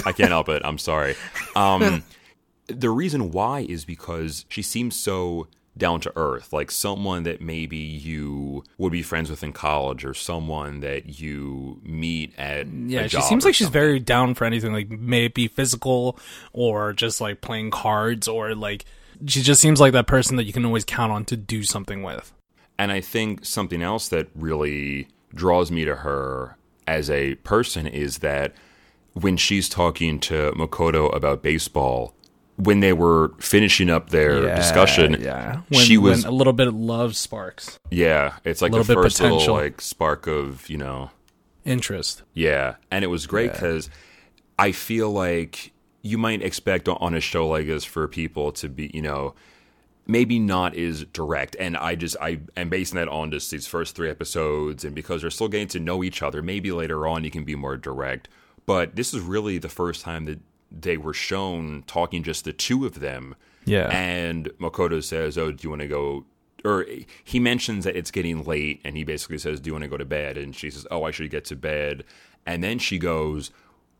I 0.05 0.11
can't 0.11 0.29
help 0.29 0.47
it. 0.49 0.61
I'm 0.65 0.77
sorry. 0.77 1.15
Um, 1.55 2.03
the 2.71 2.89
reason 2.89 3.31
why 3.31 3.61
is 3.61 3.85
because 3.85 4.45
she 4.49 4.61
seems 4.61 4.95
so 4.95 5.47
down 5.77 6.01
to 6.01 6.11
earth, 6.15 6.51
like 6.51 6.69
someone 6.69 7.23
that 7.23 7.41
maybe 7.41 7.77
you 7.77 8.63
would 8.77 8.91
be 8.91 9.01
friends 9.01 9.29
with 9.29 9.43
in 9.43 9.53
college, 9.53 10.03
or 10.03 10.13
someone 10.13 10.81
that 10.81 11.19
you 11.19 11.79
meet 11.83 12.37
at. 12.37 12.67
Yeah, 12.67 13.07
she 13.07 13.21
seems 13.21 13.45
like 13.45 13.55
she's 13.55 13.69
very 13.69 13.99
down 13.99 14.33
for 14.33 14.45
anything, 14.45 14.73
like 14.73 14.89
may 14.89 15.25
it 15.25 15.33
be 15.33 15.47
physical 15.47 16.19
or 16.53 16.93
just 16.93 17.21
like 17.21 17.41
playing 17.41 17.71
cards 17.71 18.27
or 18.27 18.53
like 18.53 18.85
she 19.27 19.41
just 19.41 19.61
seems 19.61 19.79
like 19.79 19.93
that 19.93 20.07
person 20.07 20.35
that 20.35 20.45
you 20.45 20.53
can 20.53 20.65
always 20.65 20.83
count 20.83 21.11
on 21.11 21.25
to 21.25 21.37
do 21.37 21.63
something 21.63 22.03
with. 22.03 22.33
And 22.77 22.91
I 22.91 23.01
think 23.01 23.45
something 23.45 23.81
else 23.81 24.09
that 24.09 24.27
really 24.35 25.07
draws 25.33 25.71
me 25.71 25.85
to 25.85 25.97
her 25.97 26.57
as 26.87 27.09
a 27.09 27.35
person 27.35 27.85
is 27.87 28.19
that 28.19 28.53
when 29.13 29.37
she's 29.37 29.69
talking 29.69 30.19
to 30.21 30.51
Makoto 30.53 31.13
about 31.15 31.43
baseball, 31.43 32.15
when 32.63 32.79
they 32.79 32.93
were 32.93 33.33
finishing 33.39 33.89
up 33.89 34.09
their 34.09 34.55
discussion, 34.55 35.17
yeah. 35.19 35.61
When, 35.69 35.85
she 35.85 35.97
was 35.97 36.25
a 36.25 36.31
little 36.31 36.53
bit 36.53 36.67
of 36.67 36.75
love 36.75 37.15
sparks 37.15 37.79
yeah, 37.89 38.37
it's 38.45 38.61
like 38.61 38.71
the 38.71 38.79
little 38.79 39.03
first 39.03 39.19
little 39.19 39.37
potential. 39.37 39.55
like 39.55 39.81
spark 39.81 40.27
of 40.27 40.69
you 40.69 40.77
know 40.77 41.11
interest. 41.65 42.23
Yeah, 42.33 42.75
and 42.89 43.03
it 43.03 43.07
was 43.07 43.27
great 43.27 43.51
because 43.51 43.89
I 44.57 44.71
feel 44.71 45.11
like 45.11 45.73
you 46.01 46.17
might 46.17 46.41
expect 46.41 46.87
on- 46.87 46.97
on 46.99 47.13
a 47.13 47.19
show 47.19 47.47
like 47.47 47.67
this 47.67 47.83
for 47.83 48.07
people 48.07 48.51
to 48.53 48.69
be, 48.69 48.89
you 48.93 49.01
know, 49.01 49.35
maybe 50.07 50.39
not 50.39 50.75
as 50.75 51.03
direct. 51.05 51.55
And 51.59 51.77
I 51.77 51.95
just 51.95 52.15
I 52.21 52.39
am 52.57 52.69
basing 52.69 52.95
that 52.95 53.07
on 53.09 53.29
just 53.31 53.51
these 53.51 53.67
first 53.67 53.95
three 53.95 54.09
episodes, 54.09 54.83
and 54.85 54.95
because 54.95 55.21
they're 55.21 55.29
still 55.29 55.49
getting 55.49 55.67
to 55.69 55.79
know 55.79 56.03
each 56.03 56.23
other, 56.23 56.41
maybe 56.41 56.71
later 56.71 57.05
on 57.07 57.23
you 57.23 57.31
can 57.31 57.43
be 57.43 57.55
more 57.55 57.77
direct. 57.77 58.29
But 58.65 58.95
this 58.95 59.13
is 59.13 59.21
really 59.21 59.57
the 59.57 59.69
first 59.69 60.01
time 60.01 60.25
that 60.25 60.39
they 60.71 60.97
were 60.97 61.13
shown 61.13 61.83
talking 61.87 62.23
just 62.23 62.45
the 62.45 62.53
two 62.53 62.85
of 62.85 62.99
them. 62.99 63.35
Yeah. 63.65 63.89
And 63.89 64.49
Makoto 64.59 65.03
says, 65.03 65.37
"Oh, 65.37 65.51
do 65.51 65.59
you 65.63 65.69
want 65.69 65.81
to 65.81 65.87
go?" 65.87 66.25
Or 66.63 66.85
he 67.23 67.39
mentions 67.39 67.85
that 67.85 67.95
it's 67.95 68.11
getting 68.11 68.43
late, 68.43 68.81
and 68.83 68.95
he 68.95 69.03
basically 69.03 69.37
says, 69.37 69.59
"Do 69.59 69.69
you 69.69 69.73
want 69.73 69.83
to 69.83 69.89
go 69.89 69.97
to 69.97 70.05
bed?" 70.05 70.37
And 70.37 70.55
she 70.55 70.69
says, 70.69 70.85
"Oh, 70.91 71.03
I 71.03 71.11
should 71.11 71.29
get 71.29 71.45
to 71.45 71.55
bed." 71.55 72.03
And 72.45 72.63
then 72.63 72.79
she 72.79 72.97
goes, 72.97 73.51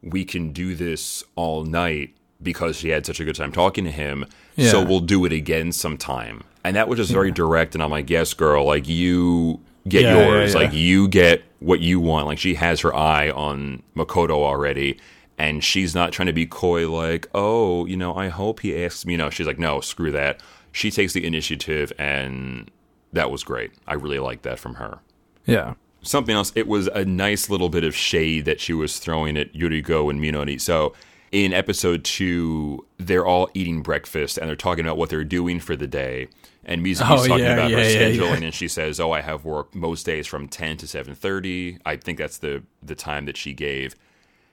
"We 0.02 0.26
can 0.26 0.52
do 0.52 0.74
this 0.76 1.24
all 1.36 1.64
night 1.64 2.16
because 2.42 2.78
she 2.78 2.90
had 2.90 3.06
such 3.06 3.20
a 3.20 3.26
good 3.26 3.36
time 3.36 3.52
talking 3.52 3.84
to 3.86 3.92
him. 3.92 4.26
So 4.58 4.84
we'll 4.84 5.00
do 5.00 5.26
it 5.26 5.32
again 5.34 5.72
sometime." 5.72 6.44
And 6.64 6.76
that 6.76 6.88
was 6.88 6.98
just 6.98 7.12
very 7.12 7.32
direct. 7.32 7.74
And 7.74 7.84
I'm 7.84 7.90
like, 7.92 8.10
"Yes, 8.10 8.34
girl. 8.34 8.66
Like 8.66 8.88
you 8.88 9.60
get 9.88 10.04
Yeah, 10.04 10.16
yeah, 10.18 10.28
yours. 10.28 10.54
yeah. 10.54 10.60
Like 10.60 10.74
you 10.74 11.08
get 11.08 11.44
what 11.60 11.80
you 11.80 12.00
want. 12.00 12.28
Like 12.28 12.38
she 12.40 12.54
has 12.56 12.82
her 12.82 12.96
eye 12.96 13.30
on 13.32 13.84
Makoto 13.96 14.32
already." 14.44 14.98
And 15.42 15.64
she's 15.64 15.96
not 15.96 16.12
trying 16.12 16.28
to 16.28 16.34
be 16.34 16.46
coy, 16.46 16.90
like, 16.90 17.28
oh, 17.34 17.86
you 17.88 17.98
know, 17.98 18.14
I 18.16 18.28
hope 18.30 18.60
he 18.60 18.84
asks 18.86 19.06
me. 19.06 19.18
No, 19.18 19.30
she's 19.30 19.48
like, 19.48 19.58
no, 19.60 19.82
screw 19.82 20.12
that. 20.12 20.40
She 20.72 20.92
takes 20.92 21.14
the 21.14 21.26
initiative, 21.26 21.92
and 21.98 22.70
that 23.12 23.32
was 23.32 23.44
great. 23.44 23.72
I 23.88 23.96
really 23.96 24.20
liked 24.20 24.44
that 24.44 24.60
from 24.60 24.76
her. 24.76 25.00
Yeah. 25.46 25.74
Something 26.04 26.36
else, 26.36 26.52
it 26.56 26.68
was 26.68 26.88
a 26.88 27.06
nice 27.06 27.50
little 27.50 27.70
bit 27.70 27.84
of 27.84 27.96
shade 27.96 28.46
that 28.46 28.60
she 28.60 28.74
was 28.74 29.00
throwing 29.00 29.36
at 29.38 29.54
Yuriko 29.54 30.10
and 30.12 30.22
Minori. 30.22 30.62
So 30.62 30.94
in 31.32 31.54
episode 31.54 32.04
two, 32.04 32.86
they're 32.98 33.26
all 33.26 33.50
eating 33.54 33.82
breakfast 33.82 34.38
and 34.38 34.48
they're 34.48 34.56
talking 34.56 34.86
about 34.86 34.98
what 34.98 35.10
they're 35.10 35.24
doing 35.24 35.60
for 35.60 35.76
the 35.76 35.88
day. 35.88 36.28
And 36.66 36.86
Mizuki's 36.86 37.02
Oh, 37.24 37.28
talking 37.28 37.46
yeah, 37.46 37.54
about 37.54 37.72
her 37.72 37.78
yeah, 37.80 37.88
yeah, 37.88 38.08
yeah. 38.08 38.22
scheduling, 38.22 38.44
and 38.44 38.54
she 38.54 38.68
says, 38.68 39.00
"Oh, 39.00 39.12
I 39.12 39.22
have 39.22 39.44
work 39.46 39.74
most 39.74 40.06
days 40.06 40.28
from 40.28 40.48
ten 40.48 40.78
to 40.78 40.88
seven 40.88 41.16
thirty. 41.16 41.80
I 41.86 41.96
think 41.96 42.20
that's 42.20 42.38
the 42.38 42.62
the 42.84 42.94
time 42.94 43.26
that 43.26 43.36
she 43.36 43.54
gave." 43.54 43.96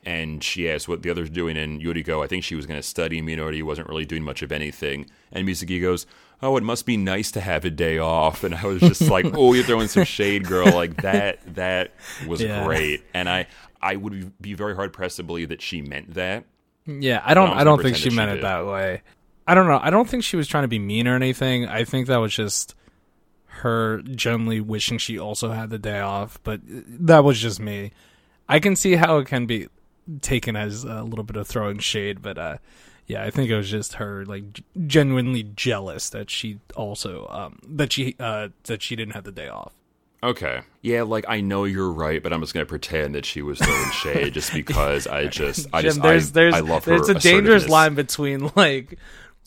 And 0.05 0.43
she 0.43 0.71
asked 0.71 0.89
what 0.89 1.03
the 1.03 1.11
others 1.11 1.29
doing, 1.31 1.57
and 1.57 1.81
Yuriko, 1.81 2.23
I 2.25 2.27
think 2.27 2.45
she 2.45 2.55
was 2.55 2.67
going 2.67 2.79
to 2.81 2.87
study. 2.87 3.21
Minori 3.21 3.63
wasn't 3.63 3.89
really 3.89 4.05
doing 4.07 4.23
much 4.23 4.43
of 4.43 4.53
anything, 4.53 5.11
and 5.33 5.47
Mizuki 5.47 5.81
goes, 5.81 6.07
"Oh, 6.43 6.57
it 6.57 6.63
must 6.63 6.87
be 6.87 6.97
nice 6.97 7.31
to 7.33 7.41
have 7.41 7.65
a 7.65 7.71
day 7.71 7.99
off." 7.99 8.45
And 8.45 8.55
I 8.55 8.65
was 8.67 8.81
just 8.81 9.03
like, 9.11 9.27
"Oh, 9.35 9.53
you're 9.55 9.65
throwing 9.65 9.89
some 9.89 10.05
shade, 10.05 10.45
girl!" 10.45 10.73
Like 10.73 11.03
that. 11.03 11.39
That 11.57 11.93
was 12.27 12.41
Yeah. 12.43 12.65
great, 12.65 13.03
and 13.15 13.29
I 13.29 13.47
I 13.83 13.97
would 13.97 14.41
be 14.41 14.55
very 14.55 14.75
hard 14.75 14.93
pressed 14.93 15.17
to 15.17 15.23
believe 15.23 15.51
that 15.51 15.63
she 15.63 15.83
meant 15.83 16.15
that. 16.15 16.45
Yeah, 16.87 17.21
I 17.25 17.35
don't. 17.35 17.51
I 17.51 17.65
don't 17.65 17.83
think 17.83 17.97
she 17.97 18.11
meant 18.11 18.31
it 18.39 18.43
that 18.43 18.67
way. 18.67 19.03
I 19.47 19.55
don't 19.55 19.67
know. 19.67 19.81
I 19.83 19.91
don't 19.91 20.09
think 20.09 20.25
she 20.25 20.37
was 20.37 20.47
trying 20.49 20.65
to 20.65 20.69
be 20.69 20.79
mean 20.79 21.07
or 21.09 21.15
anything. 21.15 21.67
I 21.67 21.85
think 21.85 22.07
that 22.07 22.17
was 22.19 22.35
just 22.35 22.75
her 23.47 24.03
generally 24.03 24.61
wishing 24.61 24.99
she 24.99 25.19
also 25.19 25.51
had 25.51 25.71
the 25.71 25.79
day 25.79 26.01
off. 26.01 26.39
But 26.45 26.61
that 26.67 27.25
was 27.25 27.41
just 27.41 27.61
me. 27.61 27.93
I 28.49 28.59
can 28.61 28.77
see 28.77 28.95
how 28.97 29.19
it 29.19 29.27
can 29.27 29.47
be 29.47 29.69
taken 30.21 30.57
as 30.57 30.85
a 30.85 31.03
little 31.03 31.25
bit 31.25 31.37
of 31.37 31.47
throwing 31.47 31.79
shade, 31.79 32.23
but 32.23 32.39
uh, 32.39 32.59
yeah, 33.07 33.25
I 33.25 33.31
think 33.31 33.51
it 33.51 33.57
was 33.57 33.71
just 33.71 33.95
her 33.95 34.25
like 34.27 34.61
genuinely 34.87 35.43
jealous 35.43 36.11
that 36.11 36.31
she 36.31 36.61
also 36.77 37.27
um 37.29 37.59
that 37.67 37.93
she 37.93 38.15
uh 38.21 38.49
that 38.65 38.83
she 38.83 38.97
didn't 38.97 39.15
have 39.15 39.25
the 39.25 39.33
day 39.33 39.49
off. 39.49 39.73
Okay. 40.23 40.63
Yeah, 40.83 41.03
like 41.03 41.25
I 41.29 41.41
know 41.41 41.65
you're 41.65 41.91
right, 41.91 42.23
but 42.23 42.33
I'm 42.33 42.41
just 42.41 42.53
gonna 42.53 42.67
pretend 42.67 43.15
that 43.15 43.25
she 43.25 43.41
was 43.41 43.59
throwing 43.59 43.91
shade 43.93 44.35
just 44.35 44.53
because 44.55 45.07
I 45.07 45.27
just 45.27 45.69
I 45.73 45.83
Jim, 45.83 45.91
just 45.91 46.03
there's 46.03 46.31
I, 46.31 46.33
there's 46.33 46.55
I 46.55 46.61
love 46.61 46.85
her. 46.85 46.91
there's 46.93 47.09
a 47.09 47.15
dangerous 47.15 47.69
line 47.69 47.95
between 47.95 48.51
like 48.55 48.99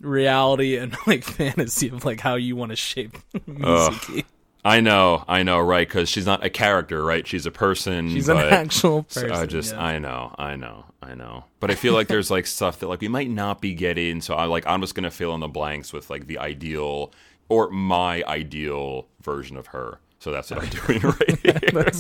reality 0.02 0.78
and 0.78 0.96
like 1.08 1.24
fantasy 1.24 1.90
of 1.90 2.04
like 2.06 2.20
how 2.20 2.36
you 2.36 2.56
want 2.56 2.72
to 2.72 2.76
shape 2.76 3.18
Mizuki. 3.48 4.26
I 4.64 4.80
know, 4.80 5.24
I 5.28 5.44
know, 5.44 5.60
right? 5.60 5.88
Because 5.88 6.08
she's 6.10 6.26
not 6.26 6.46
a 6.46 6.50
character, 6.50 7.04
right? 7.04 7.28
She's 7.28 7.46
a 7.46 7.52
person. 7.52 8.10
She's 8.10 8.30
an 8.30 8.38
but- 8.38 8.54
actual 8.54 9.06
so 9.10 9.22
person. 9.22 9.36
I 9.36 9.46
just, 9.48 9.74
yeah. 9.74 9.84
I 9.84 10.00
know, 10.00 10.36
I 10.38 10.56
know, 10.56 10.86
I 11.02 11.16
know. 11.16 11.46
But 11.60 11.72
I 11.72 11.76
feel 11.76 11.94
like 11.94 12.08
there's 12.08 12.30
like 12.30 12.46
stuff 12.46 12.80
that 12.80 12.88
like 12.88 13.02
we 13.02 13.08
might 13.08 13.30
not 13.30 13.62
be 13.62 13.74
getting. 13.74 14.22
So 14.22 14.36
I 14.36 14.46
like 14.46 14.66
I'm 14.68 14.82
just 14.82 14.94
gonna 14.96 15.12
fill 15.12 15.34
in 15.34 15.40
the 15.40 15.48
blanks 15.48 15.92
with 15.94 16.10
like 16.10 16.28
the 16.28 16.38
ideal 16.38 17.12
or 17.50 17.70
my 17.72 18.24
ideal 18.28 19.08
version 19.22 19.58
of 19.58 19.68
her. 19.68 20.00
So 20.20 20.32
that's 20.32 20.52
what 20.52 20.62
I'm 20.64 20.70
doing 20.70 21.00
right 21.02 21.40
here. 21.40 21.92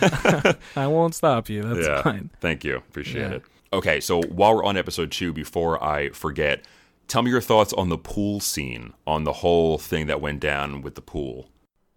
I 0.76 0.86
won't 0.86 1.14
stop 1.14 1.48
you. 1.48 1.62
That's 1.62 1.86
yeah. 1.86 2.02
fine. 2.02 2.30
Thank 2.40 2.64
you. 2.64 2.76
Appreciate 2.76 3.22
Yeah. 3.22 3.30
it. 3.36 3.42
Okay, 3.72 4.00
so 4.00 4.22
while 4.22 4.54
we're 4.54 4.64
on 4.64 4.76
episode 4.78 5.10
two, 5.10 5.32
before 5.32 5.82
I 5.82 6.08
forget, 6.10 6.64
tell 7.08 7.22
me 7.22 7.30
your 7.30 7.40
thoughts 7.40 7.72
on 7.72 7.88
the 7.88 7.98
pool 7.98 8.38
scene, 8.40 8.92
on 9.06 9.24
the 9.24 9.32
whole 9.34 9.78
thing 9.78 10.06
that 10.06 10.20
went 10.20 10.40
down 10.40 10.82
with 10.82 10.94
the 10.94 11.00
pool. 11.02 11.48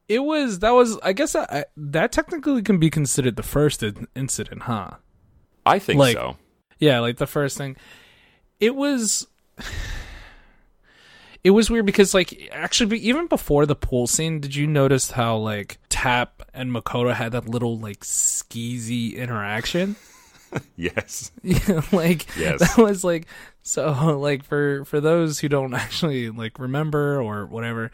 It 0.10 0.20
was 0.24 0.60
that 0.60 0.72
was 0.72 0.98
I 1.04 1.14
guess 1.14 1.36
I, 1.36 1.44
I- 1.50 1.66
that 1.78 2.12
technically 2.12 2.62
can 2.64 2.80
be 2.80 2.90
considered 2.90 3.36
the 3.36 3.44
first 3.44 3.84
in- 3.84 4.08
incident, 4.16 4.64
huh? 4.64 4.92
I 5.66 5.80
think 5.80 6.00
Like- 6.00 6.18
so. 6.18 6.38
Yeah, 6.80 7.00
like 7.00 7.18
the 7.18 7.28
first 7.28 7.58
thing. 7.58 7.76
It 8.60 8.76
was 8.76 9.28
It 11.44 11.52
was 11.52 11.72
weird 11.72 11.88
because 11.88 12.14
like 12.14 12.50
actually 12.52 13.00
even 13.00 13.26
before 13.28 13.66
the 13.66 13.76
pool 13.76 14.06
scene, 14.06 14.40
did 14.40 14.54
you 14.56 14.68
notice 14.68 15.12
how 15.12 15.38
like 15.38 15.80
Tap 15.90 16.44
and 16.54 16.72
Makoto 16.72 17.14
had 17.14 17.32
that 17.32 17.50
little 17.50 17.78
like 17.80 18.02
skeezy 18.02 19.16
interaction? 19.16 19.96
Yes. 20.76 21.32
Yeah, 21.44 21.82
like 21.94 22.28
Yes. 22.36 22.60
that 22.60 22.78
was 22.78 23.06
like 23.06 23.26
so 23.64 24.18
like 24.20 24.44
for 24.44 24.86
for 24.86 25.00
those 25.00 25.40
who 25.40 25.50
don't 25.50 25.74
actually 25.86 26.30
like 26.30 26.60
remember 26.60 27.22
or 27.22 27.46
whatever 27.46 27.92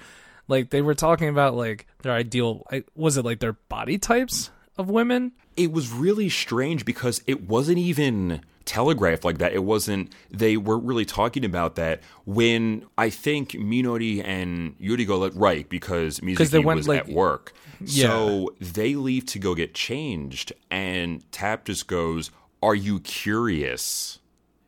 like 0.48 0.70
they 0.70 0.82
were 0.82 0.96
talking 0.96 1.30
about 1.30 1.56
like 1.56 1.88
their 2.04 2.14
ideal 2.14 2.66
was 2.96 3.18
it 3.18 3.26
like 3.26 3.40
their 3.40 3.54
body 3.54 3.98
types 3.98 4.50
of 4.78 4.90
women 4.90 5.32
it 5.56 5.72
was 5.72 5.92
really 5.92 6.30
strange 6.30 6.86
because 6.86 7.22
it 7.26 7.48
wasn't 7.48 7.80
even 7.80 8.42
telegraphed 8.68 9.24
like 9.26 9.40
that. 9.40 9.54
It 9.54 9.64
wasn't. 9.64 10.14
They 10.30 10.58
weren't 10.58 10.84
really 10.84 11.06
talking 11.06 11.44
about 11.44 11.76
that 11.76 12.02
when 12.26 12.86
I 12.98 13.10
think 13.10 13.52
Minori 13.52 14.24
and 14.24 14.78
Yuriko 14.78 15.20
let 15.20 15.34
right 15.36 15.68
because 15.68 16.20
Mizuki 16.20 16.50
they 16.52 16.60
went, 16.60 16.78
was 16.78 16.88
like- 16.88 17.00
at 17.00 17.10
work. 17.10 17.54
Yeah. 17.80 18.08
So 18.08 18.54
they 18.60 18.96
leave 18.96 19.26
to 19.28 19.40
go 19.40 19.56
get 19.56 19.74
changed, 19.74 20.52
and 20.70 21.30
Tap 21.32 21.66
just 21.66 21.88
goes, 21.88 22.32
"Are 22.62 22.76
you 22.76 23.00
curious?" 23.00 24.20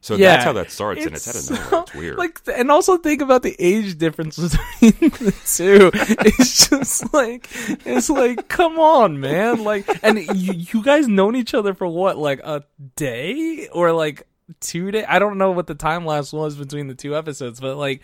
So 0.10 0.16
yeah. 0.16 0.32
that's 0.32 0.44
how 0.44 0.54
that 0.54 0.72
starts, 0.72 1.06
and 1.06 1.16
it's 1.16 1.28
out 1.28 1.36
of 1.36 1.72
nowhere. 1.72 1.84
It's 1.84 1.94
weird. 1.94 2.18
like 2.18 2.42
and 2.52 2.72
also 2.72 2.98
think 2.98 3.22
about 3.22 3.44
the 3.44 3.56
age 3.60 3.96
difference 4.00 4.38
between 4.82 5.12
the 5.12 5.36
two. 5.46 5.92
It's 5.94 6.68
just 6.68 7.14
like 7.14 7.48
it's 7.86 8.10
like 8.10 8.48
come 8.48 8.80
on 8.80 9.20
man. 9.20 9.64
Like 9.64 9.88
and 10.02 10.18
you 10.18 10.54
you 10.54 10.82
guys 10.82 11.08
known 11.08 11.36
each 11.36 11.54
other 11.54 11.76
for 11.76 11.86
what 11.86 12.18
like 12.18 12.40
a 12.40 12.64
day 12.96 13.68
or 13.68 13.92
like 13.92 14.26
two 14.62 14.90
day? 14.90 15.06
I 15.06 15.20
don't 15.20 15.38
know 15.38 15.52
what 15.52 15.68
the 15.68 15.76
time 15.76 16.08
lapse 16.08 16.34
was 16.34 16.56
between 16.56 16.88
the 16.88 16.96
two 16.96 17.16
episodes 17.16 17.60
but 17.60 17.78
like 17.78 18.02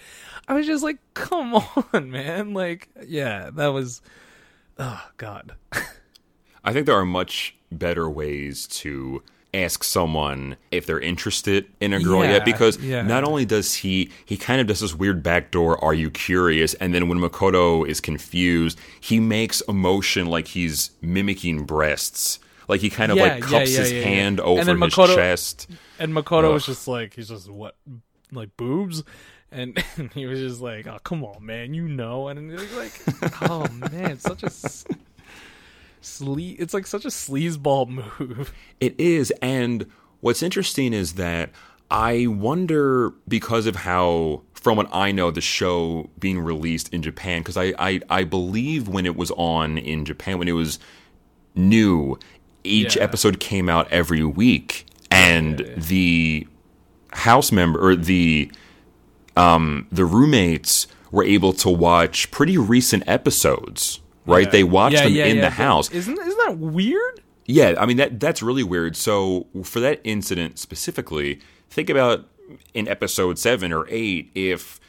i 0.48 0.54
was 0.54 0.68
just 0.68 0.84
like 0.84 1.00
come 1.16 1.56
on 1.94 2.12
man. 2.12 2.54
Like 2.54 2.88
yeah 3.04 3.50
that 3.52 3.70
was 3.70 4.04
oh 4.78 5.10
god. 5.18 5.56
I 6.64 6.72
think 6.72 6.86
there 6.86 7.00
are 7.00 7.04
much 7.04 7.56
better 7.72 8.08
ways 8.08 8.68
to 8.68 9.24
ask 9.64 9.84
someone 9.84 10.58
if 10.72 10.86
they're 10.86 11.00
interested 11.00 11.66
in 11.80 11.94
a 11.94 12.00
girl 12.02 12.24
Yeah, 12.24 12.32
yet 12.34 12.46
because 12.46 12.78
yeah. 12.80 13.02
not 13.02 13.24
only 13.24 13.46
does 13.46 13.74
he 13.76 14.12
he 14.26 14.38
kind 14.38 14.60
of 14.62 14.68
does 14.68 14.80
this 14.82 14.94
weird 14.94 15.24
backdoor 15.24 15.84
are 15.84 15.94
you 15.94 16.10
curious? 16.12 16.74
and 16.76 16.94
then 16.94 17.08
when 17.08 17.18
Makoto 17.20 17.88
is 17.88 18.02
confused 18.02 18.78
he 19.00 19.20
makes 19.20 19.62
a 19.68 19.74
motion 19.74 20.28
like 20.28 20.48
he's 20.50 20.92
mimicking 21.02 21.66
breasts. 21.66 22.40
Like 22.68 22.82
he 22.82 22.90
kind 22.90 23.12
of 23.12 23.18
Yeah, 23.18 23.24
like 23.36 23.44
cups 23.44 23.76
his 23.76 23.92
hand 23.92 24.40
And 24.40 24.40
over 24.42 24.64
then 24.66 24.82
his 24.82 24.94
Makoto- 24.94 25.16
chest. 25.16 25.68
And 26.00 26.14
Makoto 26.14 26.52
was 26.54 26.66
just 26.66 26.88
like, 26.88 27.14
he's 27.14 27.30
just 27.30 27.50
what, 27.50 27.76
like 28.32 28.58
boobs, 28.58 29.04
and, 29.52 29.78
he 30.16 30.26
was 30.26 30.40
just 30.40 30.62
like, 30.62 30.88
oh 30.88 30.98
come 31.04 31.24
on, 31.24 31.46
man, 31.46 31.74
you 31.76 31.88
know, 31.88 32.28
and 32.28 32.52
it 32.52 32.60
was 32.60 32.74
like, 32.74 33.42
oh 33.50 33.68
man, 33.92 34.18
such 34.20 34.42
a 34.44 34.50
sle- 36.06 36.56
it's 36.60 36.74
like 36.74 36.88
such 36.88 37.06
a 37.06 37.10
sleazeball 37.10 37.88
move. 38.20 38.54
It 38.80 39.00
is, 39.00 39.32
and 39.42 39.86
what's 40.22 40.42
interesting 40.44 40.94
is 40.94 41.14
that 41.14 41.50
I 41.92 42.28
wonder 42.28 43.14
because 43.28 43.66
of 43.68 43.76
how, 43.78 44.42
from 44.54 44.78
what 44.78 44.88
I 44.94 45.12
know, 45.12 45.32
the 45.32 45.42
show 45.42 46.10
being 46.20 46.40
released 46.40 46.94
in 46.94 47.02
Japan, 47.02 47.42
because 47.42 47.58
I, 47.58 47.74
I 47.78 48.00
I 48.10 48.24
believe 48.24 48.88
when 48.88 49.06
it 49.06 49.16
was 49.16 49.32
on 49.32 49.78
in 49.78 50.06
Japan, 50.06 50.40
when 50.40 50.48
it 50.48 50.54
was 50.54 50.80
new, 51.56 52.18
each 52.64 52.96
Yeah. 52.96 53.04
episode 53.04 53.40
came 53.40 53.70
out 53.70 53.92
every 53.92 54.24
week, 54.24 54.86
and 55.12 55.60
the 55.78 56.48
house 57.12 57.52
member 57.52 57.80
or 57.80 57.96
the 57.96 58.52
um 59.38 59.88
the 59.92 60.06
roommates 60.06 60.88
were 61.12 61.24
able 61.24 61.54
to 61.54 61.70
watch 61.70 62.30
pretty 62.32 62.58
recent 62.58 63.04
episodes. 63.08 64.00
Right, 64.26 64.52
they 64.52 64.64
watch 64.64 64.94
Yeah, 64.94 65.04
them 65.04 65.14
yeah, 65.14 65.26
in 65.26 65.36
yeah, 65.38 65.42
the 65.44 65.50
house. 65.52 65.92
Isn't 65.92 66.18
isn't 66.20 66.38
that 66.48 66.58
weird? 66.58 67.22
Yeah, 67.46 67.76
I 67.78 67.86
mean 67.86 67.98
that 67.98 68.20
that's 68.20 68.42
really 68.42 68.64
weird. 68.64 68.96
So 68.96 69.48
for 69.64 69.80
that 69.80 70.02
incident 70.04 70.58
specifically, 70.60 71.40
think 71.70 71.90
about 71.90 72.28
in 72.74 72.88
episode 72.88 73.38
seven 73.38 73.72
or 73.72 73.86
eight 73.90 74.32
if 74.36 74.80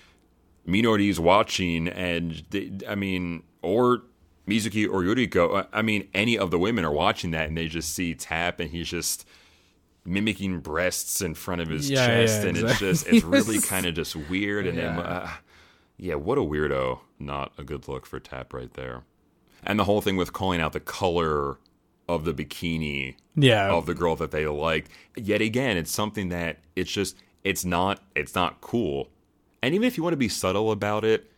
Minori's 0.66 1.20
watching, 1.20 1.86
and 1.88 2.42
they, 2.50 2.72
I 2.88 2.94
mean, 2.94 3.42
or 3.62 4.02
Mizuki 4.48 4.88
or 4.88 5.02
Yuriko. 5.02 5.66
I 5.72 5.82
mean, 5.82 6.08
any 6.14 6.38
of 6.38 6.50
the 6.50 6.58
women 6.58 6.84
are 6.84 6.92
watching 6.92 7.30
that, 7.32 7.48
and 7.48 7.56
they 7.56 7.68
just 7.68 7.94
see 7.94 8.14
Tap, 8.14 8.58
and 8.60 8.70
he's 8.70 8.88
just 8.88 9.26
mimicking 10.04 10.60
breasts 10.60 11.20
in 11.20 11.34
front 11.34 11.60
of 11.60 11.68
his 11.68 11.90
Yeah, 11.90 12.06
chest, 12.06 12.42
yeah, 12.42 12.48
and 12.48 12.58
exactly. 12.58 12.88
it's 12.88 13.00
just 13.02 13.14
it's 13.14 13.24
really 13.24 13.60
kind 13.68 13.86
of 13.86 13.94
just 13.94 14.16
weird. 14.16 14.66
And 14.66 14.78
then, 14.78 14.98
uh, 14.98 15.30
yeah, 15.98 16.14
what 16.14 16.38
a 16.38 16.42
weirdo! 16.42 17.00
Not 17.18 17.52
a 17.58 17.64
good 17.64 17.86
look 17.88 18.06
for 18.06 18.18
Tap 18.20 18.52
right 18.52 18.72
there. 18.74 19.02
And 19.66 19.78
the 19.78 19.84
whole 19.84 20.00
thing 20.00 20.16
with 20.16 20.32
calling 20.32 20.60
out 20.60 20.72
the 20.72 20.80
color 20.80 21.58
of 22.08 22.24
the 22.24 22.32
bikini 22.32 23.16
Yeah, 23.34 23.70
of 23.72 23.86
the 23.86 23.94
girl 23.94 24.14
that 24.16 24.30
they 24.30 24.46
liked. 24.46 24.90
Yet 25.16 25.40
again, 25.40 25.76
it's 25.76 25.90
something 25.90 26.28
that 26.28 26.58
it's 26.76 26.90
just 26.90 27.16
it's 27.44 27.64
not 27.64 28.00
it's 28.14 28.34
not 28.34 28.60
cool. 28.60 29.08
And 29.62 29.74
even 29.74 29.86
if 29.86 29.96
you 29.96 30.02
want 30.04 30.12
to 30.12 30.18
be 30.18 30.28
subtle 30.28 30.70
about 30.70 31.04
it, 31.04 31.30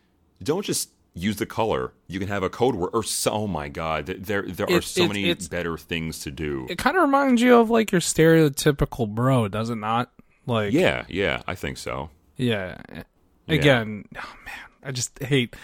don't 0.42 0.64
just 0.64 0.90
use 1.14 1.36
the 1.36 1.46
color. 1.46 1.92
You 2.06 2.18
can 2.18 2.28
have 2.28 2.42
a 2.42 2.50
code 2.50 2.74
word 2.74 2.90
or 2.92 3.02
so, 3.02 3.30
oh 3.32 3.46
my 3.46 3.68
god, 3.68 4.06
there 4.06 4.42
there 4.42 4.66
are 4.66 4.76
It's- 4.76 4.88
so 4.90 5.04
it's- 5.04 5.08
many 5.08 5.30
it's- 5.30 5.48
better 5.48 5.78
things 5.78 6.20
to 6.20 6.30
do. 6.30 6.66
it 6.68 6.76
kind 6.78 6.96
of 6.96 7.02
reminds 7.02 7.40
you 7.40 7.56
of 7.56 7.70
like 7.70 7.90
your 7.90 8.00
stereotypical 8.02 9.08
bro, 9.08 9.48
does 9.48 9.70
it 9.70 9.76
not? 9.76 10.12
Like, 10.46 10.72
yeah, 10.72 11.04
yeah, 11.08 11.42
I 11.46 11.54
think 11.54 11.78
so. 11.78 12.10
yeah. 12.36 12.78
Again, 13.48 14.04
oh 14.16 14.34
man, 14.44 14.54
I 14.82 14.92
just 14.92 15.18
hate 15.22 15.56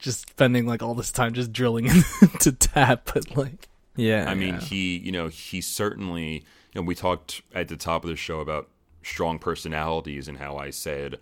just 0.00 0.28
spending 0.30 0.66
like 0.66 0.82
all 0.82 0.94
this 0.94 1.12
time 1.12 1.32
just 1.32 1.52
drilling 1.52 1.86
into 2.22 2.52
tap, 2.52 3.10
but 3.12 3.36
like, 3.36 3.68
yeah. 3.96 4.28
I 4.28 4.34
mean, 4.34 4.54
yeah. 4.54 4.60
he, 4.60 4.96
you 4.98 5.12
know, 5.12 5.28
he 5.28 5.60
certainly, 5.60 6.44
you 6.72 6.80
know, 6.80 6.82
we 6.82 6.94
talked 6.94 7.42
at 7.54 7.68
the 7.68 7.76
top 7.76 8.04
of 8.04 8.10
the 8.10 8.16
show 8.16 8.40
about 8.40 8.68
strong 9.02 9.38
personalities 9.38 10.28
and 10.28 10.38
how 10.38 10.56
I 10.56 10.70
said 10.70 11.18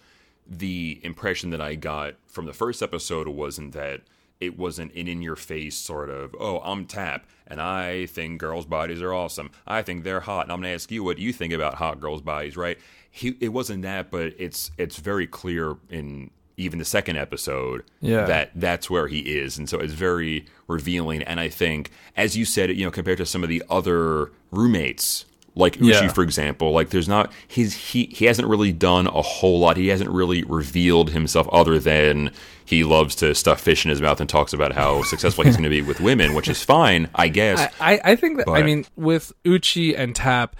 the 0.46 0.98
impression 1.02 1.50
that 1.50 1.60
I 1.60 1.74
got 1.74 2.14
from 2.26 2.46
the 2.46 2.54
first 2.54 2.82
episode 2.82 3.28
wasn't 3.28 3.74
that 3.74 4.00
it 4.40 4.56
wasn't 4.56 4.94
an 4.94 5.08
in 5.08 5.20
your 5.20 5.36
face 5.36 5.76
sort 5.76 6.08
of, 6.10 6.34
oh, 6.38 6.60
I'm 6.60 6.86
Tap 6.86 7.26
and 7.46 7.60
I 7.60 8.06
think 8.06 8.38
girls' 8.38 8.66
bodies 8.66 9.02
are 9.02 9.12
awesome. 9.12 9.50
I 9.66 9.82
think 9.82 10.04
they're 10.04 10.20
hot, 10.20 10.44
and 10.44 10.52
I'm 10.52 10.60
gonna 10.60 10.74
ask 10.74 10.90
you 10.90 11.02
what 11.02 11.18
you 11.18 11.32
think 11.32 11.52
about 11.52 11.74
hot 11.74 11.98
girls' 11.98 12.22
bodies, 12.22 12.56
right? 12.56 12.78
He, 13.10 13.36
it 13.40 13.48
wasn't 13.48 13.82
that, 13.82 14.10
but 14.10 14.34
it's 14.38 14.70
it's 14.78 14.98
very 14.98 15.26
clear 15.26 15.76
in 15.90 16.30
even 16.58 16.78
the 16.78 16.84
second 16.84 17.16
episode 17.16 17.84
Yeah. 18.00 18.24
that 18.26 18.50
that's 18.54 18.90
where 18.90 19.08
he 19.08 19.20
is, 19.20 19.56
and 19.56 19.68
so 19.68 19.78
it's 19.78 19.94
very 19.94 20.44
revealing. 20.66 21.22
And 21.22 21.40
I 21.40 21.48
think, 21.48 21.90
as 22.16 22.36
you 22.36 22.44
said, 22.44 22.70
you 22.76 22.84
know, 22.84 22.90
compared 22.90 23.18
to 23.18 23.26
some 23.26 23.42
of 23.42 23.48
the 23.48 23.62
other 23.70 24.30
roommates, 24.50 25.24
like 25.54 25.76
Uchi, 25.76 25.86
Yeah. 25.88 26.08
for 26.08 26.22
example, 26.22 26.72
like 26.72 26.90
there's 26.90 27.08
not 27.08 27.32
he's 27.48 27.74
he 27.74 28.06
he 28.06 28.26
hasn't 28.26 28.46
really 28.46 28.72
done 28.72 29.06
a 29.06 29.22
whole 29.22 29.58
lot. 29.60 29.76
He 29.76 29.88
hasn't 29.88 30.10
really 30.10 30.42
revealed 30.44 31.10
himself 31.10 31.48
other 31.50 31.78
than 31.78 32.30
he 32.64 32.84
loves 32.84 33.14
to 33.16 33.34
stuff 33.34 33.60
fish 33.60 33.84
in 33.84 33.88
his 33.90 34.00
mouth 34.00 34.20
and 34.20 34.28
talks 34.28 34.52
about 34.52 34.72
how 34.72 35.02
successful 35.02 35.42
he's 35.44 35.56
going 35.56 35.64
to 35.64 35.70
be 35.70 35.80
with 35.82 36.00
women, 36.00 36.34
which 36.34 36.48
is 36.48 36.62
fine, 36.62 37.08
I 37.14 37.28
guess. 37.28 37.58
I, 37.80 37.94
I, 37.94 38.00
I 38.12 38.16
think 38.16 38.36
that 38.38 38.48
I 38.48 38.62
mean 38.62 38.84
with 38.94 39.32
Uchi 39.46 39.96
and 39.96 40.14
Tap, 40.14 40.54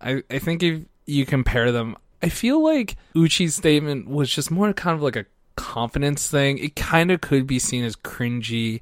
I, 0.00 0.22
I 0.30 0.38
think 0.38 0.62
if 0.62 0.82
you 1.06 1.24
compare 1.26 1.72
them, 1.72 1.96
I 2.22 2.28
feel 2.28 2.62
like 2.62 2.96
Uchi's 3.16 3.56
statement 3.56 4.08
was 4.08 4.30
just 4.30 4.50
more 4.50 4.72
kind 4.72 4.94
of 4.94 5.02
like 5.02 5.16
a 5.16 5.24
confidence 5.56 6.28
thing. 6.28 6.58
It 6.58 6.76
kind 6.76 7.10
of 7.10 7.20
could 7.20 7.46
be 7.46 7.58
seen 7.58 7.84
as 7.84 7.96
cringy, 7.96 8.80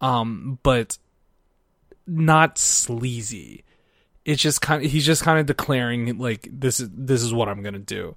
um, 0.00 0.58
but 0.62 0.98
not 2.06 2.58
sleazy. 2.58 3.64
It's 4.24 4.42
just 4.42 4.60
kind 4.60 4.84
of 4.84 4.90
he's 4.90 5.06
just 5.06 5.22
kind 5.22 5.38
of 5.38 5.46
declaring 5.46 6.18
like 6.18 6.48
this 6.50 6.80
is 6.80 6.90
this 6.92 7.22
is 7.22 7.32
what 7.32 7.48
I'm 7.48 7.62
gonna 7.62 7.78
do. 7.78 8.16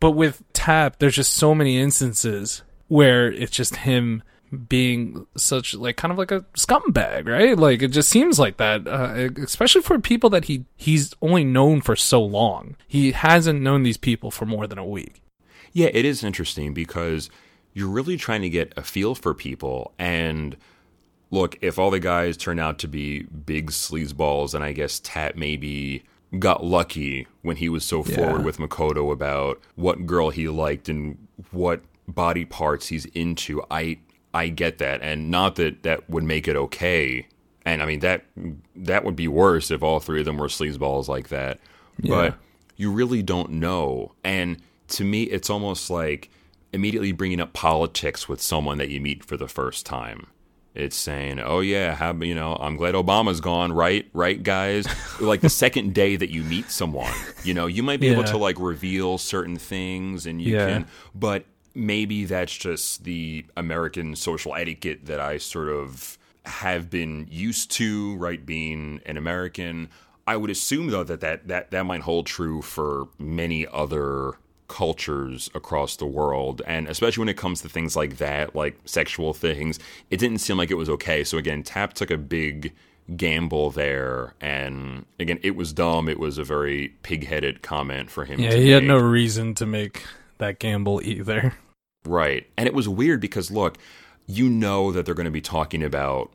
But 0.00 0.12
with 0.12 0.42
Tap, 0.52 0.98
there's 0.98 1.16
just 1.16 1.34
so 1.34 1.54
many 1.54 1.78
instances 1.78 2.62
where 2.88 3.32
it's 3.32 3.52
just 3.52 3.76
him 3.76 4.22
being 4.68 5.26
such 5.36 5.74
like 5.74 5.96
kind 5.96 6.12
of 6.12 6.18
like 6.18 6.30
a 6.30 6.42
scumbag, 6.56 7.26
right? 7.26 7.58
Like 7.58 7.82
it 7.82 7.88
just 7.88 8.08
seems 8.08 8.38
like 8.38 8.56
that, 8.58 8.86
uh, 8.86 9.30
especially 9.42 9.82
for 9.82 9.98
people 9.98 10.30
that 10.30 10.44
he 10.44 10.64
he's 10.76 11.14
only 11.20 11.44
known 11.44 11.80
for 11.80 11.96
so 11.96 12.22
long. 12.22 12.76
He 12.86 13.12
hasn't 13.12 13.60
known 13.60 13.82
these 13.82 13.96
people 13.96 14.30
for 14.30 14.46
more 14.46 14.66
than 14.66 14.78
a 14.78 14.86
week. 14.86 15.23
Yeah, 15.74 15.88
it 15.92 16.04
is 16.06 16.24
interesting 16.24 16.72
because 16.72 17.28
you're 17.74 17.88
really 17.88 18.16
trying 18.16 18.40
to 18.42 18.48
get 18.48 18.72
a 18.76 18.82
feel 18.82 19.14
for 19.14 19.34
people. 19.34 19.92
And 19.98 20.56
look, 21.30 21.58
if 21.60 21.78
all 21.78 21.90
the 21.90 22.00
guys 22.00 22.36
turn 22.36 22.58
out 22.58 22.78
to 22.78 22.88
be 22.88 23.24
big 23.24 23.70
sleazeballs, 23.70 24.54
and 24.54 24.64
I 24.64 24.72
guess 24.72 25.00
Tap 25.00 25.34
maybe 25.34 26.04
got 26.38 26.64
lucky 26.64 27.26
when 27.42 27.56
he 27.56 27.68
was 27.68 27.84
so 27.84 28.02
forward 28.02 28.44
with 28.44 28.58
Makoto 28.58 29.12
about 29.12 29.60
what 29.74 30.06
girl 30.06 30.30
he 30.30 30.48
liked 30.48 30.88
and 30.88 31.18
what 31.50 31.82
body 32.08 32.44
parts 32.44 32.86
he's 32.88 33.06
into, 33.06 33.62
I 33.70 33.98
I 34.32 34.48
get 34.48 34.78
that, 34.78 35.00
and 35.02 35.30
not 35.30 35.56
that 35.56 35.82
that 35.82 36.08
would 36.08 36.24
make 36.24 36.48
it 36.48 36.56
okay. 36.56 37.26
And 37.64 37.82
I 37.82 37.86
mean 37.86 38.00
that 38.00 38.24
that 38.76 39.04
would 39.04 39.16
be 39.16 39.28
worse 39.28 39.70
if 39.70 39.82
all 39.82 40.00
three 40.00 40.20
of 40.20 40.26
them 40.26 40.38
were 40.38 40.48
sleazeballs 40.48 41.08
like 41.08 41.28
that. 41.28 41.58
But 42.00 42.36
you 42.76 42.90
really 42.90 43.22
don't 43.22 43.50
know. 43.52 44.12
And 44.24 44.60
to 44.94 45.04
me, 45.04 45.24
it's 45.24 45.50
almost 45.50 45.90
like 45.90 46.30
immediately 46.72 47.12
bringing 47.12 47.40
up 47.40 47.52
politics 47.52 48.28
with 48.28 48.40
someone 48.40 48.78
that 48.78 48.88
you 48.90 49.00
meet 49.00 49.24
for 49.24 49.36
the 49.36 49.48
first 49.48 49.86
time. 49.86 50.26
It's 50.74 50.96
saying, 50.96 51.38
"Oh 51.38 51.60
yeah, 51.60 51.94
how 51.94 52.12
you 52.14 52.34
know? 52.34 52.56
I'm 52.56 52.76
glad 52.76 52.94
Obama's 52.96 53.40
gone, 53.40 53.72
right? 53.72 54.08
Right, 54.12 54.42
guys? 54.42 54.86
like 55.20 55.40
the 55.40 55.48
second 55.48 55.94
day 55.94 56.16
that 56.16 56.30
you 56.30 56.42
meet 56.42 56.68
someone, 56.70 57.12
you 57.44 57.54
know, 57.54 57.66
you 57.66 57.84
might 57.84 58.00
be 58.00 58.08
able 58.08 58.24
to 58.24 58.36
like 58.38 58.58
reveal 58.58 59.16
certain 59.18 59.56
things, 59.56 60.26
and 60.26 60.42
you 60.42 60.54
Yeah. 60.56 60.66
can, 60.66 60.86
but 61.14 61.44
maybe 61.76 62.24
that's 62.24 62.56
just 62.56 63.04
the 63.04 63.44
American 63.56 64.16
social 64.16 64.54
etiquette 64.56 65.06
that 65.06 65.20
I 65.20 65.38
sort 65.38 65.68
of 65.68 66.18
have 66.44 66.90
been 66.90 67.28
used 67.30 67.70
to, 67.72 68.16
right? 68.16 68.44
Being 68.44 69.00
an 69.06 69.16
American, 69.16 69.90
I 70.26 70.36
would 70.36 70.50
assume 70.50 70.88
though 70.88 71.04
that 71.04 71.20
that 71.20 71.46
that, 71.46 71.70
that 71.70 71.86
might 71.86 72.00
hold 72.02 72.26
true 72.26 72.62
for 72.62 73.06
many 73.16 73.64
other 73.72 74.34
cultures 74.68 75.50
across 75.54 75.96
the 75.96 76.06
world 76.06 76.62
and 76.66 76.88
especially 76.88 77.20
when 77.20 77.28
it 77.28 77.36
comes 77.36 77.60
to 77.60 77.68
things 77.68 77.94
like 77.94 78.16
that 78.16 78.54
like 78.56 78.78
sexual 78.86 79.34
things 79.34 79.78
it 80.10 80.16
didn't 80.16 80.38
seem 80.38 80.56
like 80.56 80.70
it 80.70 80.74
was 80.74 80.88
okay 80.88 81.22
so 81.22 81.36
again 81.36 81.62
tap 81.62 81.92
took 81.92 82.10
a 82.10 82.16
big 82.16 82.72
gamble 83.16 83.70
there 83.70 84.32
and 84.40 85.04
again 85.20 85.38
it 85.42 85.54
was 85.54 85.72
dumb 85.74 86.08
it 86.08 86.18
was 86.18 86.38
a 86.38 86.44
very 86.44 86.88
pig-headed 87.02 87.60
comment 87.60 88.10
for 88.10 88.24
him 88.24 88.40
Yeah, 88.40 88.50
to 88.50 88.56
he 88.60 88.70
had 88.70 88.84
no 88.84 88.96
reason 88.96 89.54
to 89.56 89.66
make 89.66 90.02
that 90.38 90.58
gamble 90.58 91.00
either. 91.04 91.54
Right. 92.06 92.46
And 92.58 92.66
it 92.66 92.74
was 92.74 92.86
weird 92.88 93.20
because 93.20 93.50
look, 93.50 93.78
you 94.26 94.48
know 94.50 94.92
that 94.92 95.06
they're 95.06 95.14
going 95.14 95.24
to 95.26 95.30
be 95.30 95.40
talking 95.40 95.82
about 95.82 96.32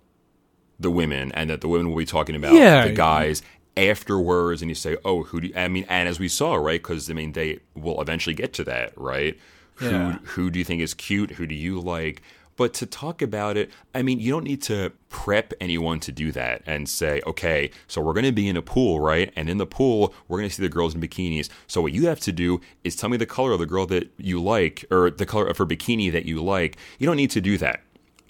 the 0.80 0.90
women 0.90 1.32
and 1.34 1.50
that 1.50 1.62
the 1.62 1.68
women 1.68 1.90
will 1.90 1.98
be 1.98 2.06
talking 2.06 2.36
about 2.36 2.54
Yeah. 2.54 2.88
the 2.88 2.94
guys 2.94 3.42
afterwards 3.88 4.62
and 4.62 4.70
you 4.70 4.76
say, 4.76 4.98
"Oh, 5.06 5.24
who 5.24 5.42
do 5.42 5.48
you, 5.48 5.54
I 5.56 5.68
mean, 5.68 5.86
and 5.90 6.10
as 6.10 6.20
we 6.20 6.28
saw, 6.28 6.56
right? 6.56 6.82
Cuz 6.82 7.10
I 7.10 7.14
mean, 7.14 7.34
they 7.34 7.60
will 7.76 8.02
eventually 8.02 8.36
get 8.36 8.54
to 8.54 8.64
that, 8.66 8.94
right? 8.96 9.38
Yeah. 9.82 9.90
Who 9.90 10.26
who 10.26 10.50
do 10.52 10.60
you 10.60 10.66
think 10.66 10.82
is 10.82 10.94
cute? 10.94 11.32
Who 11.32 11.48
do 11.48 11.56
you 11.56 11.80
like? 11.80 12.22
But 12.60 12.74
to 12.74 12.86
talk 12.86 13.22
about 13.22 13.56
it, 13.56 13.72
I 13.96 14.02
mean, 14.02 14.20
you 14.20 14.32
don't 14.34 14.44
need 14.44 14.62
to 14.64 14.92
prep 15.08 15.54
anyone 15.62 16.02
to 16.02 16.12
do 16.12 16.30
that 16.34 16.62
and 16.66 16.90
say, 16.90 17.22
okay, 17.26 17.72
so 17.88 18.02
we're 18.02 18.12
going 18.12 18.26
to 18.26 18.34
be 18.34 18.50
in 18.50 18.58
a 18.58 18.62
pool, 18.62 19.00
right? 19.00 19.32
And 19.38 19.50
in 19.50 19.60
the 19.60 19.66
pool, 19.66 20.14
we're 20.28 20.40
going 20.40 20.50
to 20.50 20.54
see 20.54 20.62
the 20.62 20.68
girls 20.68 20.94
in 20.94 21.00
bikinis. 21.00 21.48
So 21.68 21.82
what 21.82 21.94
you 21.94 22.08
have 22.08 22.20
to 22.20 22.34
do 22.34 22.60
is 22.84 22.98
tell 22.98 23.08
me 23.08 23.16
the 23.16 23.26
color 23.26 23.54
of 23.54 23.60
the 23.60 23.66
girl 23.66 23.86
that 23.86 24.12
you 24.18 24.44
like 24.44 24.84
or 24.92 25.10
the 25.10 25.26
color 25.26 25.48
of 25.48 25.58
her 25.58 25.66
bikini 25.66 26.12
that 26.12 26.26
you 26.26 26.44
like. 26.44 26.76
You 26.98 27.08
don't 27.08 27.16
need 27.16 27.32
to 27.32 27.40
do 27.40 27.58
that. 27.60 27.80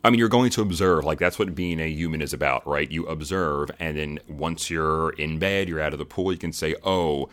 I 0.04 0.10
mean, 0.10 0.20
you're 0.20 0.30
going 0.30 0.50
to 0.52 0.62
observe. 0.62 1.04
Like, 1.06 1.20
that's 1.20 1.38
what 1.38 1.54
being 1.56 1.80
a 1.80 1.88
human 1.88 2.22
is 2.22 2.34
about, 2.34 2.66
right? 2.68 2.90
You 2.90 3.06
observe. 3.08 3.70
And 3.80 3.98
then 3.98 4.20
once 4.28 4.70
you're 4.70 5.12
in 5.12 5.40
bed, 5.40 5.68
you're 5.68 5.82
out 5.82 5.94
of 5.94 6.00
the 6.00 6.06
pool, 6.06 6.32
you 6.32 6.38
can 6.38 6.54
say, 6.54 6.76
oh, 6.84 7.30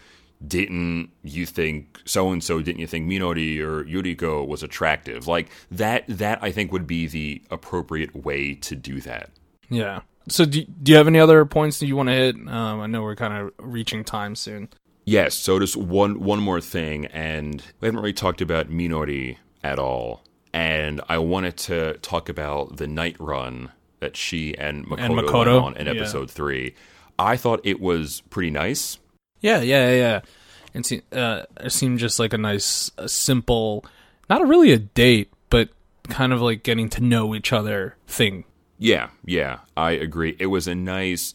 didn't 0.47 1.11
you 1.23 1.47
think 1.47 1.99
so 2.05 2.31
and 2.31 2.45
so 2.45 2.61
didn't 2.61 2.79
you 2.79 2.87
think 2.87 3.09
Minori 3.09 3.59
or 3.59 3.85
Yuriko 3.85 4.47
was 4.47 4.63
attractive 4.63 5.27
like 5.27 5.49
that 5.71 6.05
that 6.09 6.43
I 6.43 6.53
think 6.53 6.73
would 6.73 6.87
be 6.87 7.07
the 7.07 7.43
appropriate 7.51 8.15
way 8.15 8.55
to 8.57 8.77
do 8.77 9.01
that 9.01 9.31
Yeah. 9.71 10.01
So 10.29 10.45
do 10.45 10.63
do 10.83 10.93
you 10.93 10.99
have 10.99 11.07
any 11.07 11.19
other 11.19 11.45
points 11.47 11.79
that 11.79 11.87
you 11.87 11.97
want 11.97 12.11
to 12.11 12.15
hit? 12.15 12.35
Um, 12.37 12.81
I 12.83 12.87
know 12.87 13.03
we're 13.03 13.17
kind 13.17 13.33
of 13.33 13.53
reaching 13.59 14.05
time 14.05 14.35
soon. 14.35 14.69
yes 15.07 15.35
so 15.35 15.59
just 15.59 15.75
one 15.77 16.21
one 16.21 16.41
more 16.41 16.61
thing 16.61 17.07
and 17.07 17.63
we 17.81 17.87
haven't 17.87 18.01
really 18.01 18.13
talked 18.13 18.43
about 18.43 18.69
Minori 18.69 19.39
at 19.65 19.79
all 19.79 20.23
and 20.57 21.03
I 21.07 21.19
wanted 21.19 21.59
to 21.69 21.99
talk 21.99 22.31
about 22.31 22.79
the 22.79 22.87
night 22.87 23.17
run 23.21 23.71
that 24.01 24.17
she 24.17 24.57
and 24.57 24.87
Makoto, 24.87 24.99
And 25.01 25.15
Makoto, 25.15 25.63
on 25.63 25.77
in 25.77 25.87
yeah. 25.87 25.93
episode 25.93 26.31
3 26.31 26.75
I 27.19 27.37
thought 27.37 27.61
it 27.65 27.79
was 27.81 28.23
pretty 28.31 28.51
nice 28.51 28.99
Yeah, 29.41 29.61
yeah, 29.61 29.91
yeah, 29.91 29.97
yeah. 29.97 30.21
It, 30.75 31.05
uh, 31.13 31.45
it 31.61 31.71
seemed 31.73 31.99
just 31.99 32.19
like 32.19 32.33
a 32.33 32.39
nice, 32.39 32.91
a 32.99 33.09
simple, 33.09 33.85
not 34.29 34.47
really 34.47 34.73
a 34.73 34.79
date, 34.79 35.31
but 35.51 35.71
kind 36.05 36.33
of 36.33 36.41
like 36.43 36.63
getting 36.63 36.89
to 36.91 37.03
know 37.03 37.35
each 37.35 37.53
other 37.53 37.97
thing. 38.07 38.45
Yeah, 38.79 39.09
yeah, 39.25 39.61
I 39.77 39.93
agree. 39.93 40.37
It 40.39 40.47
was 40.47 40.69
a 40.69 40.75
nice 40.75 41.33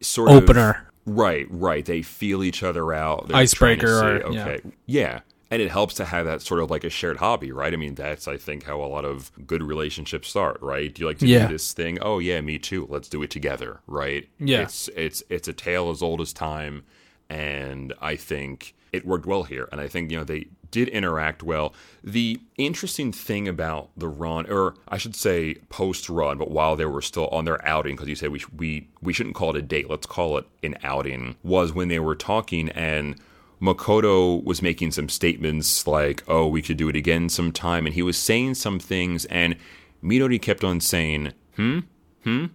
sort 0.00 0.30
Opener. 0.30 0.38
Of, 0.40 0.44
opener. 0.76 0.90
right, 1.04 1.46
right. 1.50 1.84
They 1.84 2.00
feel 2.00 2.42
each 2.42 2.62
other 2.62 2.92
out. 2.94 3.28
They're 3.28 3.36
Icebreaker 3.36 3.86
to 3.86 3.92
or- 3.92 4.32
say, 4.32 4.40
okay, 4.40 4.60
yeah. 4.86 5.20
And 5.52 5.60
it 5.60 5.70
helps 5.70 5.94
to 5.94 6.04
have 6.04 6.26
that 6.26 6.42
sort 6.42 6.60
of 6.62 6.70
like 6.70 6.84
a 6.84 6.90
shared 6.90 7.16
hobby, 7.16 7.50
right? 7.50 7.72
I 7.72 7.76
mean, 7.76 7.96
that's 7.96 8.28
I 8.28 8.36
think 8.36 8.64
how 8.64 8.80
a 8.80 8.86
lot 8.86 9.04
of 9.04 9.32
good 9.46 9.62
relationships 9.64 10.28
start, 10.28 10.58
right? 10.62 10.94
Do 10.94 11.02
you 11.02 11.08
like 11.08 11.18
to 11.18 11.26
Yeah. 11.26 11.48
do 11.48 11.52
this 11.54 11.72
thing? 11.72 11.98
Oh 12.00 12.20
yeah, 12.20 12.40
me 12.40 12.58
too. 12.58 12.86
Let's 12.88 13.08
do 13.08 13.20
it 13.22 13.30
together, 13.30 13.80
right? 13.88 14.28
Yeah. 14.38 14.62
It's 14.62 14.88
it's 14.96 15.22
it's 15.28 15.48
a 15.48 15.52
tale 15.52 15.90
as 15.90 16.02
old 16.02 16.20
as 16.20 16.32
time, 16.32 16.84
and 17.28 17.92
I 18.00 18.16
think 18.16 18.74
it 18.92 19.06
worked 19.06 19.26
well 19.26 19.42
here. 19.44 19.68
And 19.72 19.80
I 19.80 19.88
think 19.88 20.10
you 20.10 20.18
know 20.18 20.24
they 20.24 20.46
did 20.70 20.88
interact 20.88 21.42
well. 21.42 21.74
The 22.04 22.38
interesting 22.56 23.10
thing 23.10 23.48
about 23.48 23.90
the 23.96 24.08
run, 24.08 24.48
or 24.48 24.74
I 24.86 24.98
should 24.98 25.16
say 25.16 25.54
post 25.68 26.08
run, 26.08 26.38
but 26.38 26.50
while 26.50 26.76
they 26.76 26.84
were 26.84 27.02
still 27.02 27.26
on 27.28 27.44
their 27.44 27.64
outing, 27.66 27.96
because 27.96 28.08
you 28.08 28.14
said 28.14 28.30
we 28.30 28.38
sh- 28.38 28.46
we 28.56 28.88
we 29.02 29.12
shouldn't 29.12 29.34
call 29.34 29.50
it 29.50 29.56
a 29.56 29.62
date, 29.62 29.90
let's 29.90 30.06
call 30.06 30.38
it 30.38 30.46
an 30.62 30.76
outing, 30.84 31.36
was 31.42 31.72
when 31.72 31.88
they 31.88 31.98
were 31.98 32.14
talking 32.14 32.68
and. 32.70 33.16
Makoto 33.60 34.42
was 34.42 34.62
making 34.62 34.92
some 34.92 35.08
statements 35.08 35.86
like, 35.86 36.22
"Oh, 36.26 36.46
we 36.46 36.62
could 36.62 36.76
do 36.76 36.88
it 36.88 36.96
again 36.96 37.28
sometime," 37.28 37.86
and 37.86 37.94
he 37.94 38.02
was 38.02 38.16
saying 38.16 38.54
some 38.54 38.78
things, 38.78 39.24
and 39.26 39.56
Midori 40.02 40.40
kept 40.40 40.64
on 40.64 40.80
saying, 40.80 41.32
"Hmm, 41.56 41.80
hmm, 42.24 42.46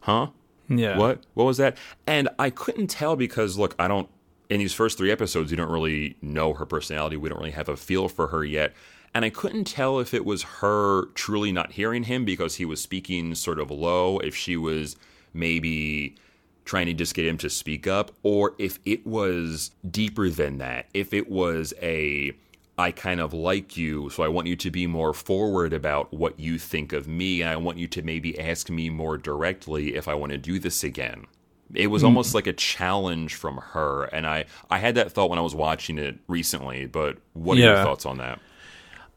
huh, 0.00 0.28
Yeah. 0.68 0.96
what? 0.96 1.22
What 1.34 1.44
was 1.44 1.58
that? 1.58 1.76
And 2.06 2.28
I 2.38 2.48
couldn't 2.50 2.86
tell 2.88 3.14
because 3.16 3.58
look, 3.58 3.74
I 3.78 3.88
don't 3.88 4.08
in 4.50 4.58
these 4.60 4.74
first 4.74 4.98
3 4.98 5.10
episodes 5.10 5.50
you 5.50 5.56
don't 5.56 5.70
really 5.70 6.16
know 6.22 6.52
her 6.54 6.66
personality. 6.66 7.16
We 7.16 7.28
don't 7.28 7.38
really 7.38 7.50
have 7.50 7.68
a 7.68 7.76
feel 7.76 8.08
for 8.08 8.28
her 8.28 8.44
yet. 8.44 8.74
And 9.14 9.24
I 9.24 9.30
couldn't 9.30 9.64
tell 9.64 10.00
if 10.00 10.12
it 10.12 10.24
was 10.24 10.42
her 10.60 11.06
truly 11.14 11.52
not 11.52 11.72
hearing 11.72 12.04
him 12.04 12.24
because 12.24 12.56
he 12.56 12.64
was 12.64 12.80
speaking 12.80 13.34
sort 13.34 13.58
of 13.58 13.70
low, 13.70 14.18
if 14.18 14.34
she 14.34 14.56
was 14.56 14.96
maybe 15.32 16.16
trying 16.64 16.86
to 16.86 16.94
just 16.94 17.14
get 17.14 17.26
him 17.26 17.38
to 17.38 17.50
speak 17.50 17.86
up 17.86 18.12
or 18.22 18.54
if 18.58 18.78
it 18.84 19.06
was 19.06 19.70
deeper 19.88 20.30
than 20.30 20.58
that. 20.58 20.86
If 20.94 21.12
it 21.12 21.30
was 21.30 21.74
a 21.82 22.32
I 22.76 22.90
kind 22.90 23.20
of 23.20 23.32
like 23.32 23.76
you, 23.76 24.10
so 24.10 24.24
I 24.24 24.28
want 24.28 24.48
you 24.48 24.56
to 24.56 24.70
be 24.70 24.86
more 24.88 25.14
forward 25.14 25.72
about 25.72 26.12
what 26.12 26.40
you 26.40 26.58
think 26.58 26.92
of 26.92 27.06
me, 27.06 27.40
and 27.40 27.48
I 27.48 27.54
want 27.56 27.78
you 27.78 27.86
to 27.86 28.02
maybe 28.02 28.38
ask 28.38 28.68
me 28.68 28.90
more 28.90 29.16
directly 29.16 29.94
if 29.94 30.08
I 30.08 30.14
want 30.14 30.32
to 30.32 30.38
do 30.38 30.58
this 30.58 30.82
again. 30.82 31.26
It 31.72 31.86
was 31.86 32.02
almost 32.04 32.34
like 32.34 32.46
a 32.46 32.52
challenge 32.52 33.36
from 33.36 33.58
her, 33.58 34.04
and 34.04 34.26
I 34.26 34.46
I 34.70 34.78
had 34.78 34.96
that 34.96 35.12
thought 35.12 35.30
when 35.30 35.38
I 35.38 35.42
was 35.42 35.54
watching 35.54 35.98
it 35.98 36.18
recently. 36.26 36.86
But 36.86 37.18
what 37.32 37.56
are 37.58 37.60
your 37.60 37.76
thoughts 37.76 38.06
on 38.06 38.18
that? 38.18 38.40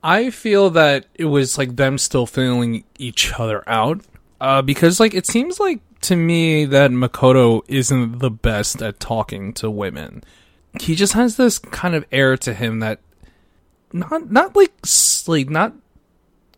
I 0.03 0.29
feel 0.29 0.69
that 0.71 1.05
it 1.15 1.25
was 1.25 1.57
like 1.57 1.75
them 1.75 1.97
still 1.97 2.25
feeling 2.25 2.83
each 2.99 3.33
other 3.39 3.67
out. 3.67 4.01
Uh, 4.39 4.61
because 4.61 4.99
like 4.99 5.15
it 5.15 5.25
seems 5.25 5.59
like 5.59 5.81
to 6.01 6.15
me 6.15 6.65
that 6.65 6.91
Makoto 6.91 7.61
isn't 7.67 8.19
the 8.19 8.31
best 8.31 8.81
at 8.81 8.99
talking 8.99 9.53
to 9.53 9.69
women. 9.69 10.23
He 10.79 10.95
just 10.95 11.13
has 11.13 11.37
this 11.37 11.59
kind 11.59 11.95
of 11.95 12.05
air 12.11 12.37
to 12.37 12.53
him 12.53 12.79
that 12.79 12.99
not 13.91 14.29
not 14.31 14.55
like 14.55 14.73
like 15.27 15.49
not 15.49 15.73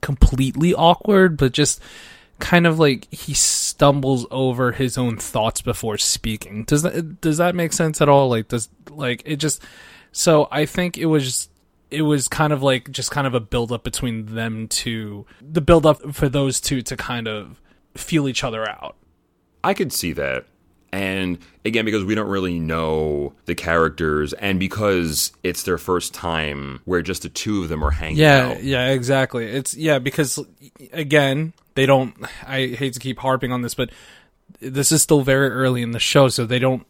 completely 0.01 0.73
awkward, 0.73 1.37
but 1.37 1.51
just 1.53 1.81
kind 2.39 2.65
of 2.65 2.79
like 2.79 3.11
he 3.13 3.33
stumbles 3.33 4.25
over 4.31 4.71
his 4.71 4.97
own 4.97 5.17
thoughts 5.17 5.61
before 5.61 5.97
speaking. 5.97 6.63
Does 6.63 6.81
that 6.83 7.21
does 7.21 7.37
that 7.37 7.55
make 7.55 7.73
sense 7.73 8.01
at 8.01 8.09
all? 8.09 8.29
Like 8.29 8.47
does 8.47 8.69
like 8.89 9.21
it 9.25 9.37
just 9.37 9.61
so 10.11 10.47
I 10.51 10.65
think 10.65 10.97
it 10.97 11.05
was 11.05 11.49
it 11.91 12.01
was 12.01 12.27
kind 12.27 12.53
of 12.53 12.63
like 12.63 12.89
just 12.91 13.11
kind 13.11 13.27
of 13.27 13.33
a 13.33 13.39
build 13.39 13.71
up 13.71 13.83
between 13.83 14.35
them 14.35 14.67
two 14.67 15.25
the 15.41 15.61
build 15.61 15.85
up 15.85 16.13
for 16.13 16.29
those 16.29 16.61
two 16.61 16.81
to 16.83 16.95
kind 16.95 17.27
of 17.27 17.59
feel 17.95 18.27
each 18.27 18.43
other 18.43 18.67
out. 18.67 18.95
I 19.63 19.73
could 19.73 19.91
see 19.93 20.13
that. 20.13 20.45
And 20.91 21.37
again, 21.63 21.85
because 21.85 22.03
we 22.03 22.15
don't 22.15 22.29
really 22.29 22.59
know 22.59 23.33
the 23.45 23.53
characters, 23.53 24.33
and 24.33 24.59
because 24.59 25.31
it's 25.43 25.61
their 25.63 25.77
first 25.77 26.15
time 26.15 26.81
where 26.85 27.03
just 27.03 27.21
the 27.21 27.29
two 27.29 27.61
of 27.61 27.69
them 27.69 27.83
are 27.83 27.91
hanging 27.91 28.17
Yeah, 28.17 28.47
out. 28.49 28.63
yeah, 28.63 28.87
exactly. 28.89 29.45
It's 29.45 29.75
yeah 29.75 29.99
because 29.99 30.39
again, 30.91 31.53
they 31.75 31.85
don't 31.85 32.15
I 32.47 32.67
hate 32.67 32.93
to 32.93 32.99
keep 32.99 33.19
harping 33.19 33.51
on 33.51 33.61
this, 33.61 33.75
but 33.75 33.91
this 34.61 34.91
is 34.91 35.03
still 35.03 35.21
very 35.21 35.49
early 35.49 35.83
in 35.83 35.91
the 35.91 35.99
show, 35.99 36.27
so 36.27 36.45
they 36.45 36.57
don't 36.59 36.87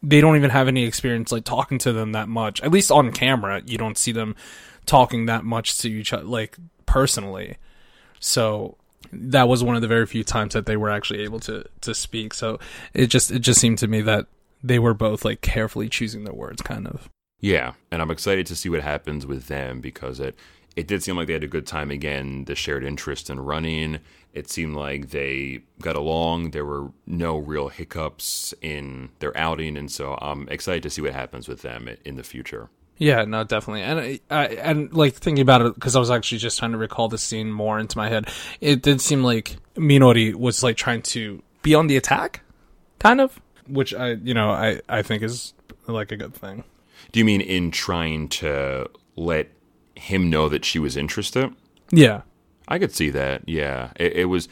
they 0.00 0.20
don't 0.20 0.36
even 0.36 0.50
have 0.50 0.68
any 0.68 0.84
experience 0.84 1.32
like 1.32 1.42
talking 1.44 1.78
to 1.78 1.92
them 1.92 2.12
that 2.12 2.28
much. 2.28 2.60
At 2.62 2.70
least 2.70 2.92
on 2.92 3.10
camera, 3.10 3.62
you 3.66 3.78
don't 3.78 3.98
see 3.98 4.12
them 4.12 4.36
talking 4.86 5.26
that 5.26 5.44
much 5.44 5.78
to 5.78 5.90
each 5.90 6.12
other 6.12 6.22
like 6.22 6.56
personally. 6.86 7.56
So 8.20 8.76
that 9.12 9.48
was 9.48 9.64
one 9.64 9.76
of 9.76 9.82
the 9.82 9.88
very 9.88 10.06
few 10.06 10.24
times 10.24 10.54
that 10.54 10.66
they 10.66 10.76
were 10.76 10.90
actually 10.90 11.22
able 11.22 11.40
to 11.40 11.64
to 11.82 11.94
speak. 11.94 12.34
So 12.34 12.58
it 12.94 13.06
just 13.06 13.30
it 13.30 13.40
just 13.40 13.60
seemed 13.60 13.78
to 13.78 13.88
me 13.88 14.00
that 14.02 14.26
they 14.62 14.78
were 14.78 14.94
both 14.94 15.24
like 15.24 15.40
carefully 15.40 15.88
choosing 15.88 16.24
their 16.24 16.34
words 16.34 16.62
kind 16.62 16.86
of. 16.86 17.08
Yeah, 17.40 17.74
and 17.90 18.02
I'm 18.02 18.10
excited 18.10 18.46
to 18.46 18.56
see 18.56 18.68
what 18.68 18.82
happens 18.82 19.24
with 19.24 19.46
them 19.46 19.80
because 19.80 20.20
it 20.20 20.36
it 20.76 20.86
did 20.86 21.02
seem 21.02 21.16
like 21.16 21.26
they 21.26 21.32
had 21.32 21.44
a 21.44 21.48
good 21.48 21.66
time 21.66 21.90
again. 21.90 22.44
The 22.44 22.54
shared 22.54 22.84
interest 22.84 23.30
in 23.30 23.40
running. 23.40 24.00
It 24.32 24.50
seemed 24.50 24.76
like 24.76 25.10
they 25.10 25.62
got 25.80 25.96
along. 25.96 26.50
There 26.50 26.64
were 26.64 26.92
no 27.06 27.38
real 27.38 27.68
hiccups 27.68 28.54
in 28.60 29.10
their 29.18 29.36
outing, 29.36 29.76
and 29.76 29.90
so 29.90 30.18
I'm 30.20 30.48
excited 30.48 30.82
to 30.84 30.90
see 30.90 31.02
what 31.02 31.14
happens 31.14 31.48
with 31.48 31.62
them 31.62 31.88
in 32.04 32.16
the 32.16 32.22
future. 32.22 32.68
Yeah, 32.98 33.24
no, 33.24 33.44
definitely, 33.44 33.82
and 33.82 34.00
I, 34.00 34.20
I 34.28 34.46
and 34.46 34.92
like 34.92 35.14
thinking 35.14 35.42
about 35.42 35.62
it 35.62 35.74
because 35.74 35.94
I 35.94 36.00
was 36.00 36.10
actually 36.10 36.38
just 36.38 36.58
trying 36.58 36.72
to 36.72 36.78
recall 36.78 37.08
the 37.08 37.16
scene 37.16 37.50
more 37.50 37.78
into 37.78 37.96
my 37.96 38.08
head. 38.08 38.28
It 38.60 38.82
did 38.82 39.00
seem 39.00 39.22
like 39.22 39.56
Minori 39.76 40.34
was 40.34 40.64
like 40.64 40.76
trying 40.76 41.02
to 41.02 41.40
be 41.62 41.76
on 41.76 41.86
the 41.86 41.96
attack, 41.96 42.40
kind 42.98 43.20
of, 43.20 43.40
which 43.68 43.94
I, 43.94 44.10
you 44.12 44.34
know, 44.34 44.50
I 44.50 44.80
I 44.88 45.02
think 45.02 45.22
is 45.22 45.54
like 45.86 46.10
a 46.10 46.16
good 46.16 46.34
thing. 46.34 46.64
Do 47.12 47.20
you 47.20 47.24
mean 47.24 47.40
in 47.40 47.70
trying 47.70 48.28
to 48.30 48.90
let 49.14 49.48
him 49.94 50.28
know 50.28 50.48
that 50.48 50.64
she 50.64 50.80
was 50.80 50.96
interested? 50.96 51.54
Yeah, 51.92 52.22
I 52.66 52.80
could 52.80 52.92
see 52.92 53.10
that. 53.10 53.48
Yeah, 53.48 53.92
it, 53.94 54.12
it 54.14 54.24
was 54.24 54.48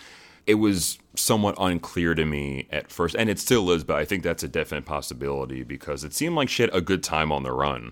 it 0.47 0.55
was 0.55 0.99
somewhat 1.17 1.57
unclear 1.59 2.15
to 2.15 2.25
me 2.25 2.69
at 2.71 2.93
first, 2.93 3.17
and 3.17 3.29
it 3.29 3.41
still 3.41 3.69
is. 3.73 3.83
But 3.83 3.97
I 3.97 4.05
think 4.05 4.23
that's 4.23 4.45
a 4.45 4.49
definite 4.49 4.85
possibility 4.85 5.65
because 5.65 6.05
it 6.05 6.15
seemed 6.15 6.37
like 6.37 6.49
she 6.49 6.63
had 6.63 6.71
a 6.73 6.81
good 6.81 7.03
time 7.03 7.33
on 7.33 7.43
the 7.43 7.53
run. 7.53 7.91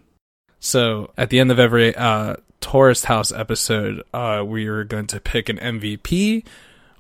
So 0.65 1.11
at 1.19 1.29
the 1.29 1.41
end 1.41 1.51
of 1.53 1.59
every 1.59 1.95
uh, 1.95 2.37
Terrace 2.63 3.05
House 3.05 3.31
episode, 3.31 4.03
uh, 4.15 4.43
we 4.47 4.67
are 4.67 4.83
going 4.83 5.07
to 5.09 5.21
pick 5.21 5.51
an 5.51 5.59
MVP 5.59 6.43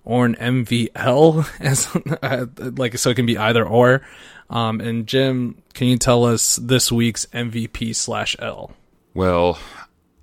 or 0.04 0.26
an 0.26 0.34
MVL, 0.34 1.48
as 1.60 1.88
uh, 2.22 2.44
like 2.76 2.98
so 2.98 3.08
it 3.08 3.14
can 3.14 3.24
be 3.24 3.38
either 3.38 3.64
or. 3.66 4.02
Um, 4.50 4.82
and 4.82 5.06
Jim, 5.06 5.62
can 5.72 5.86
you 5.86 5.96
tell 5.96 6.26
us 6.26 6.56
this 6.56 6.92
week's 6.92 7.24
MVP 7.26 7.96
slash 7.96 8.36
L? 8.38 8.72
Well, 9.14 9.58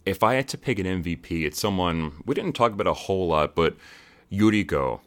if 0.05 0.21
I 0.21 0.35
had 0.35 0.47
to 0.49 0.57
pick 0.59 0.77
an 0.77 0.85
MVP, 0.85 1.43
it's 1.43 1.59
someone 1.59 2.21
we 2.27 2.35
didn't 2.35 2.53
talk 2.53 2.73
about 2.73 2.85
a 2.85 2.93
whole 2.93 3.27
lot, 3.27 3.55
but 3.55 3.75
Yuriko, 4.31 4.99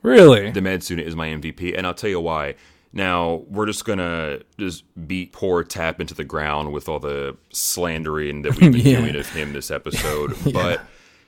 Really? 0.00 0.50
the 0.50 0.62
med 0.62 0.82
student, 0.82 1.06
is 1.06 1.14
my 1.14 1.28
MVP, 1.28 1.76
and 1.76 1.86
I'll 1.86 1.92
tell 1.92 2.08
you 2.08 2.20
why. 2.20 2.54
Now 2.94 3.42
we're 3.48 3.66
just 3.66 3.84
gonna 3.84 4.38
just 4.56 4.84
beat 5.06 5.32
poor 5.32 5.64
Tap 5.64 6.00
into 6.00 6.14
the 6.14 6.24
ground 6.24 6.72
with 6.72 6.88
all 6.88 7.00
the 7.00 7.36
slandering 7.50 8.42
that 8.42 8.52
we've 8.52 8.72
been 8.72 8.80
Yeah. 8.86 9.00
doing 9.00 9.16
of 9.16 9.28
him 9.30 9.52
this 9.52 9.70
episode, 9.70 10.34
but 10.52 10.80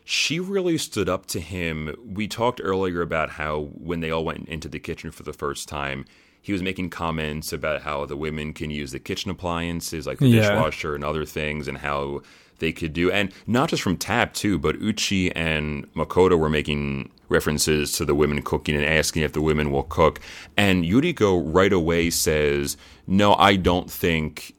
she 0.04 0.38
really 0.38 0.78
stood 0.78 1.08
up 1.08 1.26
to 1.26 1.40
him. 1.40 1.94
We 2.06 2.28
talked 2.28 2.60
earlier 2.62 3.02
about 3.02 3.30
how 3.30 3.70
when 3.74 3.98
they 4.00 4.10
all 4.12 4.24
went 4.24 4.48
into 4.48 4.68
the 4.68 4.78
kitchen 4.78 5.10
for 5.10 5.24
the 5.24 5.32
first 5.32 5.68
time, 5.68 6.04
he 6.40 6.52
was 6.52 6.62
making 6.62 6.90
comments 6.90 7.52
about 7.52 7.82
how 7.82 8.06
the 8.06 8.16
women 8.16 8.52
can 8.52 8.70
use 8.70 8.92
the 8.92 9.00
kitchen 9.00 9.32
appliances 9.32 10.06
like 10.06 10.18
the 10.20 10.28
Yeah. 10.28 10.42
dishwasher 10.42 10.94
and 10.94 11.02
other 11.02 11.24
things, 11.24 11.66
and 11.66 11.78
how 11.78 12.22
they 12.58 12.72
could 12.72 12.92
do, 12.92 13.10
and 13.10 13.32
not 13.46 13.68
just 13.70 13.82
from 13.82 13.96
Tap 13.96 14.34
too, 14.34 14.58
but 14.58 14.76
Uchi 14.76 15.30
and 15.34 15.92
Makoto 15.94 16.38
were 16.38 16.48
making 16.50 17.10
references 17.28 17.92
to 17.92 18.04
the 18.04 18.14
women 18.14 18.40
cooking 18.42 18.76
and 18.76 18.84
asking 18.84 19.22
if 19.22 19.32
the 19.32 19.42
women 19.42 19.70
will 19.70 19.82
cook, 19.82 20.20
and 20.56 20.84
Yuriko 20.84 21.42
right 21.44 21.72
away 21.72 22.10
says, 22.10 22.76
"No, 23.06 23.34
I 23.34 23.56
don't 23.56 23.90
think." 23.90 24.52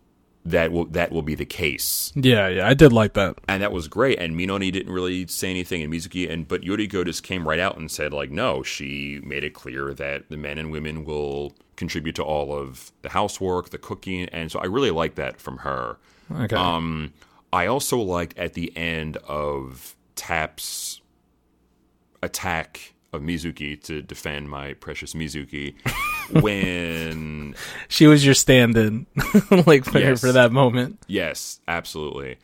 That 0.45 0.71
will 0.71 0.85
that 0.85 1.11
will 1.11 1.23
be 1.23 1.35
the 1.35 1.43
case 1.43 2.13
Yeah, 2.15 2.47
yeah, 2.47 2.69
I 2.69 2.73
did 2.73 2.93
like 2.93 3.15
that. 3.15 3.37
and 3.49 3.61
that 3.61 3.73
was 3.73 3.89
great. 3.89 4.17
And 4.17 4.33
Minori 4.33 4.71
didn't 4.71 4.93
really 4.93 5.27
say 5.27 5.49
anything, 5.49 5.81
and 5.83 5.91
Mizuki 5.91 6.31
and 6.31 6.47
but 6.47 6.61
Yuriko 6.61 7.03
just 7.03 7.21
came 7.21 7.45
right 7.45 7.59
out 7.59 7.75
and 7.77 7.91
said 7.91 8.13
like, 8.13 8.31
no, 8.31 8.63
she 8.63 9.19
made 9.25 9.43
it 9.43 9.53
clear 9.53 9.93
that 9.95 10.29
the 10.29 10.37
men 10.37 10.57
and 10.57 10.71
women 10.71 11.03
will 11.03 11.51
contribute 11.75 12.15
to 12.15 12.23
all 12.23 12.57
of 12.57 12.93
the 13.01 13.09
housework, 13.09 13.71
the 13.71 13.77
cooking, 13.77 14.29
and 14.29 14.49
so 14.49 14.59
I 14.59 14.67
really 14.67 14.89
like 14.91 15.15
that 15.15 15.41
from 15.41 15.57
her. 15.57 15.97
Okay. 16.33 16.55
Um, 16.55 17.11
I 17.53 17.65
also 17.67 17.97
liked 17.99 18.37
at 18.37 18.53
the 18.53 18.75
end 18.77 19.17
of 19.27 19.95
Tap's 20.15 21.01
attack 22.21 22.93
of 23.13 23.21
Mizuki 23.21 23.81
to 23.83 24.01
defend 24.01 24.49
my 24.49 24.73
precious 24.73 25.13
Mizuki 25.13 25.75
when 26.41 27.55
she 27.87 28.07
was 28.07 28.25
your 28.25 28.33
stand-in, 28.35 29.05
like 29.65 29.85
for, 29.85 29.99
Yes. 29.99 30.19
for 30.19 30.31
that 30.31 30.51
moment. 30.51 31.01
Yes, 31.07 31.59
absolutely. 31.67 32.37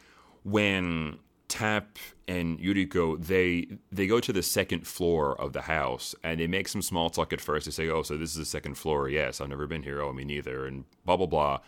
When 0.43 1.19
Tap 1.49 1.97
and 2.27 2.57
Yuriko 2.59 3.21
they 3.23 3.67
they 3.91 4.07
go 4.07 4.19
to 4.21 4.31
the 4.31 4.41
second 4.41 4.87
floor 4.87 5.39
of 5.39 5.51
the 5.51 5.63
house 5.63 6.15
and 6.23 6.39
they 6.39 6.47
make 6.47 6.69
some 6.69 6.81
small 6.81 7.09
talk 7.09 7.33
at 7.33 7.41
first. 7.41 7.65
They 7.65 7.71
say, 7.71 7.89
"Oh, 7.89 8.01
so 8.01 8.17
this 8.17 8.31
is 8.31 8.37
the 8.37 8.45
second 8.45 8.75
floor? 8.75 9.09
Yes, 9.09 9.41
I've 9.41 9.49
never 9.49 9.67
been 9.67 9.83
here. 9.83 10.01
Oh, 10.01 10.13
me 10.13 10.23
neither." 10.23 10.65
And 10.65 10.85
blah 11.05 11.17
blah 11.17 11.27
blah. 11.27 11.59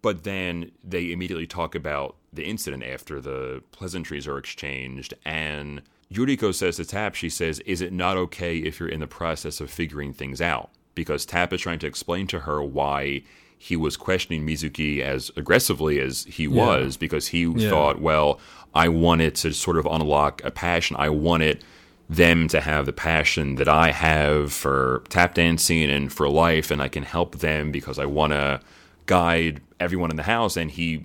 But 0.00 0.24
then 0.24 0.72
they 0.82 1.12
immediately 1.12 1.46
talk 1.46 1.74
about 1.74 2.16
the 2.32 2.44
incident 2.44 2.84
after 2.84 3.20
the 3.20 3.62
pleasantries 3.72 4.26
are 4.26 4.38
exchanged 4.38 5.14
and. 5.24 5.82
Yuriko 6.10 6.54
says 6.54 6.76
to 6.76 6.86
Tap, 6.86 7.14
she 7.14 7.28
says, 7.28 7.60
Is 7.60 7.82
it 7.82 7.92
not 7.92 8.16
okay 8.16 8.56
if 8.56 8.80
you're 8.80 8.88
in 8.88 9.00
the 9.00 9.06
process 9.06 9.60
of 9.60 9.70
figuring 9.70 10.14
things 10.14 10.40
out? 10.40 10.70
Because 10.94 11.26
Tap 11.26 11.52
is 11.52 11.60
trying 11.60 11.80
to 11.80 11.86
explain 11.86 12.26
to 12.28 12.40
her 12.40 12.62
why 12.62 13.24
he 13.58 13.76
was 13.76 13.98
questioning 13.98 14.46
Mizuki 14.46 15.00
as 15.00 15.30
aggressively 15.36 16.00
as 16.00 16.24
he 16.24 16.48
was, 16.48 16.96
because 16.96 17.26
he 17.28 17.42
Yeah. 17.42 17.68
thought, 17.68 18.00
well, 18.00 18.40
I 18.74 18.88
wanted 18.88 19.34
to 19.36 19.52
sort 19.52 19.76
of 19.76 19.84
unlock 19.84 20.42
a 20.44 20.50
passion. 20.50 20.96
I 20.98 21.10
wanted 21.10 21.62
them 22.08 22.48
to 22.48 22.62
have 22.62 22.86
the 22.86 22.92
passion 22.94 23.56
that 23.56 23.68
I 23.68 23.90
have 23.90 24.50
for 24.50 25.02
tap 25.10 25.34
dancing 25.34 25.90
and 25.90 26.10
for 26.10 26.26
life, 26.30 26.70
and 26.70 26.80
I 26.80 26.88
can 26.88 27.02
help 27.02 27.40
them 27.40 27.70
because 27.70 27.98
I 27.98 28.06
want 28.06 28.32
to 28.32 28.60
guide 29.04 29.60
everyone 29.78 30.10
in 30.10 30.16
the 30.16 30.22
house. 30.22 30.56
And 30.56 30.70
he 30.70 31.04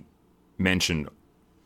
mentioned 0.64 1.10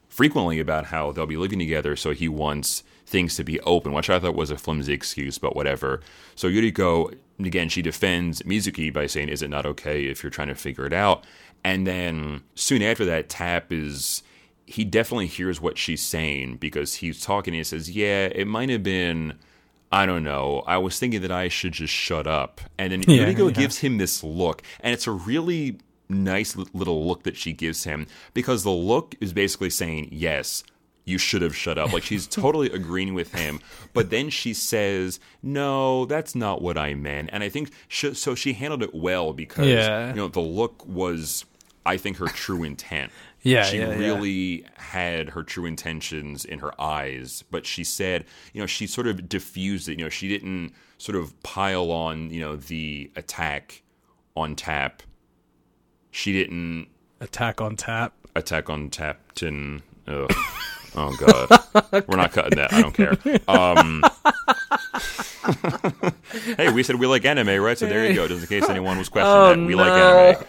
frequently 0.10 0.60
about 0.60 0.86
how 0.86 1.12
they'll 1.12 1.28
be 1.28 1.38
living 1.38 1.60
together, 1.60 1.96
so 1.96 2.12
he 2.12 2.28
wants 2.28 2.84
things 3.06 3.36
to 3.38 3.44
be 3.44 3.60
open, 3.62 3.94
which 3.94 4.10
I 4.10 4.20
thought 4.20 4.36
was 4.36 4.50
a 4.50 4.58
flimsy 4.58 4.94
excuse, 4.94 5.38
but 5.38 5.56
whatever. 5.56 6.02
So 6.36 6.50
Yuriko, 6.50 7.16
again, 7.40 7.70
she 7.70 7.82
defends 7.82 8.42
Mizuki 8.42 8.92
by 8.92 9.06
saying, 9.06 9.30
Is 9.30 9.42
it 9.42 9.50
not 9.50 9.66
okay 9.66 10.06
if 10.06 10.24
you're 10.24 10.30
trying 10.30 10.50
to 10.50 10.56
figure 10.56 10.86
it 10.86 10.94
out? 10.94 11.24
And 11.64 11.88
then 11.88 12.44
soon 12.56 12.82
after 12.82 13.06
that, 13.06 13.30
Tap 13.30 13.72
is. 13.72 14.24
He 14.70 14.84
definitely 14.84 15.28
hears 15.28 15.62
what 15.62 15.78
she's 15.78 16.02
saying 16.04 16.58
because 16.58 16.96
he's 16.96 17.22
talking 17.22 17.54
and 17.54 17.60
he 17.60 17.64
says, 17.64 17.90
Yeah, 17.90 18.26
it 18.26 18.48
might 18.48 18.70
have 18.70 18.84
been. 18.84 19.40
I 19.90 20.06
don't 20.06 20.26
know. 20.26 20.64
I 20.68 20.78
was 20.78 21.00
thinking 21.00 21.22
that 21.22 21.32
I 21.32 21.48
should 21.48 21.72
just 21.72 21.94
shut 21.94 22.28
up. 22.28 22.60
And 22.78 22.92
then 22.92 23.04
Yeah, 23.08 23.24
Yuriko 23.24 23.48
yeah. 23.48 23.62
gives 23.62 23.78
him 23.78 23.98
this 23.98 24.22
look, 24.24 24.62
and 24.82 24.94
it's 24.94 25.08
a 25.08 25.12
really 25.12 25.78
nice 26.10 26.56
little 26.74 27.06
look 27.06 27.24
that 27.24 27.36
she 27.38 27.54
gives 27.54 27.84
him 27.84 28.08
because 28.34 28.64
the 28.64 28.70
look 28.72 29.16
is 29.20 29.34
basically 29.34 29.70
saying, 29.70 30.10
yes, 30.12 30.64
you 31.04 31.18
should 31.18 31.42
have 31.42 31.56
shut 31.56 31.78
up. 31.78 31.94
Like 31.94 32.04
she's 32.04 32.28
totally 32.44 32.70
agreeing 32.70 33.14
with 33.14 33.34
him, 33.34 33.60
but 33.94 34.10
then 34.10 34.30
she 34.30 34.54
says, 34.54 35.22
"No, 35.42 36.06
that's 36.06 36.36
not 36.36 36.62
what 36.62 36.78
I 36.78 36.96
meant." 36.96 37.30
And 37.32 37.44
I 37.44 37.50
think 37.50 37.72
she, 37.88 38.14
so. 38.14 38.36
She 38.36 38.52
handled 38.54 38.84
it 38.84 38.94
well 38.94 39.32
because 39.32 39.68
Yeah. 39.68 40.10
you 40.10 40.16
know 40.16 40.28
the 40.28 40.42
look 40.42 40.86
was, 40.86 41.46
I 41.86 41.96
think, 41.96 42.18
her 42.18 42.28
true 42.28 42.64
intent. 42.64 43.12
Yeah, 43.44 43.64
she 43.64 43.78
yeah, 43.78 43.92
yeah. 43.92 43.96
really 43.98 44.66
had 44.76 45.30
her 45.30 45.42
true 45.44 45.66
intentions 45.66 46.44
in 46.44 46.60
her 46.60 46.74
eyes, 46.82 47.46
but 47.50 47.66
she 47.66 47.86
said, 47.86 48.26
you 48.52 48.60
know, 48.60 48.66
she 48.66 48.88
sort 48.88 49.08
of 49.08 49.30
diffused 49.30 49.88
it. 49.88 49.98
You 50.00 50.06
know, 50.06 50.10
she 50.10 50.28
didn't 50.28 50.74
sort 50.98 51.16
of 51.16 51.42
pile 51.44 51.90
on, 51.92 52.30
you 52.30 52.42
know, 52.42 52.58
the 52.58 53.10
attack 53.16 53.84
on 54.36 54.56
tap. 54.56 55.02
She 56.12 56.34
didn't 56.34 56.88
Attack 57.20 57.62
on 57.62 57.76
tap. 57.76 58.14
attack 58.36 58.70
on 58.70 58.90
Tapton. 58.90 59.82
Ugh. 60.08 60.32
Oh 60.96 61.16
god, 61.20 62.06
we're 62.08 62.16
not 62.18 62.32
cutting 62.32 62.58
that. 62.58 62.74
I 62.74 62.82
don't 62.82 62.94
care. 62.94 63.16
Um, 63.48 64.04
hey, 66.58 66.72
we 66.72 66.82
said 66.84 66.96
we 66.98 67.08
like 67.08 67.26
anime, 67.26 67.62
right? 67.62 67.78
So 67.78 67.86
there 67.88 68.08
you 68.08 68.16
go. 68.16 68.28
Just 68.28 68.42
in 68.42 68.48
case 68.48 68.70
anyone 68.70 68.98
was 68.98 69.10
questioning 69.10 69.38
Oh, 69.38 69.50
that, 69.56 69.66
we 69.66 69.76
like 69.76 69.92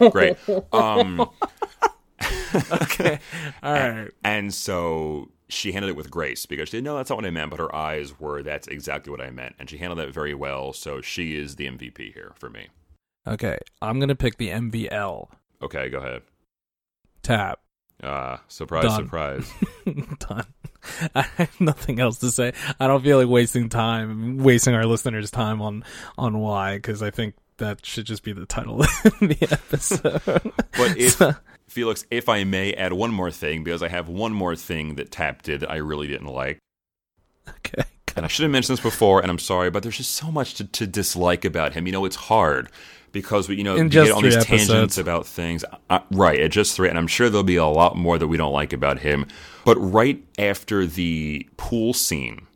anime. 0.01 0.11
Great. 0.11 0.37
Um, 0.73 1.29
Okay. 2.73 3.19
All 3.63 3.73
right. 3.75 4.11
and 4.25 4.53
so 4.55 5.31
she 5.49 5.73
handled 5.73 5.91
it 5.91 5.97
with 5.97 6.11
grace 6.11 6.47
because 6.47 6.69
she 6.71 6.79
didn't 6.79 6.87
know 6.87 6.97
that's 6.97 7.11
not 7.11 7.17
what 7.17 7.27
I 7.27 7.31
meant, 7.31 7.51
but 7.51 7.59
her 7.61 7.75
eyes 7.75 8.19
were 8.19 8.43
that's 8.43 8.67
exactly 8.69 9.11
what 9.11 9.21
I 9.21 9.31
meant, 9.31 9.55
and 9.59 9.69
she 9.69 9.77
handled 9.79 9.99
that 9.99 10.13
very 10.15 10.35
well. 10.35 10.73
So 10.73 11.01
she 11.03 11.37
is 11.37 11.57
the 11.57 11.67
MVP 11.67 12.15
here 12.15 12.33
for 12.37 12.49
me. 12.49 12.69
Okay. 13.27 13.59
I'm 13.83 14.01
gonna 14.01 14.15
pick 14.15 14.39
the 14.39 14.49
MVL 14.49 15.29
Okay, 15.63 15.89
go 15.89 15.99
ahead. 15.99 16.23
tap. 17.23 17.61
Uh, 18.01 18.37
surprise, 18.47 18.85
Done. 18.85 19.05
surprise. 19.07 19.53
Done. 20.21 20.45
I 21.17 21.23
have 21.37 21.61
nothing 21.61 21.99
else 21.99 22.19
to 22.19 22.31
say. 22.31 22.53
I 22.79 22.87
don't 22.87 23.03
feel 23.03 23.19
like 23.19 23.27
wasting 23.27 23.69
time, 23.69 24.39
wasting 24.39 24.75
our 24.75 24.87
listeners' 24.87 25.33
time 25.33 25.61
on 25.61 25.83
on 26.17 26.39
why, 26.39 26.77
because 26.77 27.03
I 27.03 27.11
think 27.11 27.35
that 27.57 27.85
should 27.85 28.07
just 28.07 28.23
be 28.23 28.33
the 28.33 28.47
title 28.47 28.83
of 28.83 28.89
the 29.21 29.37
episode. 29.51 30.23
But 30.77 30.97
if 30.97 31.15
So- 31.15 31.35
Felix, 31.67 32.07
if 32.09 32.29
I 32.29 32.45
may 32.45 32.73
add 32.75 32.93
one 32.93 33.11
more 33.13 33.33
thing, 33.33 33.65
because 33.65 33.83
I 33.83 33.89
have 33.89 34.09
one 34.09 34.33
more 34.33 34.55
thing 34.55 34.95
that 34.95 35.11
Tap 35.11 35.43
did 35.43 35.61
that 35.63 35.71
I 35.71 35.77
really 35.79 36.07
didn't 36.07 36.29
like. 36.29 36.61
okay, 37.49 37.83
And 38.17 38.25
I 38.25 38.29
should 38.29 38.45
have 38.45 38.53
mentioned 38.53 38.79
this 38.79 38.83
before, 38.83 39.21
and 39.23 39.31
I'm 39.31 39.39
sorry, 39.41 39.71
but 39.71 39.83
there's 39.83 39.97
just 39.97 40.13
so 40.15 40.31
much 40.31 40.55
to, 40.55 40.65
to 40.65 40.87
dislike 40.87 41.45
about 41.45 41.75
him. 41.75 41.85
You 41.87 41.93
know, 41.93 42.05
it's 42.05 42.17
hard 42.17 42.71
because 43.13 43.49
we, 43.49 43.57
you 43.57 43.65
know, 43.65 43.77
you 43.77 43.89
get 43.89 44.11
all 44.11 44.21
these 44.21 44.45
tangents 44.45 44.99
about 44.99 45.27
things. 45.27 45.65
Uh, 45.91 46.01
right, 46.11 46.41
at 46.41 46.51
just 46.51 46.75
three, 46.77 46.89
and 46.89 46.99
I'm 46.99 47.07
sure 47.07 47.29
there'll 47.29 47.43
be 47.45 47.57
a 47.57 47.67
lot 47.67 47.97
more 47.97 48.19
that 48.19 48.27
we 48.29 48.37
don't 48.37 48.53
like 48.53 48.73
about 48.73 49.01
him. 49.01 49.27
But 49.65 49.77
right 49.77 50.23
after 50.39 50.87
the 50.87 51.47
pool 51.57 51.93
scene, 51.95 52.47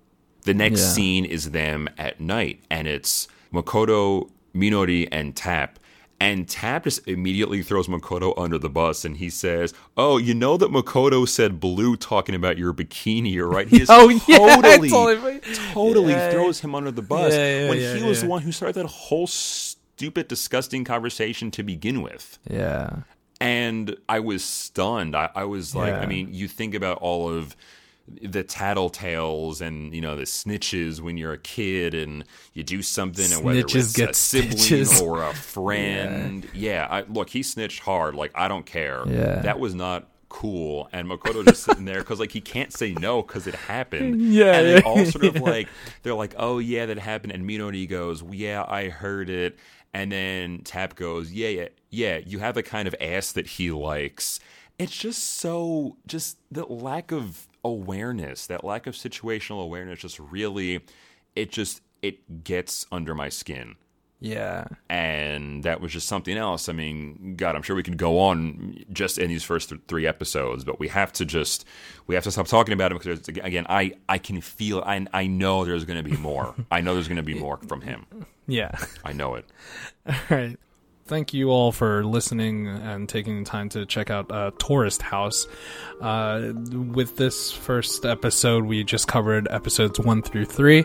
the 0.44 0.54
next 0.54 0.80
Yeah. 0.80 0.86
scene 0.88 1.24
is 1.24 1.50
them 1.50 1.88
at 1.98 2.20
night, 2.20 2.60
and 2.70 2.88
it's 2.88 3.28
Makoto, 3.52 4.30
Minori, 4.54 5.08
and 5.12 5.34
Tap. 5.36 5.78
And 6.20 6.48
Tap 6.48 6.84
just 6.84 7.06
immediately 7.08 7.64
throws 7.64 7.88
Makoto 7.88 8.32
under 8.38 8.56
the 8.56 8.68
bus, 8.68 9.04
and 9.04 9.16
he 9.16 9.28
says, 9.28 9.74
"Oh, 9.96 10.18
you 10.18 10.34
know 10.34 10.56
that 10.56 10.70
Makoto 10.70 11.28
said 11.28 11.58
blue 11.58 11.96
talking 11.96 12.36
about 12.36 12.56
your 12.58 12.72
bikini, 12.72 13.36
right?" 13.44 13.66
He 13.66 13.84
Oh, 13.88 14.08
yeah, 14.08 14.38
totally, 14.38 14.88
totally- 14.88 15.40
totally 15.72 16.12
Yeah. 16.12 16.30
throws 16.30 16.60
him 16.60 16.76
under 16.76 16.92
the 16.92 17.02
bus 17.02 17.32
Yeah, 17.32 17.68
when 17.70 17.96
he 17.98 18.04
was 18.04 18.20
the 18.20 18.28
one 18.28 18.42
who 18.42 18.52
started 18.52 18.76
that 18.76 18.86
whole 18.86 19.26
stupid, 20.02 20.28
disgusting 20.28 20.84
conversation 20.84 21.50
to 21.52 21.62
begin 21.62 22.02
with 22.02 22.38
yeah, 22.50 23.02
and 23.40 23.96
I 24.08 24.20
was 24.20 24.44
stunned. 24.44 25.16
I, 25.16 25.30
I 25.34 25.44
was 25.44 25.74
like, 25.74 25.94
I 25.94 26.06
mean, 26.06 26.32
you 26.32 26.46
think 26.48 26.74
about 26.74 26.98
all 26.98 27.28
of 27.28 27.56
the 28.20 28.44
tattletales 28.44 29.60
and 29.60 29.94
you 29.94 30.00
know 30.00 30.16
the 30.16 30.24
snitches 30.24 31.00
when 31.00 31.16
you're 31.16 31.32
a 31.32 31.38
kid 31.38 31.94
and 31.94 32.24
you 32.52 32.62
do 32.62 32.82
something 32.82 33.32
and 33.32 33.44
whether 33.44 33.62
Snitches 33.62 33.74
it's 33.76 33.92
get 33.92 34.10
a 34.10 34.14
sibling 34.14 34.58
stitches. 34.58 35.00
or 35.00 35.22
a 35.22 35.34
friend. 35.54 36.48
Yeah, 36.54 36.86
I, 36.90 37.02
look, 37.02 37.30
he 37.30 37.42
snitched 37.42 37.80
hard. 37.80 38.14
Like 38.14 38.32
I 38.34 38.48
don't 38.48 38.66
care. 38.66 39.02
Yeah. 39.06 39.40
that 39.42 39.58
was 39.58 39.74
not 39.74 40.08
cool. 40.28 40.88
And 40.92 41.08
Makoto 41.08 41.44
just 41.44 41.64
sitting 41.64 41.84
there 41.84 41.98
because 41.98 42.18
like 42.18 42.32
he 42.32 42.40
can't 42.40 42.72
say 42.72 42.94
no 42.94 43.22
because 43.22 43.46
it 43.46 43.54
happened. 43.54 44.20
Yeah, 44.32 44.56
and 44.56 44.66
they 44.66 44.74
yeah, 44.76 44.80
all 44.86 45.04
sort 45.04 45.24
of 45.24 45.34
yeah. 45.36 45.42
like 45.42 45.68
they're 46.02 46.14
like, 46.14 46.34
oh 46.38 46.58
yeah, 46.58 46.86
that 46.86 46.98
happened. 46.98 47.32
And 47.32 47.46
mino 47.46 47.70
Minori 47.70 47.88
goes, 47.88 48.22
yeah, 48.30 48.64
I 48.66 48.88
heard 48.88 49.28
it. 49.28 49.58
And 49.94 50.10
then 50.10 50.60
Tap 50.64 50.94
goes, 50.94 51.32
yeah, 51.32 51.48
yeah, 51.48 51.68
yeah. 51.90 52.18
You 52.24 52.38
have 52.38 52.54
the 52.54 52.62
kind 52.62 52.88
of 52.88 52.94
ass 53.00 53.32
that 53.32 53.46
he 53.46 53.70
likes. 53.70 54.40
It's 54.78 54.96
just 54.96 55.22
so 55.22 55.96
just 56.06 56.38
the 56.50 56.64
lack 56.64 57.12
of 57.12 57.46
awareness, 57.64 58.46
that 58.46 58.64
lack 58.64 58.86
of 58.86 58.94
situational 58.94 59.62
awareness, 59.62 60.00
just 60.00 60.18
really, 60.18 60.80
it 61.36 61.52
just 61.52 61.82
it 62.00 62.42
gets 62.42 62.86
under 62.90 63.14
my 63.14 63.28
skin 63.28 63.76
yeah. 64.22 64.66
and 64.88 65.64
that 65.64 65.80
was 65.80 65.92
just 65.92 66.06
something 66.08 66.36
else. 66.36 66.68
I 66.68 66.72
mean, 66.72 67.34
God, 67.36 67.56
I'm 67.56 67.62
sure 67.62 67.76
we 67.76 67.82
could 67.82 67.96
go 67.96 68.18
on 68.20 68.84
just 68.92 69.18
in 69.18 69.28
these 69.28 69.42
first 69.42 69.68
th- 69.70 69.80
three 69.88 70.06
episodes, 70.06 70.64
but 70.64 70.78
we 70.78 70.88
have 70.88 71.12
to 71.14 71.24
just 71.24 71.64
we 72.06 72.14
have 72.14 72.24
to 72.24 72.30
stop 72.30 72.46
talking 72.46 72.72
about 72.72 72.92
him 72.92 72.98
because 72.98 73.26
again, 73.28 73.66
I 73.68 73.92
I 74.08 74.18
can 74.18 74.40
feel 74.40 74.82
I 74.86 75.06
I 75.12 75.26
know 75.26 75.64
there's 75.64 75.84
going 75.84 76.02
to 76.02 76.08
be 76.08 76.16
more. 76.16 76.54
I 76.70 76.80
know 76.80 76.94
there's 76.94 77.08
going 77.08 77.16
to 77.16 77.22
be 77.22 77.34
more 77.38 77.58
from 77.68 77.80
him. 77.80 78.06
Yeah. 78.46 78.72
I 79.04 79.12
know 79.12 79.34
it. 79.34 79.44
All 80.06 80.14
right. 80.30 80.58
Thank 81.04 81.34
you 81.34 81.50
all 81.50 81.72
for 81.72 82.04
listening 82.04 82.68
and 82.68 83.08
taking 83.08 83.42
the 83.42 83.44
time 83.44 83.68
to 83.70 83.84
check 83.84 84.08
out 84.08 84.30
uh, 84.30 84.52
Terrace 84.58 85.00
House. 85.00 85.46
Uh, 86.00 86.52
with 86.72 87.16
this 87.16 87.50
first 87.52 88.06
episode, 88.06 88.64
we 88.64 88.84
just 88.84 89.08
covered 89.08 89.48
episodes 89.50 89.98
one 89.98 90.22
through 90.22 90.46
three. 90.46 90.84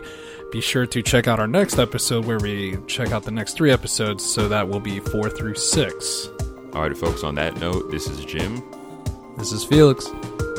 Be 0.50 0.60
sure 0.60 0.86
to 0.86 1.02
check 1.02 1.28
out 1.28 1.38
our 1.38 1.46
next 1.46 1.78
episode 1.78 2.24
where 2.24 2.38
we 2.38 2.76
check 2.86 3.12
out 3.12 3.22
the 3.22 3.30
next 3.30 3.56
three 3.56 3.70
episodes. 3.70 4.24
So 4.24 4.48
that 4.48 4.68
will 4.68 4.80
be 4.80 5.00
four 5.00 5.30
through 5.30 5.54
six. 5.54 6.28
All 6.74 6.82
right, 6.82 6.96
folks. 6.96 7.22
On 7.22 7.34
that 7.36 7.56
note, 7.58 7.90
this 7.90 8.08
is 8.08 8.24
Jim. 8.24 8.62
This 9.38 9.52
is 9.52 9.64
Felix. 9.64 10.06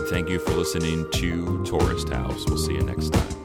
Thank 0.09 0.29
you 0.29 0.39
for 0.39 0.51
listening 0.51 1.05
to 1.11 1.63
Terrace 1.65 2.09
House. 2.09 2.45
We'll 2.47 2.57
see 2.57 2.73
you 2.73 2.81
next 2.81 3.13
time. 3.13 3.38